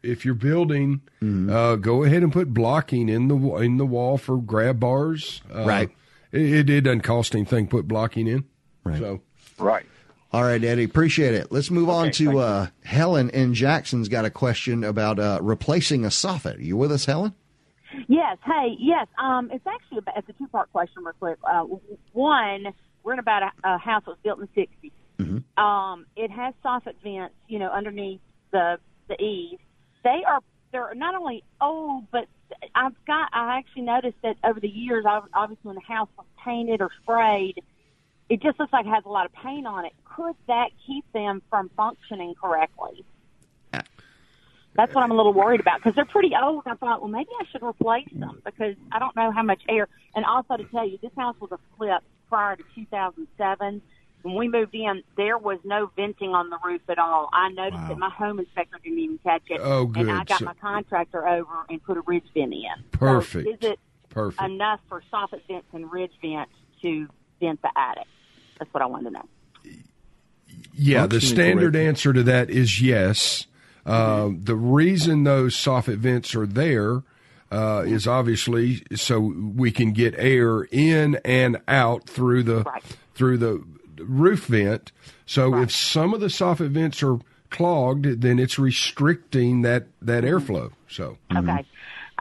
if 0.06 0.26
you're 0.26 0.34
building, 0.34 1.02
mm-hmm. 1.22 1.50
uh, 1.50 1.76
go 1.76 2.04
ahead 2.04 2.24
and 2.24 2.32
put 2.32 2.54
blocking 2.54 3.10
in 3.10 3.28
the 3.28 3.36
in 3.58 3.78
the 3.78 3.86
wall 3.86 4.18
for 4.18 4.38
grab 4.38 4.80
bars. 4.80 5.42
Uh, 5.54 5.66
right. 5.66 5.90
It, 6.32 6.70
it, 6.70 6.82
doesn't 6.82 7.02
cost 7.02 7.34
anything. 7.36 7.68
Put 7.68 7.88
blocking 7.88 8.28
in. 8.28 8.46
Right. 8.84 9.00
So. 9.00 9.22
Right. 9.58 9.86
All 10.34 10.44
right, 10.44 10.62
Eddie. 10.62 10.84
Appreciate 10.84 11.34
it. 11.34 11.52
Let's 11.52 11.72
move 11.72 11.88
okay, 11.88 11.98
on 11.98 12.12
to 12.12 12.40
uh, 12.40 12.68
Helen 12.84 13.32
and 13.32 13.54
Jackson's 13.54 14.10
got 14.10 14.26
a 14.26 14.30
question 14.30 14.84
about 14.84 15.18
uh, 15.18 15.40
replacing 15.42 16.04
a 16.04 16.10
soffit. 16.10 16.58
Are 16.58 16.62
you 16.62 16.76
with 16.76 16.92
us, 16.92 17.06
Helen? 17.06 17.34
Yes. 18.10 18.38
Hey. 18.44 18.76
Yes. 18.78 19.08
Um, 19.18 19.50
it's 19.52 19.66
actually 19.66 20.00
a, 20.00 20.20
it's 20.20 20.28
a 20.28 20.34
two 20.34 20.48
part 20.48 20.72
question, 20.74 21.04
real 21.06 21.14
quick. 21.20 21.38
Uh, 21.42 21.64
one, 22.12 22.74
we're 23.04 23.14
in 23.14 23.20
about 23.20 23.44
a, 23.44 23.52
a 23.64 23.78
house 23.78 24.04
that 24.06 24.12
was 24.12 24.20
built 24.24 24.40
in 24.40 24.50
the 24.54 24.62
60s. 24.62 24.92
Mm-hmm. 25.20 25.64
Um, 25.64 26.06
it 26.18 26.30
has 26.32 26.54
soffit 26.66 26.96
vents, 27.02 27.34
you 27.48 27.60
know, 27.60 27.70
underneath 27.70 28.20
the 28.52 28.78
the 29.08 29.22
eaves 29.22 29.62
they 30.06 30.24
are 30.26 30.40
they're 30.72 30.94
not 30.96 31.16
only 31.16 31.44
old, 31.60 32.06
but 32.12 32.28
I've 32.74 32.94
got 33.06 33.30
I 33.34 33.58
actually 33.58 33.82
noticed 33.82 34.18
that 34.24 34.38
over 34.44 34.60
the 34.62 34.70
years, 34.70 35.04
obviously 35.06 35.64
when 35.64 35.76
the 35.76 35.82
house 35.82 36.10
was 36.18 36.28
painted 36.44 36.82
or 36.82 36.90
sprayed, 37.04 37.62
it 38.30 38.42
just 38.42 38.60
looks 38.60 38.72
like 38.72 38.86
it 38.86 38.90
has 38.90 39.04
a 39.06 39.10
lot 39.10 39.26
of 39.26 39.34
paint 39.34 39.68
on 39.68 39.86
it. 39.86 39.94
Could 40.16 40.36
that 40.48 40.70
keep 40.86 41.04
them 41.12 41.42
from 41.50 41.70
functioning 41.76 42.36
correctly? 42.42 43.04
That's 44.76 44.94
what 44.94 45.06
I'm 45.06 45.12
a 45.12 45.16
little 45.16 45.32
worried 45.32 45.62
about 45.62 45.80
because 45.80 45.96
they're 45.96 46.04
pretty 46.04 46.34
old. 46.36 46.64
I 46.66 46.76
thought, 46.76 47.00
well, 47.00 47.10
maybe 47.10 47.30
I 47.40 47.46
should 47.50 47.64
replace 47.64 48.10
them 48.14 48.42
because 48.44 48.76
I 48.92 49.00
don't 49.00 49.16
know 49.16 49.32
how 49.32 49.42
much 49.42 49.62
air. 49.70 49.88
And 50.16 50.26
also 50.26 50.58
to 50.58 50.66
tell 50.66 50.88
you, 50.88 51.00
this 51.02 51.12
house 51.18 51.38
was 51.40 51.52
a 51.54 51.60
flip 51.78 52.04
prior 52.28 52.58
to 52.58 52.64
2007 52.76 53.82
when 54.26 54.34
we 54.34 54.48
moved 54.48 54.74
in, 54.74 55.04
there 55.18 55.38
was 55.38 55.60
no 55.64 55.92
venting 55.96 56.32
on 56.32 56.50
the 56.50 56.58
roof 56.66 56.82
at 56.90 56.98
all. 56.98 57.30
I 57.32 57.50
noticed 57.50 57.84
wow. 57.84 57.88
that 57.90 57.98
my 58.00 58.10
home 58.10 58.40
inspector 58.40 58.80
didn't 58.84 58.98
even 58.98 59.20
catch 59.20 59.44
it. 59.50 59.62
Oh, 59.62 59.86
good. 59.86 60.08
And 60.08 60.12
I 60.12 60.24
got 60.24 60.40
so, 60.40 60.46
my 60.46 60.56
contractor 60.56 61.28
over 61.28 61.54
and 61.70 61.82
put 61.84 61.98
a 61.98 62.02
ridge 62.02 62.26
vent 62.34 62.52
in. 62.52 62.66
Perfect. 62.92 63.46
So 63.46 63.54
is 63.54 63.72
it 63.74 63.80
perfect 64.10 64.42
enough 64.42 64.80
for 64.90 65.04
soffit 65.14 65.42
vents 65.48 65.68
and 65.74 65.92
ridge 65.92 66.14
vents 66.24 66.52
to 66.82 67.08
vent 67.40 67.62
the 67.62 67.70
attic? 67.78 68.08
That's 68.58 68.74
what 68.74 68.82
I 68.82 68.88
wanted 68.88 69.12
to 69.12 69.12
know. 69.12 69.26
Yeah, 70.74 71.06
the 71.06 71.22
standard 71.22 71.74
correctly. 71.74 71.88
answer 71.88 72.14
to 72.14 72.24
that 72.24 72.50
is 72.50 72.82
yes. 72.82 73.46
Uh, 73.86 74.32
the 74.36 74.56
reason 74.56 75.24
those 75.24 75.56
soffit 75.56 75.98
vents 75.98 76.34
are 76.34 76.48
there 76.48 77.04
uh, 77.52 77.84
is 77.86 78.08
obviously 78.08 78.84
so 78.96 79.20
we 79.20 79.72
can 79.72 79.94
get 79.94 80.16
air 80.18 80.64
in 80.72 81.20
and 81.24 81.62
out 81.68 82.10
through 82.10 82.42
the 82.42 82.64
right. 82.64 82.84
through 83.14 83.38
the 83.38 83.64
roof 84.00 84.46
vent. 84.46 84.92
So 85.26 85.50
right. 85.50 85.64
if 85.64 85.72
some 85.72 86.14
of 86.14 86.20
the 86.20 86.28
soffit 86.28 86.70
vents 86.70 87.02
are 87.04 87.20
clogged, 87.50 88.22
then 88.22 88.40
it's 88.40 88.60
restricting 88.60 89.62
that 89.62 89.88
that 90.02 90.24
mm-hmm. 90.24 90.36
airflow. 90.36 90.72
So 90.88 91.18
okay. 91.32 91.42
Mm-hmm. 91.42 91.62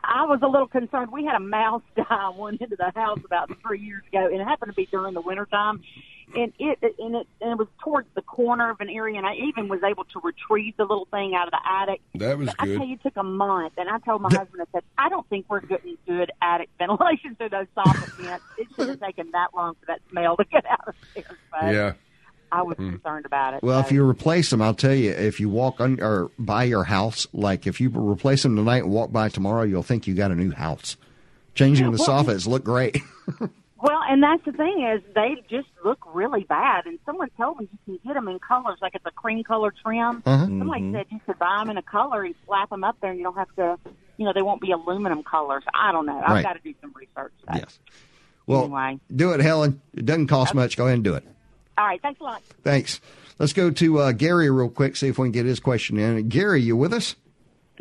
I 0.06 0.26
was 0.26 0.40
a 0.42 0.46
little 0.46 0.68
concerned. 0.68 1.10
We 1.12 1.24
had 1.24 1.36
a 1.36 1.40
mouse 1.40 1.82
die 1.96 2.28
one 2.34 2.58
into 2.60 2.76
the 2.76 2.92
house 2.94 3.20
about 3.24 3.50
three 3.62 3.80
years 3.80 4.02
ago, 4.12 4.26
and 4.26 4.40
it 4.40 4.44
happened 4.44 4.70
to 4.70 4.74
be 4.74 4.86
during 4.86 5.14
the 5.14 5.20
wintertime 5.20 5.82
and 6.34 6.52
it 6.58 6.78
and 6.98 7.16
it 7.16 7.26
and 7.40 7.52
it 7.52 7.58
was 7.58 7.68
towards 7.82 8.08
the 8.14 8.22
corner 8.22 8.70
of 8.70 8.80
an 8.80 8.88
area, 8.88 9.16
and 9.16 9.26
I 9.26 9.34
even 9.34 9.68
was 9.68 9.82
able 9.82 10.04
to 10.04 10.20
retrieve 10.22 10.76
the 10.76 10.84
little 10.84 11.06
thing 11.10 11.34
out 11.34 11.46
of 11.46 11.52
the 11.52 11.60
attic. 11.64 12.00
That 12.14 12.38
was 12.38 12.48
but 12.48 12.58
good. 12.58 12.74
I 12.74 12.78
tell 12.78 12.86
you, 12.86 12.94
it 12.94 13.02
took 13.02 13.16
a 13.16 13.22
month, 13.22 13.74
and 13.76 13.88
I 13.88 13.98
told 13.98 14.22
my 14.22 14.30
husband, 14.30 14.62
I 14.62 14.64
said, 14.72 14.82
I 14.96 15.08
don't 15.08 15.28
think 15.28 15.46
we're 15.48 15.60
getting 15.60 15.96
good 16.06 16.30
attic 16.40 16.70
ventilation 16.78 17.36
through 17.36 17.50
those 17.50 17.66
soffit 17.76 18.12
vents. 18.16 18.44
It 18.58 18.68
should 18.74 18.88
have 18.88 19.00
taken 19.00 19.30
that 19.32 19.48
long 19.54 19.74
for 19.80 19.86
that 19.86 20.00
smell 20.10 20.36
to 20.36 20.44
get 20.44 20.64
out 20.66 20.88
of 20.88 20.94
there. 21.14 21.24
But 21.50 21.74
yeah. 21.74 21.92
I 22.50 22.62
was 22.62 22.76
mm. 22.76 22.90
concerned 22.90 23.26
about 23.26 23.54
it. 23.54 23.62
Well, 23.62 23.80
so. 23.80 23.86
if 23.86 23.92
you 23.92 24.08
replace 24.08 24.50
them, 24.50 24.62
I'll 24.62 24.74
tell 24.74 24.94
you, 24.94 25.10
if 25.10 25.40
you 25.40 25.48
walk 25.48 25.80
on 25.80 26.00
or 26.00 26.30
by 26.38 26.64
your 26.64 26.84
house, 26.84 27.26
like 27.32 27.66
if 27.66 27.80
you 27.80 27.90
replace 27.90 28.44
them 28.44 28.56
tonight 28.56 28.84
and 28.84 28.92
walk 28.92 29.10
by 29.10 29.28
tomorrow, 29.28 29.62
you'll 29.62 29.82
think 29.82 30.06
you 30.06 30.14
got 30.14 30.30
a 30.30 30.36
new 30.36 30.52
house. 30.52 30.96
Changing 31.54 31.86
yeah, 31.90 31.96
the 31.96 32.04
well, 32.06 32.24
soffits 32.24 32.46
look 32.46 32.64
great. 32.64 32.98
Well, 33.84 34.00
and 34.08 34.22
that's 34.22 34.42
the 34.46 34.52
thing 34.52 34.82
is 34.82 35.02
they 35.14 35.36
just 35.50 35.68
look 35.84 35.98
really 36.14 36.44
bad. 36.44 36.86
And 36.86 36.98
someone 37.04 37.28
told 37.36 37.58
me 37.58 37.68
you 37.70 37.78
can 37.84 37.98
get 38.02 38.14
them 38.14 38.28
in 38.28 38.38
colors, 38.38 38.78
like 38.80 38.94
it's 38.94 39.04
a 39.04 39.10
cream 39.10 39.44
color 39.44 39.74
trim. 39.82 40.22
Uh-huh. 40.24 40.46
Somebody 40.46 40.80
mm-hmm. 40.80 40.94
said 40.94 41.06
you 41.10 41.20
could 41.26 41.38
buy 41.38 41.58
them 41.58 41.68
in 41.68 41.76
a 41.76 41.82
color 41.82 42.22
and 42.22 42.34
slap 42.46 42.70
them 42.70 42.82
up 42.82 42.96
there, 43.02 43.10
and 43.10 43.18
you 43.18 43.24
don't 43.24 43.36
have 43.36 43.54
to, 43.56 43.78
you 44.16 44.24
know, 44.24 44.32
they 44.32 44.40
won't 44.40 44.62
be 44.62 44.70
aluminum 44.70 45.22
colors. 45.22 45.64
I 45.74 45.92
don't 45.92 46.06
know. 46.06 46.18
I've 46.18 46.30
right. 46.30 46.42
got 46.42 46.54
to 46.54 46.60
do 46.60 46.72
some 46.80 46.94
research. 46.94 47.34
So. 47.40 47.56
Yes. 47.56 47.78
Well, 48.46 48.62
anyway. 48.64 49.00
do 49.14 49.32
it, 49.32 49.40
Helen. 49.40 49.82
It 49.92 50.06
doesn't 50.06 50.28
cost 50.28 50.52
okay. 50.52 50.60
much. 50.60 50.78
Go 50.78 50.86
ahead 50.86 50.94
and 50.94 51.04
do 51.04 51.12
it. 51.16 51.24
All 51.76 51.84
right. 51.84 52.00
Thanks 52.00 52.20
a 52.22 52.24
lot. 52.24 52.42
Thanks. 52.62 53.02
Let's 53.38 53.52
go 53.52 53.70
to 53.70 53.98
uh, 53.98 54.12
Gary 54.12 54.48
real 54.48 54.70
quick, 54.70 54.96
see 54.96 55.08
if 55.08 55.18
we 55.18 55.26
can 55.26 55.32
get 55.32 55.44
his 55.44 55.60
question 55.60 55.98
in. 55.98 56.30
Gary, 56.30 56.62
you 56.62 56.74
with 56.74 56.94
us? 56.94 57.16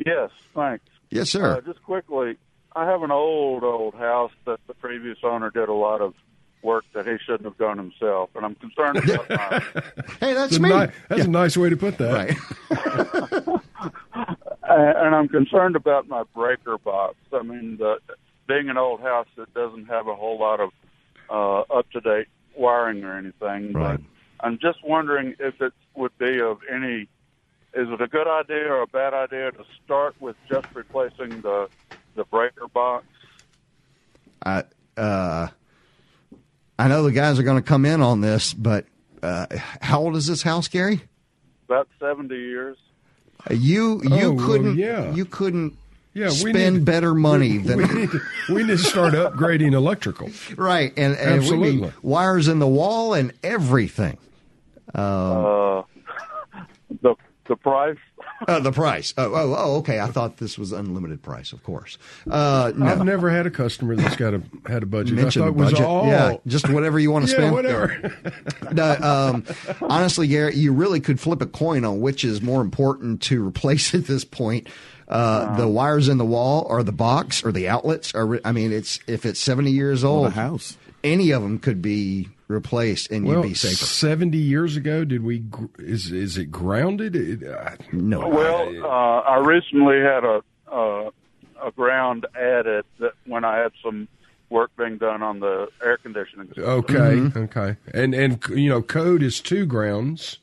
Yes, 0.05 0.31
thanks. 0.53 0.83
Yes, 1.11 1.29
sir. 1.29 1.57
Uh, 1.57 1.61
just 1.61 1.81
quickly, 1.83 2.37
I 2.75 2.85
have 2.85 3.03
an 3.03 3.11
old, 3.11 3.63
old 3.63 3.93
house 3.95 4.31
that 4.45 4.59
the 4.67 4.73
previous 4.73 5.17
owner 5.23 5.49
did 5.49 5.69
a 5.69 5.73
lot 5.73 6.01
of 6.01 6.13
work 6.63 6.85
that 6.93 7.05
he 7.05 7.17
shouldn't 7.23 7.43
have 7.43 7.57
done 7.57 7.77
himself, 7.77 8.29
and 8.35 8.45
I'm 8.45 8.55
concerned 8.55 8.97
about 8.97 9.29
my. 9.29 9.63
hey, 10.19 10.33
that's 10.33 10.59
me. 10.59 10.69
Ni- 10.69 10.87
that's 11.09 11.19
yeah. 11.19 11.23
a 11.25 11.27
nice 11.27 11.57
way 11.57 11.69
to 11.69 11.77
put 11.77 11.97
that. 11.97 12.35
Right. 12.71 13.61
and 14.69 15.15
I'm 15.15 15.27
concerned 15.27 15.75
about 15.75 16.07
my 16.07 16.23
breaker 16.33 16.77
box. 16.77 17.15
I 17.31 17.43
mean, 17.43 17.77
the, 17.77 17.99
being 18.47 18.69
an 18.69 18.77
old 18.77 19.01
house 19.01 19.27
that 19.35 19.53
doesn't 19.53 19.85
have 19.85 20.07
a 20.07 20.15
whole 20.15 20.39
lot 20.39 20.59
of 20.59 20.69
uh, 21.29 21.61
up 21.77 21.89
to 21.91 22.01
date 22.01 22.27
wiring 22.55 23.03
or 23.03 23.17
anything, 23.17 23.73
right. 23.73 23.97
but 23.97 24.01
I'm 24.39 24.57
just 24.59 24.83
wondering 24.83 25.35
if 25.39 25.61
it 25.61 25.73
would 25.95 26.17
be 26.17 26.39
of 26.41 26.59
any. 26.71 27.07
Is 27.75 27.89
it 27.89 28.01
a 28.01 28.07
good 28.07 28.27
idea 28.27 28.67
or 28.67 28.83
a 28.83 28.87
bad 28.87 29.15
idea 29.15 29.51
to 29.51 29.65
start 29.83 30.15
with 30.19 30.35
just 30.47 30.67
replacing 30.75 31.41
the 31.41 31.67
the 32.15 32.23
breaker 32.25 32.67
box? 32.67 33.05
I 34.45 34.63
uh, 34.97 35.47
I 36.77 36.87
know 36.87 37.03
the 37.03 37.11
guys 37.11 37.39
are 37.39 37.43
going 37.43 37.61
to 37.61 37.67
come 37.67 37.85
in 37.85 38.01
on 38.01 38.21
this, 38.21 38.53
but 38.53 38.85
uh, 39.21 39.47
how 39.81 40.01
old 40.01 40.15
is 40.15 40.27
this 40.27 40.41
house, 40.41 40.67
Gary? 40.67 41.01
About 41.65 41.87
seventy 41.99 42.35
years. 42.37 42.77
You 43.49 44.01
you 44.03 44.37
oh, 44.39 44.45
couldn't 44.45 44.65
well, 44.65 44.75
yeah. 44.75 45.13
you 45.13 45.25
couldn't 45.25 45.77
yeah, 46.13 46.29
spend 46.29 46.75
need, 46.75 46.85
better 46.85 47.13
money 47.13 47.57
we, 47.57 47.57
than 47.57 47.77
we 47.87 47.93
need, 47.93 48.11
to, 48.11 48.21
we 48.49 48.63
need 48.63 48.67
to 48.67 48.77
start 48.77 49.13
upgrading 49.13 49.73
electrical. 49.73 50.29
Right, 50.55 50.93
and, 50.95 51.17
and 51.17 51.39
absolutely 51.39 51.91
wires 52.01 52.47
in 52.47 52.59
the 52.59 52.67
wall 52.67 53.13
and 53.13 53.33
everything. 53.43 54.17
Um, 54.93 55.03
uh, 55.03 55.81
the 57.01 57.15
the 57.47 57.55
price 57.55 57.97
uh, 58.47 58.59
the 58.59 58.71
price. 58.71 59.13
Oh, 59.17 59.33
oh, 59.33 59.55
oh, 59.57 59.75
okay. 59.77 59.99
I 59.99 60.07
thought 60.07 60.37
this 60.37 60.57
was 60.57 60.71
unlimited 60.71 61.21
price, 61.21 61.53
of 61.53 61.63
course. 61.63 61.97
Uh, 62.29 62.71
no. 62.75 62.85
I've 62.85 63.03
never 63.03 63.29
had 63.29 63.45
a 63.45 63.51
customer 63.51 63.95
that's 63.95 64.15
got 64.15 64.33
a 64.33 64.41
had 64.67 64.83
a 64.83 64.85
budget. 64.85 65.15
Mentioned 65.15 65.45
I 65.45 65.47
thought 65.49 65.57
budget. 65.57 65.79
was 65.79 65.87
all 65.87 66.07
yeah, 66.07 66.37
just 66.47 66.69
whatever 66.69 66.99
you 66.99 67.11
want 67.11 67.27
to 67.27 67.31
yeah, 67.31 67.37
spend. 67.37 67.53
Whatever. 67.53 68.13
no, 68.71 68.95
um, 68.95 69.45
honestly, 69.81 70.27
Garrett, 70.27 70.55
you 70.55 70.73
really 70.73 70.99
could 70.99 71.19
flip 71.19 71.41
a 71.41 71.45
coin 71.45 71.85
on 71.85 72.01
which 72.01 72.23
is 72.23 72.41
more 72.41 72.61
important 72.61 73.21
to 73.23 73.45
replace 73.45 73.93
at 73.93 74.05
this 74.05 74.25
point. 74.25 74.67
Uh, 75.07 75.57
the 75.57 75.67
wires 75.67 76.07
in 76.07 76.17
the 76.17 76.25
wall 76.25 76.65
or 76.69 76.81
the 76.81 76.91
box 76.91 77.43
or 77.43 77.51
the 77.51 77.67
outlets 77.67 78.15
are. 78.15 78.39
I 78.45 78.51
mean, 78.51 78.71
it's 78.71 78.99
if 79.07 79.25
it's 79.25 79.39
seventy 79.39 79.71
years 79.71 80.03
old, 80.03 80.23
well, 80.23 80.31
house. 80.31 80.77
Any 81.03 81.31
of 81.31 81.41
them 81.41 81.59
could 81.59 81.81
be 81.81 82.29
replaced 82.53 83.11
and 83.11 83.25
well, 83.25 83.37
you'd 83.37 83.49
be 83.49 83.53
safer. 83.53 83.85
Seventy 83.85 84.37
years 84.37 84.77
ago, 84.77 85.03
did 85.03 85.23
we? 85.23 85.43
Is 85.79 86.11
is 86.11 86.37
it 86.37 86.51
grounded? 86.51 87.15
It, 87.15 87.47
uh, 87.47 87.75
no. 87.91 88.27
Well, 88.27 88.85
uh, 88.85 89.19
I 89.21 89.37
recently 89.39 89.99
had 89.99 90.23
a 90.23 90.41
uh, 90.71 91.09
a 91.61 91.71
ground 91.71 92.25
added 92.35 92.85
that 92.99 93.13
when 93.25 93.43
I 93.43 93.57
had 93.57 93.71
some 93.83 94.07
work 94.49 94.71
being 94.77 94.97
done 94.97 95.21
on 95.21 95.39
the 95.39 95.67
air 95.83 95.97
conditioning. 95.97 96.47
System. 96.47 96.63
Okay, 96.63 96.93
mm-hmm. 96.93 97.39
okay, 97.39 97.77
and 97.93 98.13
and 98.13 98.43
you 98.49 98.69
know, 98.69 98.81
code 98.81 99.23
is 99.23 99.41
two 99.41 99.65
grounds, 99.65 100.39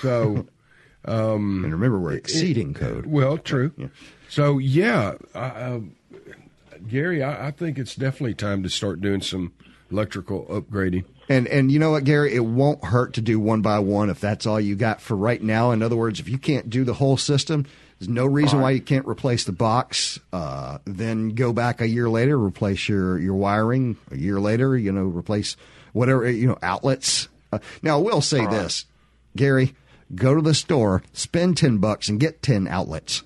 so. 0.00 0.46
Um, 1.02 1.64
and 1.64 1.72
remember, 1.72 1.98
we're 1.98 2.12
exceeding 2.12 2.72
it, 2.72 2.76
code. 2.76 3.06
Well, 3.06 3.38
true. 3.38 3.72
Yeah. 3.74 3.86
So 4.28 4.58
yeah, 4.58 5.14
uh, 5.34 5.78
Gary, 6.88 7.22
I, 7.22 7.48
I 7.48 7.50
think 7.50 7.78
it's 7.78 7.94
definitely 7.94 8.34
time 8.34 8.62
to 8.62 8.68
start 8.68 9.00
doing 9.00 9.20
some 9.20 9.52
electrical 9.90 10.44
upgrading. 10.46 11.04
And 11.30 11.46
and 11.46 11.70
you 11.70 11.78
know 11.78 11.92
what, 11.92 12.02
Gary, 12.02 12.34
it 12.34 12.44
won't 12.44 12.84
hurt 12.84 13.14
to 13.14 13.20
do 13.20 13.38
one 13.38 13.62
by 13.62 13.78
one 13.78 14.10
if 14.10 14.18
that's 14.18 14.46
all 14.46 14.60
you 14.60 14.74
got 14.74 15.00
for 15.00 15.16
right 15.16 15.40
now. 15.40 15.70
In 15.70 15.80
other 15.80 15.94
words, 15.94 16.18
if 16.18 16.28
you 16.28 16.38
can't 16.38 16.68
do 16.68 16.82
the 16.82 16.92
whole 16.92 17.16
system, 17.16 17.66
there's 18.00 18.08
no 18.08 18.26
reason 18.26 18.58
right. 18.58 18.64
why 18.64 18.70
you 18.72 18.80
can't 18.80 19.06
replace 19.06 19.44
the 19.44 19.52
box. 19.52 20.18
Uh, 20.32 20.78
then 20.86 21.30
go 21.30 21.52
back 21.52 21.80
a 21.80 21.86
year 21.86 22.10
later, 22.10 22.36
replace 22.36 22.88
your 22.88 23.16
your 23.16 23.36
wiring. 23.36 23.96
A 24.10 24.16
year 24.16 24.40
later, 24.40 24.76
you 24.76 24.90
know, 24.90 25.04
replace 25.04 25.56
whatever 25.92 26.28
you 26.28 26.48
know 26.48 26.58
outlets. 26.64 27.28
Uh, 27.52 27.60
now, 27.80 27.98
I 27.98 28.02
will 28.02 28.22
say 28.22 28.44
this, 28.46 28.86
Gary, 29.36 29.76
go 30.12 30.34
to 30.34 30.42
the 30.42 30.52
store, 30.52 31.04
spend 31.12 31.56
ten 31.56 31.78
bucks, 31.78 32.08
and 32.08 32.18
get 32.18 32.42
ten 32.42 32.66
outlets. 32.66 33.22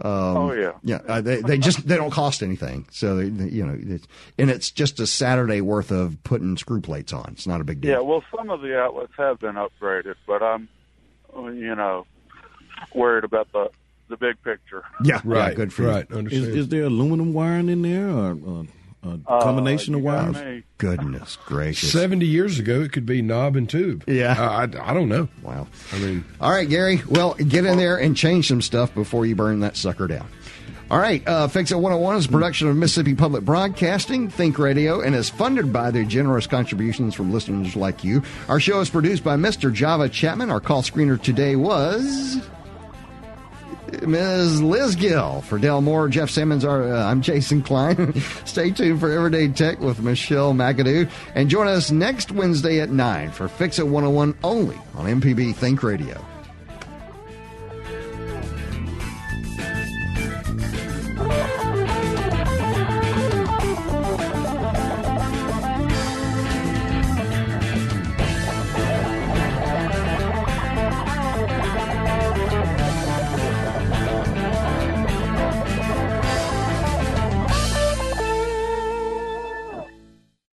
Um, 0.00 0.36
oh 0.36 0.52
yeah, 0.52 0.72
yeah. 0.84 1.00
Uh, 1.08 1.20
they 1.20 1.40
they 1.40 1.58
just 1.58 1.86
they 1.86 1.96
don't 1.96 2.10
cost 2.10 2.42
anything. 2.42 2.86
So 2.90 3.16
they, 3.16 3.28
they, 3.28 3.48
you 3.50 3.66
know, 3.66 3.76
it's, 3.78 4.06
and 4.38 4.50
it's 4.50 4.70
just 4.70 5.00
a 5.00 5.06
Saturday 5.06 5.60
worth 5.60 5.90
of 5.90 6.22
putting 6.22 6.56
screw 6.56 6.80
plates 6.80 7.12
on. 7.12 7.30
It's 7.32 7.46
not 7.46 7.60
a 7.60 7.64
big 7.64 7.80
deal. 7.80 7.90
Yeah. 7.92 8.00
Well, 8.00 8.22
some 8.36 8.50
of 8.50 8.60
the 8.60 8.78
outlets 8.78 9.12
have 9.16 9.40
been 9.40 9.56
upgraded, 9.56 10.14
but 10.26 10.42
I'm, 10.42 10.68
you 11.34 11.74
know, 11.74 12.06
worried 12.94 13.24
about 13.24 13.50
the 13.52 13.70
the 14.08 14.16
big 14.16 14.40
picture. 14.42 14.84
Yeah. 15.02 15.20
Right. 15.24 15.48
Yeah, 15.48 15.54
good 15.54 15.72
for 15.72 15.82
right. 15.82 16.06
you. 16.10 16.18
Is, 16.28 16.48
is, 16.48 16.68
there 16.68 16.84
aluminum 16.84 17.32
wiring 17.32 17.68
in 17.68 17.82
there, 17.82 18.08
or, 18.08 18.38
or 18.46 18.66
a 19.08 19.30
uh, 19.30 19.42
combination 19.42 19.94
uh, 19.94 19.98
of 19.98 20.04
wires? 20.04 20.62
Goodness 20.78 21.36
gracious! 21.46 21.92
Seventy 21.92 22.26
years 22.26 22.58
ago, 22.58 22.82
it 22.82 22.92
could 22.92 23.06
be 23.06 23.22
knob 23.22 23.56
and 23.56 23.68
tube. 23.68 24.04
Yeah, 24.06 24.34
I, 24.38 24.62
I 24.62 24.94
don't 24.94 25.08
know. 25.08 25.28
Wow. 25.42 25.66
I 25.92 25.98
mean, 25.98 26.24
all 26.40 26.50
right, 26.50 26.68
Gary. 26.68 27.02
Well, 27.08 27.34
get 27.34 27.64
in 27.64 27.76
there 27.76 27.96
and 27.96 28.16
change 28.16 28.48
some 28.48 28.62
stuff 28.62 28.94
before 28.94 29.26
you 29.26 29.34
burn 29.34 29.60
that 29.60 29.76
sucker 29.76 30.06
down. 30.06 30.28
All 30.90 30.98
right, 30.98 31.26
uh, 31.28 31.48
Fix 31.48 31.70
It 31.70 31.74
101 31.74 32.16
is 32.16 32.24
a 32.24 32.28
production 32.30 32.66
of 32.68 32.76
Mississippi 32.76 33.14
Public 33.14 33.44
Broadcasting, 33.44 34.30
Think 34.30 34.58
Radio, 34.58 35.02
and 35.02 35.14
is 35.14 35.28
funded 35.28 35.70
by 35.70 35.90
the 35.90 36.02
generous 36.06 36.46
contributions 36.46 37.14
from 37.14 37.30
listeners 37.30 37.76
like 37.76 38.02
you. 38.02 38.22
Our 38.48 38.58
show 38.58 38.80
is 38.80 38.88
produced 38.88 39.22
by 39.22 39.36
Mr. 39.36 39.70
Java 39.70 40.08
Chapman. 40.08 40.48
Our 40.50 40.60
call 40.60 40.80
screener 40.80 41.20
today 41.20 41.56
was 41.56 42.40
Ms. 44.06 44.62
Liz 44.62 44.96
Gill. 44.96 45.42
For 45.42 45.58
Del 45.58 45.80
Moore, 45.80 46.08
Jeff 46.08 46.30
Simmons, 46.30 46.64
uh, 46.64 47.04
I'm 47.06 47.20
Jason 47.22 47.62
Klein. 47.62 48.14
Stay 48.44 48.70
tuned 48.70 49.00
for 49.00 49.10
Everyday 49.10 49.48
Tech 49.48 49.80
with 49.80 50.00
Michelle 50.00 50.54
McAdoo. 50.54 51.10
And 51.34 51.48
join 51.48 51.66
us 51.66 51.90
next 51.90 52.32
Wednesday 52.32 52.80
at 52.80 52.90
9 52.90 53.30
for 53.30 53.48
Fix 53.48 53.78
It 53.78 53.86
101 53.86 54.36
only 54.42 54.76
on 54.94 55.06
MPB 55.20 55.54
Think 55.54 55.82
Radio. 55.82 56.24